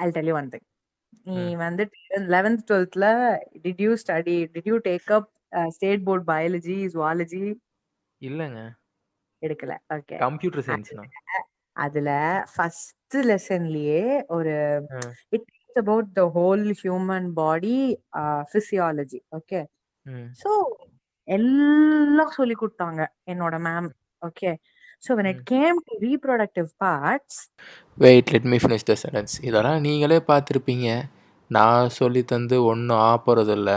I'll 0.00 0.14
tell 0.16 0.28
you 0.30 0.36
one 0.40 0.50
thing. 0.52 0.64
நீ. 1.28 1.44
வந்து 1.62 1.84
11th 2.18 2.62
12thல 2.70 3.06
did 3.64 3.78
you 3.84 3.92
study 4.02 4.36
did 4.54 4.66
you 4.70 4.76
take 4.88 5.08
up 5.16 5.26
uh, 5.52 5.68
state 5.76 6.02
board 6.06 6.22
biology 6.32 6.78
zoology? 6.94 7.46
இல்லைங்க. 8.22 8.60
எடுக்கல. 9.42 9.74
Okay 9.96 10.16
computer 10.26 10.66
சயின்ஸ்னா 10.68 11.04
அதுல 11.76 12.10
first 12.54 13.16
லெசன்லயே 13.30 14.02
ஒரு. 14.36 14.54
It 15.36 15.48
about 15.76 16.08
the 16.12 16.22
whole 16.36 16.64
human 16.82 17.28
body 17.40 17.76
physiology 18.54 19.20
okay. 19.38 19.60
So 20.42 20.50
எல்லாம் 21.28 22.36
சொல்லி 22.38 22.54
கொடுத்தாங்க 22.54 23.02
என்னோட 23.32 23.56
ma'am 23.66 23.88
okay 24.22 24.50
so 25.04 25.10
when 25.18 25.28
it 25.32 25.38
hmm. 25.40 25.44
came 25.52 25.76
to 25.86 25.94
reproductive 26.06 26.68
parts 26.84 27.36
wait 27.98 28.30
let 28.34 28.48
me 28.52 28.58
finish 28.62 28.88
the 28.90 28.94
sentence 29.02 29.34
இதெல்லாம் 29.48 29.80
நீங்களே 29.86 30.18
பார்த்துருப்பீங்க 30.30 30.88
நான் 31.50 31.88
சொல்லி 31.98 32.22
தந்து 32.32 32.56
ஒன்றும் 32.70 33.02
ஆ 33.06 33.12
போகிறதில்ல 33.26 33.70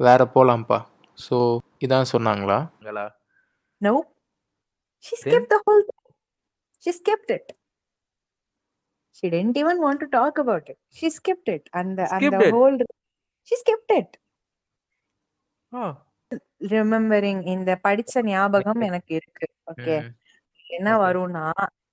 வேற 0.00 0.20
போகலாம்ப்பா 0.34 0.78
ஸோ 1.18 1.36
இதான் 1.86 2.12
சொன்னாங்களா 2.14 2.60
no 3.80 3.92
she 5.04 5.14
Then? 5.14 5.20
skipped 5.22 5.48
the 5.52 5.58
whole 5.64 5.82
thing. 5.88 6.00
she 6.84 6.90
skipped 6.92 7.30
it 7.36 7.46
she 9.18 9.26
didn't 9.34 9.56
even 9.62 9.78
want 9.84 9.98
to 10.04 10.08
talk 10.16 10.34
about 10.44 10.64
it 10.72 10.78
she 10.98 11.08
skipped 11.10 11.48
it 11.56 11.64
and 11.78 11.90
the, 11.98 12.04
and 12.14 12.20
Skipped 12.22 12.34
the 12.34 12.42
it? 12.48 12.52
whole 12.54 12.76
she 13.48 13.56
skipped 13.62 13.92
it 14.00 14.10
ah 15.72 15.84
remembering 16.72 17.42
இந்த 17.54 17.70
படிச்ச 17.86 18.22
ஞாபகம் 18.30 18.82
எனக்கு 18.88 19.12
இருக்கு 19.20 19.46
okay. 19.72 19.96
என்ன. 20.78 20.88
வரும்னா 21.04 21.44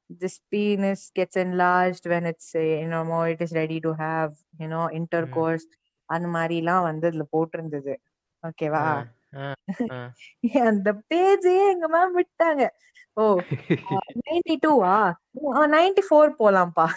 this 0.10 0.36
penis 0.52 1.02
gets 1.20 1.36
enlarged 1.44 2.06
when 2.12 2.24
it's 2.32 2.50
uh, 2.56 2.62
you 2.82 2.90
know 2.92 3.02
more 3.10 3.26
it 3.34 3.42
is 3.46 3.52
ready 3.60 3.80
to 3.86 3.92
have 4.04 4.32
you 4.62 4.70
know 4.74 4.86
intercourse 5.00 5.66
அந்த 6.10 6.28
மாதிரி 6.36 6.56
எல்லாம் 6.62 6.86
வந்து 6.90 7.08
அதுல 7.10 7.26
போட்டிருந்தது 7.36 7.94
ஓகேவா. 8.44 8.84
அந்த 10.70 10.90
பேஜே 11.12 11.56
எங்க 11.74 11.88
மேம் 11.96 12.14
விட்டாங்க 12.20 12.64
ஓ 13.22 13.24
நைன்டி 14.28 14.56
டூவா 14.66 14.96
ninety 15.76 16.04
four 16.10 16.32
போலாம்ப்பா 16.44 16.88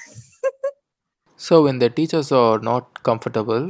So 1.41 1.55
when 1.65 1.77
the 1.79 1.89
teachers 1.89 2.31
are 2.39 2.59
not 2.61 2.85
comfortable, 3.03 3.65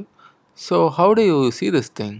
so 0.58 0.76
how 0.96 1.14
do 1.18 1.22
you 1.22 1.38
see 1.58 1.68
this 1.70 1.88
thing? 1.98 2.14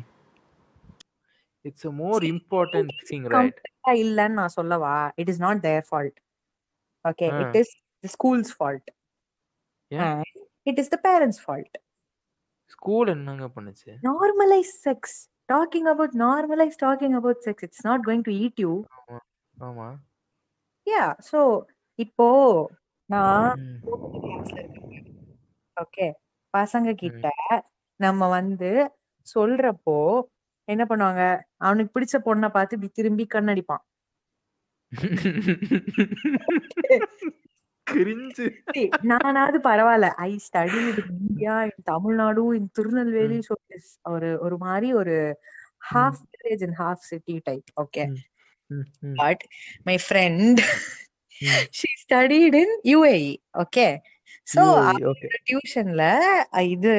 It's 1.65 1.85
a 1.85 1.93
more 1.93 2.21
important 2.25 2.91
thing, 3.09 3.25
right? 3.27 3.57
Comfortable-ஆ 3.57 3.93
இல்லன்னு 4.05 4.39
நான் 4.41 4.55
சொல்லவா 4.59 4.93
it 5.21 5.31
is 5.33 5.41
not 5.45 5.61
their 5.67 5.85
fault 5.89 6.19
okay. 7.05 7.27
It 7.43 7.57
is 7.61 7.73
the 8.05 8.11
school's 8.15 8.53
fault 8.57 8.89
it 10.67 10.79
is 10.83 10.93
the 10.95 10.99
parents' 11.09 11.41
fault 11.45 11.77
school 12.71 13.11
என்னங்க 13.15 13.47
பண்ணுச்சு 13.57 13.91
normalize 14.09 14.73
sex 14.87 15.01
talking 15.49 15.87
about 15.93 16.13
normalize 16.25 16.77
talking 16.85 17.15
about 17.21 17.39
sex 17.47 17.57
it's 17.69 17.83
not 17.89 18.01
going 18.09 18.23
to 18.29 18.33
eat 18.43 18.57
you 18.65 18.75
ஆமா 19.57 19.89
yeah 20.87 21.09
so 21.31 21.41
இப்போ 21.99 22.29
நான். 23.11 23.63
Okay 25.77 26.07
பசங்க 26.55 26.91
கிட்ட 27.03 27.27
நம்ம 28.01 28.29
வந்து 28.29 28.71
சொல்றப்போ 29.27 29.97
என்ன 30.71 30.85
பண்ணுவாங்க? 30.89 31.23
அவனுக்கு 31.59 31.93
பிடிச்ச 31.95 32.17
பொண்ணை 32.25 32.49
பார்த்து 32.51 32.77
இப்படி 32.77 32.93
திரும்பி 32.93 33.27
கண்ணடிப்பான். 33.35 33.85
நானாவது 39.03 39.59
பரவாயில்ல. 39.61 40.09
I 40.21 40.33
study 40.47 40.81
India 41.21 41.55
in 41.65 41.85
Tamil Nadu 41.85 42.43
in 42.57 42.71
Tirunelveli 42.73 43.39
so 43.49 43.55
ஒரு 44.11 44.31
ஒரு 44.41 44.57
மாதிரி 44.59 44.89
ஒரு 44.95 45.17
half 45.95 46.21
village 46.33 46.65
and 46.65 46.79
half 46.79 47.03
city 47.03 47.37
type 47.45 47.69
okay 47.81 48.05
but 49.17 49.43
my. 49.83 49.97
Friend. 50.07 50.61
She 51.79 51.91
studied 52.03 52.57
in 52.63 52.75
UAE 52.85 53.21
okay 53.59 53.87
okay. 54.55 55.29
டியூஷன்ல 55.47 56.03
இது 56.75 56.93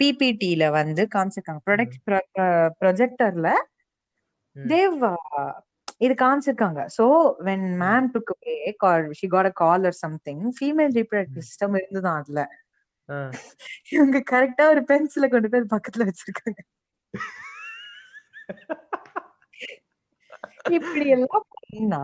பிபிடில 0.00 0.64
வந்து 0.78 1.02
காமிச்சிருக்காங்க. 1.14 1.62
ப்ரொடக்ட் 1.68 1.98
ப்ரொஜெக்டர்ல. 2.80 3.48
தேவ் 4.56 4.96
இது 6.00 6.14
காமிச்சிருக்காங்க. 6.22 6.80
So 6.96 7.04
when 7.48 7.66
ma'am 7.82 8.08
took 8.14 8.32
break 8.42 8.84
or 8.90 9.04
she 9.20 9.28
got 9.34 9.50
a 9.50 9.62
call 9.62 9.86
or 9.88 9.98
something 10.02 10.42
female 10.56 10.94
reproductive 10.98 11.46
system 11.48 11.76
இருந்துதான் 11.80 12.20
அதுல. 12.22 12.42
இவங்க 13.94 14.18
கரெக்டா 14.32 14.64
ஒரு 14.72 14.82
பென்சில 14.90 15.26
கொண்டு 15.30 15.50
போய் 15.52 15.72
பக்கத்துல 15.74 16.06
வச்சிருக்காங்க. 16.10 16.60
இப்படி 20.70 21.06
எல்லாம் 21.16 21.46
பண்ணா 21.56 22.02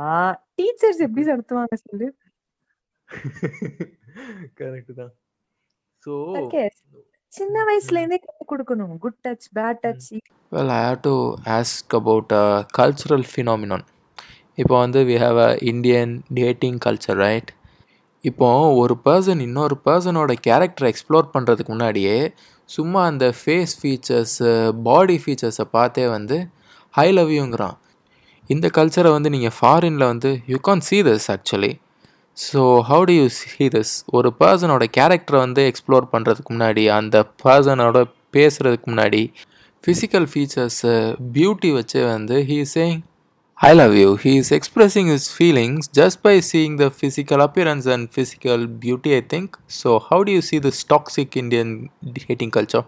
டீச்சர்ஸ் 0.57 1.05
எப்படி 1.07 1.24
நடத்துவாங்க 1.30 1.76
சொல்லு? 1.84 2.09
கரெக்ட் 4.59 4.93
தான். 4.95 5.14
ஓகே 6.34 6.62
சின்ன 7.33 7.64
வயசுல 7.64 7.99
இருந்தே 7.99 8.18
கத்து 8.18 8.45
கொடுக்கணும். 8.53 8.99
Good 8.99 9.18
touch 9.26 9.47
bad 9.55 9.78
touch 9.85 10.09
well 10.53 10.70
I 10.70 10.80
have 10.85 11.01
to 11.01 11.12
ask 11.51 11.95
about 11.95 12.33
cultural 12.78 13.24
cultural 13.28 13.83
இப்போ 14.59 14.74
வந்து 14.78 15.01
we 15.05 15.16
have 15.16 15.39
a 15.39 15.51
Indian 15.62 16.22
dating 16.35 16.78
culture 16.78 17.16
right 17.16 17.51
இப்போ 18.24 18.49
ஒரு 18.74 18.97
பர்சன் 19.05 19.41
இன்னொரு 19.41 19.76
பர்சனோட 19.87 20.33
கேரக்டரை 20.47 20.89
எக்ஸ்ப்ளோர் 20.89 21.33
பண்ணுறதுக்கு 21.35 21.68
முன்னாடியே 21.68 22.18
சும்மா 22.68 23.01
அந்த 23.05 23.26
ஃபேஸ் 23.39 23.74
ஃபீச்சர்ஸு 23.80 24.51
பாடி 24.83 25.16
ஃபீச்சர்ஸை 25.24 25.66
பார்த்தே 25.70 26.07
வந்து 26.07 26.37
ஹை 26.95 27.09
லவ் 27.12 27.30
யூங்கிறான் 27.30 27.76
இந்த 28.51 28.68
கல்ச்சரை 28.68 29.11
வந்து 29.12 29.30
நீங்கள் 29.30 29.57
ஃபாரினில் 29.61 30.07
வந்து 30.07 30.33
you 30.47 30.59
can 30.61 30.80
see 30.80 31.03
this 31.03 31.30
actually 31.30 31.72
so 32.39 32.61
how 32.89 33.05
do 33.05 33.14
you 33.14 33.24
see 33.37 33.66
this? 33.68 33.89
ஒரு 34.11 34.28
பர்சனோட 34.39 34.85
கேரக்டரை 34.97 35.39
வந்து 35.39 35.62
எக்ஸ்ப்ளோர் 35.70 36.07
பண்ணுறதுக்கு 36.12 36.51
முன்னாடி 36.55 36.85
அந்த 36.95 37.16
பர்சனோட 37.43 37.99
பேசுகிறதுக்கு 38.35 38.87
முன்னாடி 38.93 39.22
ஃபிசிக்கல் 39.85 40.26
ஃபீச்சர்ஸு 40.30 40.93
பியூட்டி 41.35 41.70
வச்சு 41.72 42.01
வந்து 42.09 42.37
he 42.51 42.59
saying 42.72 43.01
I 43.59 43.70
love 43.74 43.95
you 43.97 44.11
he 44.22 44.33
is 44.37 44.53
expressing 44.59 45.09
his 45.12 45.26
feelings 45.35 45.89
just 45.99 46.20
by 46.22 46.35
seeing 46.51 46.76
the 46.78 46.89
physical 46.99 47.43
appearance 47.47 47.87
and 47.95 48.09
physical 48.14 48.64
beauty 48.83 49.12
I 49.14 49.22
think 49.33 49.53
so 49.80 49.93
how 50.09 50.24
do 50.24 50.33
you 50.33 50.43
see 50.49 50.61
this 50.66 50.80
toxic 50.93 51.37
Indian 51.43 51.72
dating 52.18 52.55
culture 52.57 52.87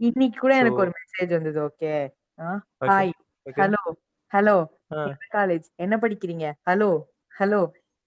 இன்னைக்கு 0.00 0.38
கூட 0.38 0.52
எனக்கு 0.56 0.78
So- 0.78 0.84
ஒரு 0.84 0.92
message 1.00 1.34
வந்தது 1.36 1.60
okay 1.66 1.92
Okay. 2.38 2.88
Hi. 2.88 3.12
Hello 3.56 3.82
hello. 4.32 4.56
College 5.34 5.66
என்ன 5.76 5.94
படிக்கிறீங்க? 5.96 6.46
Hello 6.66 6.88
hello 7.34 7.60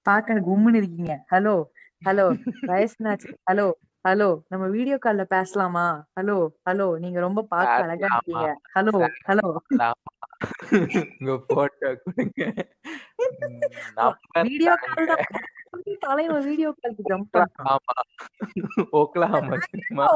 பாக்க 0.06 0.34
எனக்கு 0.34 0.52
உம்முன்னு 0.52 0.80
இருக்கீங்க. 0.82 1.14
Hello 1.32 1.56
hello 2.02 2.26
வயசுனாச்சு. 2.72 3.32
ஹலோ 3.48 3.68
ஹலோ 4.06 4.28
நம்ம 4.50 4.66
வீடியோ 4.70 4.98
கால்ல 4.98 5.24
பேசலாமா? 5.32 5.86
ஹலோ 6.18 6.36
ஹலோ 6.68 6.88
நீங்க 7.00 7.20
ரொம்ப 7.20 7.42
பார்க்க 7.50 7.86
அழகா 7.86 8.10
இருக்கீங்க. 8.10 8.48
ஹலோ 8.76 8.94
ஹலோ 9.28 9.48
உங்க 11.16 11.34
போட்டோ 11.50 11.90
கொடுங்க. 12.04 12.42
வீடியோ 14.44 14.74
கால் 14.84 15.10
தலைவன் 16.04 16.46
வீடியோ 16.48 16.70
காலுக்கு 16.76 17.04
ஜம்ப் 17.10 17.32
பண்ணான் 17.34 17.68
ஆமா 17.72 17.96
ஓக்லஹாமா 19.00 19.58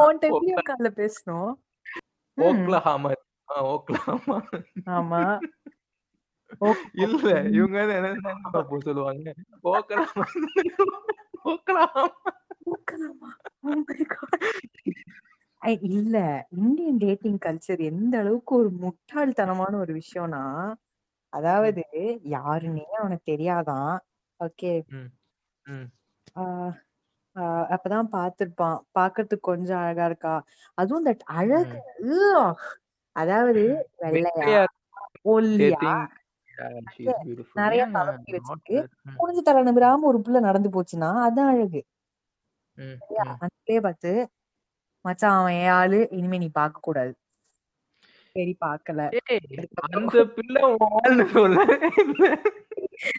உன்கிட்ட 0.02 0.28
வீடியோ 0.36 0.60
கால்ல 0.70 0.90
பேசணும் 1.00 1.52
ஓக்லஹாமா 2.38 3.12
ஓக்லஹாமா 3.68 4.38
ஆமா. 4.94 5.22
இல்ல 6.94 7.42
இவங்க 7.42 7.82
என்ன 7.82 8.16
சொல்லுவாங்க? 8.80 9.34
Oh 15.66 15.78
இல்ல 15.82 16.48
இந்தியன் 16.50 16.98
டேட்டிங் 16.98 17.38
கல்ச்சர் 17.46 17.80
எந்த 17.80 18.20
அளவுக்கு 18.20 18.56
ஒரு 18.56 18.72
முட்டாள்தனமான 18.82 19.76
ஒரு 19.76 20.00
விஷயம்னா 20.00 20.74
அதாவது 21.30 21.84
யாருன்னே 22.24 22.84
அவனுக்கு 22.84 23.32
தெரியாதான். 23.32 24.00
ஓகே. 24.40 24.84
ம், 24.88 25.12
ம், 25.64 25.90
அப்பதான் 27.36 28.08
பார்த்திருப்பான். 28.12 28.80
பார்க்கிறதுக்கு 29.00 29.40
கொஞ்சம் 29.40 29.78
அழகா 29.78 30.06
இருக்கா? 30.06 30.44
அதுவும் 30.74 31.06
தட் 31.06 31.20
அழகு. 31.20 32.56
அதாவது 33.12 33.90
வெள்ளையா? 34.00 34.68
ஒல்லியா? 35.26 36.10
நிறைய 37.54 37.88
தலைமுடி 37.92 38.32
not 38.32 38.36
வச்சிருக்கு. 38.36 38.88
ம், 39.02 39.18
குனிஞ்சு 39.20 39.42
தலை 39.42 39.64
நிமிராம 39.64 40.00
ஒரு 40.02 40.22
புள்ள 40.26 40.40
நடந்து 40.40 40.70
போச்சுன்னா 40.70 41.10
அதான் 41.26 41.48
அழகு. 41.48 41.86
ம், 42.78 42.98
சரியா? 43.00 43.24
ம். 43.24 43.38
அன்னைக்கே 43.40 43.82
பார்த்து 43.82 44.30
மச்சான் 45.02 45.40
அவன் 45.40 45.54
என் 45.54 45.68
ஆளு 45.68 46.08
இனிமே 46.12 46.38
நீ 46.38 46.50
பார்க்க 46.54 46.80
கூடாது. 46.80 47.16
சரி 48.32 48.58
பார்க்கல. 48.66 49.02
ஏய், 49.14 49.40
அதுக்கப்புறம் 49.58 50.08
அந்த 50.08 50.26
பிள்ளை 50.26 50.62
உன் 50.64 50.88
ஆள்னு 51.04 51.26
சொல்ல 51.32 51.64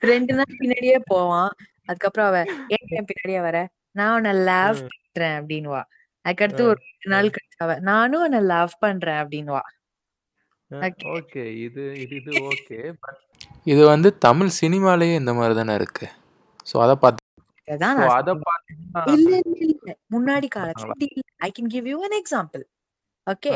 ரெண்டு 0.01 0.35
நாள் 0.35 0.57
பின்னாடியே 0.59 0.99
போவான். 1.05 1.51
அதுக்கப்புறம் 1.85 2.29
அவ 2.29 2.39
ஏன் 2.69 2.87
என் 2.87 3.05
பின்னாடியே 3.05 3.41
வர? 3.41 3.69
நான் 3.91 4.15
உன்னை 4.15 4.33
லவ் 4.33 4.77
ம். 4.77 4.89
பண்றேன் 5.13 5.37
அப்படின்னுவா. 5.41 5.83
அதுக்கடுத்து 6.29 6.63
ஒரு 6.63 6.81
ரெண்டு 6.81 7.09
நாள் 7.09 7.29
கழிச்சு 7.29 7.57
அவ 7.57 7.79
நானும் 7.79 8.23
உன்னை 8.23 8.41
லவ் 8.41 8.71
பண்றேன் 8.79 9.27
அப்படின்னுவா. 9.27 9.61
Okay. 10.71 11.05
ஓகே. 11.07 11.47
இது 11.59 11.83
இது 12.01 12.15
இது 12.17 12.31
ஓகே. 12.45 12.93
பட் 13.01 13.19
இது 13.65 13.87
வந்து 13.87 14.19
தமிழ் 14.19 14.51
சினிமாலேயே 14.61 15.15
இந்த 15.15 15.35
மாதிரி 15.35 15.55
தானே 15.55 15.75
இருக்கு? 15.75 16.07
ஸோ 16.67 16.81
அதை 16.81 16.97
பார்த்து 16.97 17.23
இதான் 17.69 17.95
ஸோ 17.95 18.01
நான் 18.01 18.15
அதை 18.15 18.33
சொல்றேன். 18.35 18.91
பார்த்து 18.93 19.13
இல்ல 19.15 19.41
இல்ல 19.45 19.59
இல்ல. 19.67 19.91
முன்னாடி 20.11 20.49
காலத்துல 20.55 20.95
I 21.37 21.53
can 21.59 21.67
give 21.67 21.87
you 21.87 21.99
an 22.05 22.15
example 22.23 22.65
okay. 23.27 23.53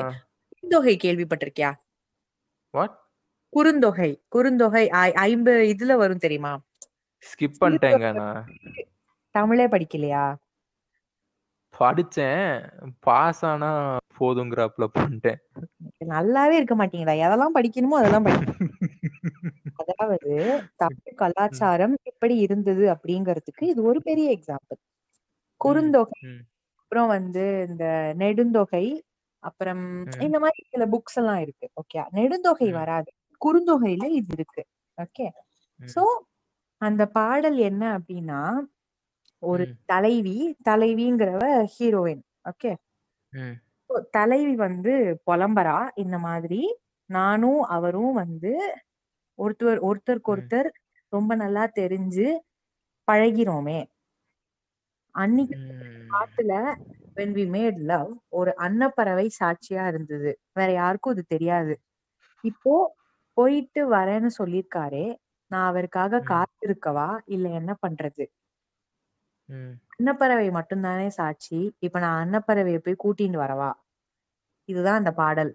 Kurunthogai 0.52 0.94
கேள்விப்பட்டிருக்கியா? 1.04 1.70
வாட் 2.74 2.96
குறுந்தொகை. 3.52 4.11
குறுந்தொகை. 4.36 4.88
ஐ- 4.98 5.12
ஐம்பது 5.12 5.74
இதுல 5.74 5.96
வரும் 5.96 6.18
தெரியுமா? 6.18 6.52
ஸ்கிப் 7.22 7.61
பண்ணிட்டேங்க 7.61 8.12
நான். 8.14 8.40
தமிழே 9.34 9.66
படிக்கலையா? 9.66 10.24
படிச்சேன். 11.79 12.47
பாஸ் 13.03 13.43
ஆனா 13.45 13.70
போதுங்கிறாப்புல 14.18 14.87
பண்ணிட்டேன். 14.97 15.41
நல்லாவே 16.12 16.55
இருக்க 16.59 16.74
மாட்டீங்களா? 16.79 17.14
எதெல்லாம் 17.24 17.57
படிக்கணுமோ 17.57 17.99
அதெல்லாம் 18.01 18.26
படிக்கணும் 18.26 18.61
அதாவது 19.83 20.33
தமிழ் 20.83 21.18
கலாச்சாரம் 21.20 21.95
எப்படி 22.11 22.35
இருந்தது 22.47 22.85
அப்படிங்கறதுக்கு 22.95 23.64
இது 23.72 23.81
ஒரு 23.91 24.01
பெரிய 24.09 24.29
எக்ஸாம்பிள் 24.37 24.79
குறுந்தொகை. 25.61 26.20
அப்புறம் 26.81 27.11
வந்து 27.16 27.45
இந்த 27.68 27.85
நெடுந்தொகை 28.22 28.87
அப்புறம். 29.43 29.85
இந்த 30.26 30.39
மாதிரி 30.45 30.62
சில 30.72 30.85
புக்ஸ் 30.95 31.18
எல்லாம் 31.22 31.43
இருக்கு. 31.45 31.66
ஓகே 31.81 31.99
நெடுந்தொகை. 32.18 32.68
வராது. 32.81 33.11
குறுந்தொகையில 33.41 34.05
இது 34.18 34.33
இருக்கு. 34.39 34.62
ஓகே. 34.99 35.26
சோ 35.81 36.03
அந்த 36.83 37.03
பாடல் 37.18 37.59
என்ன 37.70 37.85
அப்படின்னா 37.99 38.41
ஒரு. 39.43 39.64
தலைவி 39.86 40.36
தலைவிங்கிறவ 40.68 41.43
ஹீரோயின் 41.74 42.22
ஓகே. 42.51 42.72
தலைவி 44.16 44.55
வந்து 44.64 44.93
புலம்பரா 45.26 45.78
இந்த 46.03 46.16
மாதிரி 46.26 46.61
நானும் 47.11 47.62
அவரும் 47.76 48.14
வந்து 48.14 48.53
ஒருத்தர் 49.39 49.80
ஒருத்தருக்கு. 49.89 50.32
ஒருத்தர் 50.34 50.68
ரொம்ப 51.12 51.32
நல்லா 51.36 51.64
தெரிஞ்சு 51.78 52.26
பழகிறோமே 53.09 53.80
அன்னைக்கு. 55.14 55.57
காட்டுல 56.11 56.53
when 57.16 57.30
we 57.36 57.45
made 57.49 57.78
love 57.91 58.11
ஒரு 58.39 58.51
அன்னப்பறவை 58.59 59.26
சாட்சியா 59.39 59.84
இருந்தது 59.91 60.30
வேற 60.53 60.68
யாருக்கும் 60.72 61.14
இது 61.14 61.24
தெரியாது 61.28 61.74
இப்போ 62.45 62.74
போயிட்டு 63.36 63.82
வரேன்னு 63.91 64.30
சொல்லிருக்காரே 64.39 65.07
நான் 65.51 65.68
அவருக்காக. 65.70 66.20
காத்திருக்கவா 66.32 67.07
இல்ல 67.34 67.47
என்ன 67.61 67.72
பண்றது 67.84 68.24
ம். 69.49 69.74
அன்னப்பறவை 69.94 70.49
மட்டும்தானே 70.57 71.07
சாட்சி 71.14 71.59
இப்ப 71.86 72.01
நான் 72.01 72.20
அன்னப்பறவையை 72.22 72.80
போய் 72.80 73.03
கூட்டிட்டு 73.03 73.38
வரவா 73.42 73.70
இதுதான் 74.68 75.01
அந்த 75.01 75.12
பாடல் 75.18 75.53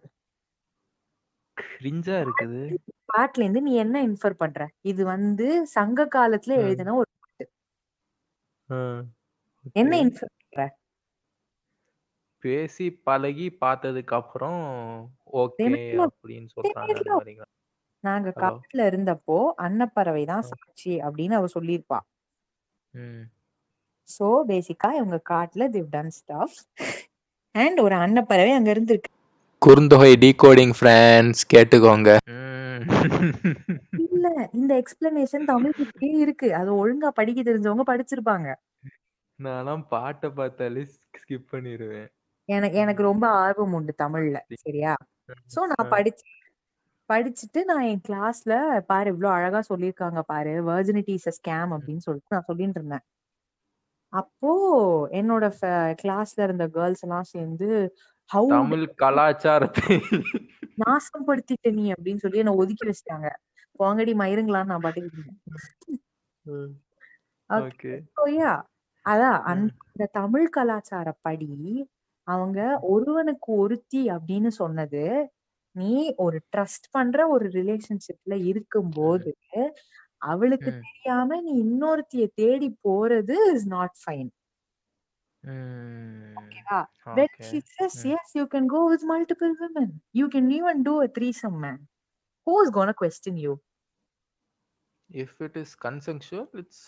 கிரிஞ்சா 1.74 2.16
இருக்குது 2.22 2.62
பாட்டுல 3.10 3.44
இருந்து 3.44 3.62
நீ 3.64 3.74
என்ன 3.82 3.98
இன்ஃபர் 4.08 4.40
பண்ற 4.40 4.60
இது 4.92 5.02
வந்து 5.10 5.48
சங்க 5.74 6.08
காலத்துல 6.14 6.54
ம். 6.56 6.62
எழுதின 6.64 6.96
ஒரு 7.00 7.10
ஆ. 8.70 8.78
என்ன. 9.76 9.92
இன்ஃபர் 10.04 10.34
பண்ற 10.38 10.60
பேசி 12.44 12.86
பழகி 13.06 13.48
பார்த்ததுக்கு 13.60 14.14
அப்புறம் 14.18 14.62
ஓகே. 15.38 15.76
அப்படின்னு 16.06 16.50
சொல்றாங்க 16.56 16.96
அந்த 16.96 17.46
நாங்க 18.04 18.30
ஹலோ 18.30 18.42
காட்டுல 18.44 18.82
இருந்தப்போ 18.90 19.38
அன்னப்பறவை 19.66 20.24
தான். 20.28 20.46
சாட்சி 20.50 20.94
அப்படின்னு 21.06 21.36
அவ 21.40 21.48
சொல்லியிருப்பா 21.56 22.00
ம் 22.94 23.24
சோ 24.10 24.28
பேசிக்கா 24.50 24.90
இவங்க 24.98 25.18
காட்டுல 25.30 25.64
திவ் 25.70 25.90
டன் 25.90 26.14
ஸ்டாஃப் 26.18 26.58
அண்ட் 27.56 27.80
ஒரு 27.80 27.96
அன்னப்பறவை 27.96 28.52
அங்க 28.52 28.70
இருந்திருக்கு. 28.74 29.10
குறுந்தொகை 29.62 30.12
டீகோடிங் 30.24 30.74
ஃப்ரெண்ட்ஸ் 30.78 31.44
கேட்டுக்கோங்க. 31.54 32.10
இல்ல 34.06 34.28
இந்த 34.54 34.72
எக்ஸ்பிளனேஷன் 34.82 35.46
தமிழ்லயே 35.52 36.12
இருக்கு. 36.24 36.48
அது 36.54 36.70
ஒழுங்கா 36.82 37.10
படிக்க 37.20 37.40
தெரிஞ்சவங்க 37.42 37.86
படிச்சிருப்பாங்க. 37.92 38.48
நான்லாம் 39.40 39.86
பாட்டை 39.90 40.30
பார்த்தாலே 40.40 40.84
ஸ்கிப் 41.16 41.52
பண்ணிடுவேன் 41.54 42.10
எனக்கு 42.50 42.78
எனக்கு 42.78 43.04
ரொம்ப 43.04 43.26
ஆர்வம் 43.42 43.76
உண்டு 43.78 43.94
தமிழ்ல 44.02 44.38
சரியா? 44.66 44.94
சோ 45.54 45.60
நான் 45.72 45.92
படிச்சேன் 45.94 46.40
படிச்சுட்டு 47.10 47.60
நான் 47.70 47.86
என் 47.90 48.04
கிளாஸ்ல 48.08 48.54
பாரு 48.92 49.08
இவ்வளவு 49.14 49.36
அழகா 49.38 49.60
சொல்லியிருக்காங்க 49.70 50.22
பாரு 50.32 50.54
வர்ஜினிட்டி 50.70 51.14
இஸ் 51.20 51.36
ஸ்கேம் 51.38 51.72
அப்படின்னு 51.76 52.06
சொல்லிட்டு 52.08 52.36
நான் 52.36 52.48
சொல்லிட்டு 52.50 52.80
இருந்தேன். 52.80 53.04
அப்போ 54.14 54.52
என்னோட 55.12 55.46
கிளாஸ்ல 56.02 56.44
இருந்த 56.44 56.66
கேர்ள்ஸ் 56.68 57.04
எல்லாம் 57.04 57.24
சேர்ந்து 57.24 57.70
ஹவு 58.30 58.48
தமிழ் 58.48 58.86
கலாச்சாரத்தை 58.96 59.96
நாசப்படுத்திட்ட 60.78 61.72
நீ? 61.72 61.86
அப்படின்னு 61.92 62.18
சொல்லி 62.18 62.38
என்ன 62.38 62.54
ஒதுக்கி 62.56 62.84
வச்சிட்டாங்க. 62.88 63.30
போங்கடி 63.80 64.14
மயிருங்களான்னு 64.22 64.66
நான் 64.66 64.84
பாட்டுக்கு 64.84 65.10
இருந்தேன் 65.12 65.40
ஓகே. 67.50 67.92
So, 68.16 68.26
yeah, 68.34 68.58
அதான் 69.06 69.40
அந்த 69.44 70.10
தமிழ் 70.12 70.50
கலாச்சாரப்படி 70.58 71.50
அவங்க 72.28 72.60
ஒருவனுக்கு 72.82 73.50
ஒருத்தி 73.54 74.02
அப்படின்னு 74.08 74.52
சொன்னது 74.54 75.04
நீ 75.76 76.14
ஒரு 76.18 76.38
ட்ரஸ்ட் 76.52 76.88
பண்ற 76.92 77.28
ஒரு 77.28 77.46
ரிலேஷன்ஷிப்ல 77.50 78.34
இருக்கும்போது 78.46 79.32
அவளுக்கு 80.23 80.71
ம். 80.71 80.81
தெரியாம 80.85 81.41
நீ 81.47 81.53
இன்னொருத்திய 81.67 82.25
தேடி 82.41 82.69
போறது 82.87 83.37
இஸ் 83.55 83.67
நாட் 83.77 83.97
ஃபைன் 84.03 84.31
ஓகேவா 86.41 86.79
when 87.19 87.27
okay 87.27 87.45
she 87.49 87.59
says 87.73 87.95
Mm. 87.99 88.09
yes 88.13 88.27
you 88.39 88.47
can 88.55 88.65
go 88.75 88.81
with 88.91 89.03
multiple 89.13 89.53
women 89.63 89.89
you 90.21 90.27
can 90.35 90.47
even 90.59 90.83
do 90.89 90.95
a 91.07 91.09
threesome 91.17 91.57
man 91.65 91.79
who's 92.47 92.71
gonna 92.77 92.97
question 93.03 93.35
you 93.45 93.55
if 95.11 95.31
it 95.47 95.55
is 95.63 95.71
consensual 95.87 96.47
it's 96.63 96.81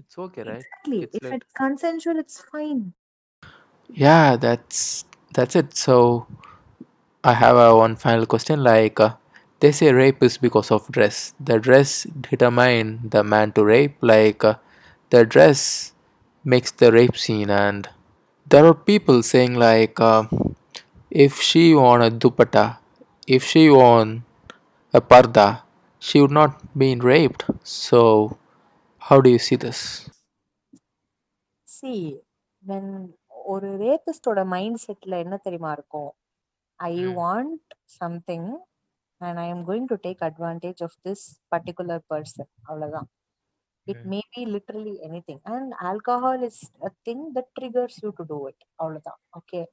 it's 0.00 0.16
okay 0.26 0.44
right 0.50 0.64
exactly 0.64 0.98
It's 1.06 1.16
if 1.18 1.24
like- 1.24 1.34
it's 1.38 1.52
consensual 1.62 2.18
it's 2.24 2.38
fine 2.52 2.80
yeah 3.90 4.28
that's 4.36 4.80
that's 5.32 5.56
it 5.56 5.70
so 5.76 5.96
i 7.24 7.34
have 7.34 7.56
a 7.56 7.70
one 7.76 7.96
final 7.96 8.26
question 8.34 8.58
like 8.62 9.00
uh, 9.00 9.12
they 9.60 9.72
say 9.72 9.92
rape 9.92 10.22
is 10.22 10.36
because 10.46 10.70
of 10.76 10.88
dress 10.96 11.16
the 11.48 11.58
dress 11.66 11.90
determine 12.30 12.88
the 13.14 13.22
man 13.32 13.52
to 13.52 13.64
rape 13.64 13.96
like 14.12 14.44
uh, 14.44 14.54
the 15.10 15.24
dress 15.24 15.92
makes 16.44 16.70
the 16.82 16.90
rape 16.92 17.16
scene 17.16 17.50
and 17.50 17.88
there 18.48 18.64
are 18.66 18.74
people 18.92 19.22
saying 19.22 19.54
like 19.54 19.98
uh, 20.00 20.22
if 21.10 21.40
she 21.48 21.74
won 21.74 22.02
a 22.02 22.10
dupatta 22.10 22.66
if 23.26 23.42
she 23.44 23.62
won 23.70 24.24
a 24.94 25.00
parda 25.00 25.48
she 25.98 26.20
would 26.20 26.30
not 26.40 26.52
been 26.82 27.00
raped 27.00 27.44
so 27.62 28.02
how 29.08 29.20
do 29.20 29.30
you 29.30 29.38
see 29.48 29.56
this 29.66 29.80
see 31.76 32.00
when 32.62 32.86
ஒரு 33.52 33.68
ரேபிஸ்டோட 33.82 34.40
mind 34.52 34.78
செட்ல 34.84 35.18
என்ன 35.24 35.36
தெரியுமா 35.44 35.70
இருக்கும் 35.76 36.08
ஐ 36.80 36.94
Hmm. 36.96 37.12
Want 37.18 37.60
something 37.98 38.48
and 39.21 39.37
I 39.37 39.49
am 39.49 39.67
going 39.67 39.85
to 39.85 39.95
take 40.03 40.21
advantage 40.21 40.83
of 40.83 40.95
this 41.07 41.41
particular 41.55 42.01
person 42.13 42.49
அவ்வளவுதான். 42.63 43.09
It 43.83 43.97
Hmm. 43.97 44.07
Maybe 44.35 44.45
literally 44.45 44.99
anything 45.27 45.39
and 45.43 45.73
alcohol 45.81 46.43
is 46.43 46.71
a 46.83 46.91
thing 47.09 47.23
that 47.35 47.51
triggers 47.61 47.97
you 48.03 48.09
to 48.09 48.23
do 48.23 48.47
it 48.47 48.63
அவ்வளவுதான். 48.75 49.19
Okay 49.39 49.65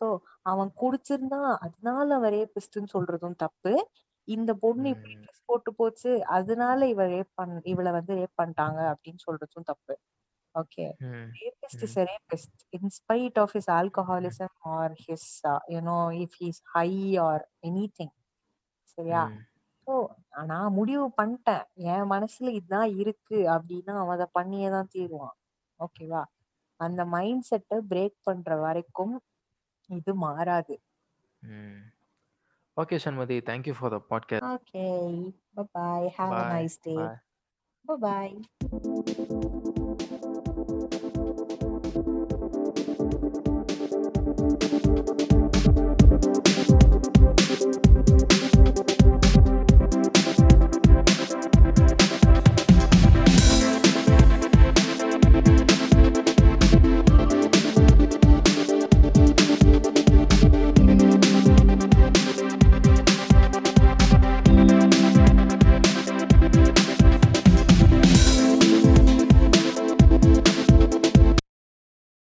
so 0.00 0.18
அவன் 0.42 0.72
குடிச்சிருந்தா 0.80 1.56
அதனால 1.56 2.14
அவன் 2.14 2.32
ரேபிஸ்ட்னு 2.32 2.88
சொல்றதும் 2.92 3.36
தப்பு. 3.36 3.88
இந்த 4.24 4.54
பொண்ணு 4.54 4.88
இப்படி 4.88 5.14
ம். 5.14 5.20
ட்ரெஸ் 5.22 5.42
போட்டு 5.44 5.74
போச்சு 5.74 6.24
அதனால 6.24 6.86
இவ 6.88 7.06
ரேப் 7.06 7.30
பண் 7.34 7.60
இவளை 7.62 7.92
வந்து 7.92 8.14
ரேப் 8.14 8.40
பண்ணிட்டாங்க 8.42 8.94
அப்படின்னு 8.94 9.18
சொல்றதும் 9.30 9.64
தப்பு. 9.64 9.96
ஓகே 10.54 10.92
ம். 10.98 11.30
rapist 11.38 11.82
is 11.82 11.94
ம். 11.94 12.00
a 12.00 12.04
rapist. 12.04 12.54
In 12.72 12.90
spite 12.90 13.38
of 13.38 13.50
his 13.52 13.68
alcoholism 13.68 14.48
or 14.64 14.96
his 15.08 15.40
uh, 15.44 15.58
you 15.68 15.80
know 15.80 16.10
சரியா 18.98 19.22
ம். 19.28 19.38
ஸோ 19.86 19.94
நான் 20.46 20.74
முடிவு 20.74 21.04
பண்ணிட்டேன் 21.18 21.62
என் 21.88 22.10
மனசுல 22.10 22.50
இதுதான் 22.52 22.90
இருக்கு 23.02 23.38
அப்படின்னா 23.54 23.94
அவன் 24.00 24.16
அதை 24.16 24.26
பண்ணியே 24.32 24.70
தான் 24.70 24.90
தீருவான் 24.92 25.36
ஓகேவா 25.80 26.22
அந்த 26.80 27.04
மைண்ட் 27.14 27.46
செட்டை 27.46 27.78
பிரேக் 27.90 28.18
பண்ற 28.24 28.56
வரைக்கும் 28.64 29.14
இது 29.90 30.12
மாறாது 30.24 30.76
ம். 31.42 31.78
Okay, 32.76 32.96
Shanmati, 32.96 33.36
thank 33.42 33.66
you 33.66 33.74
for 33.74 33.88
the 33.90 34.00
podcast. 34.02 34.44
Okay 34.50 34.84
bye 35.74 36.08
have 36.18 36.34
a 36.34 36.42
Bye. 36.42 36.52
Nice 36.52 36.78
day 36.84 36.96
Bye. 37.84 39.64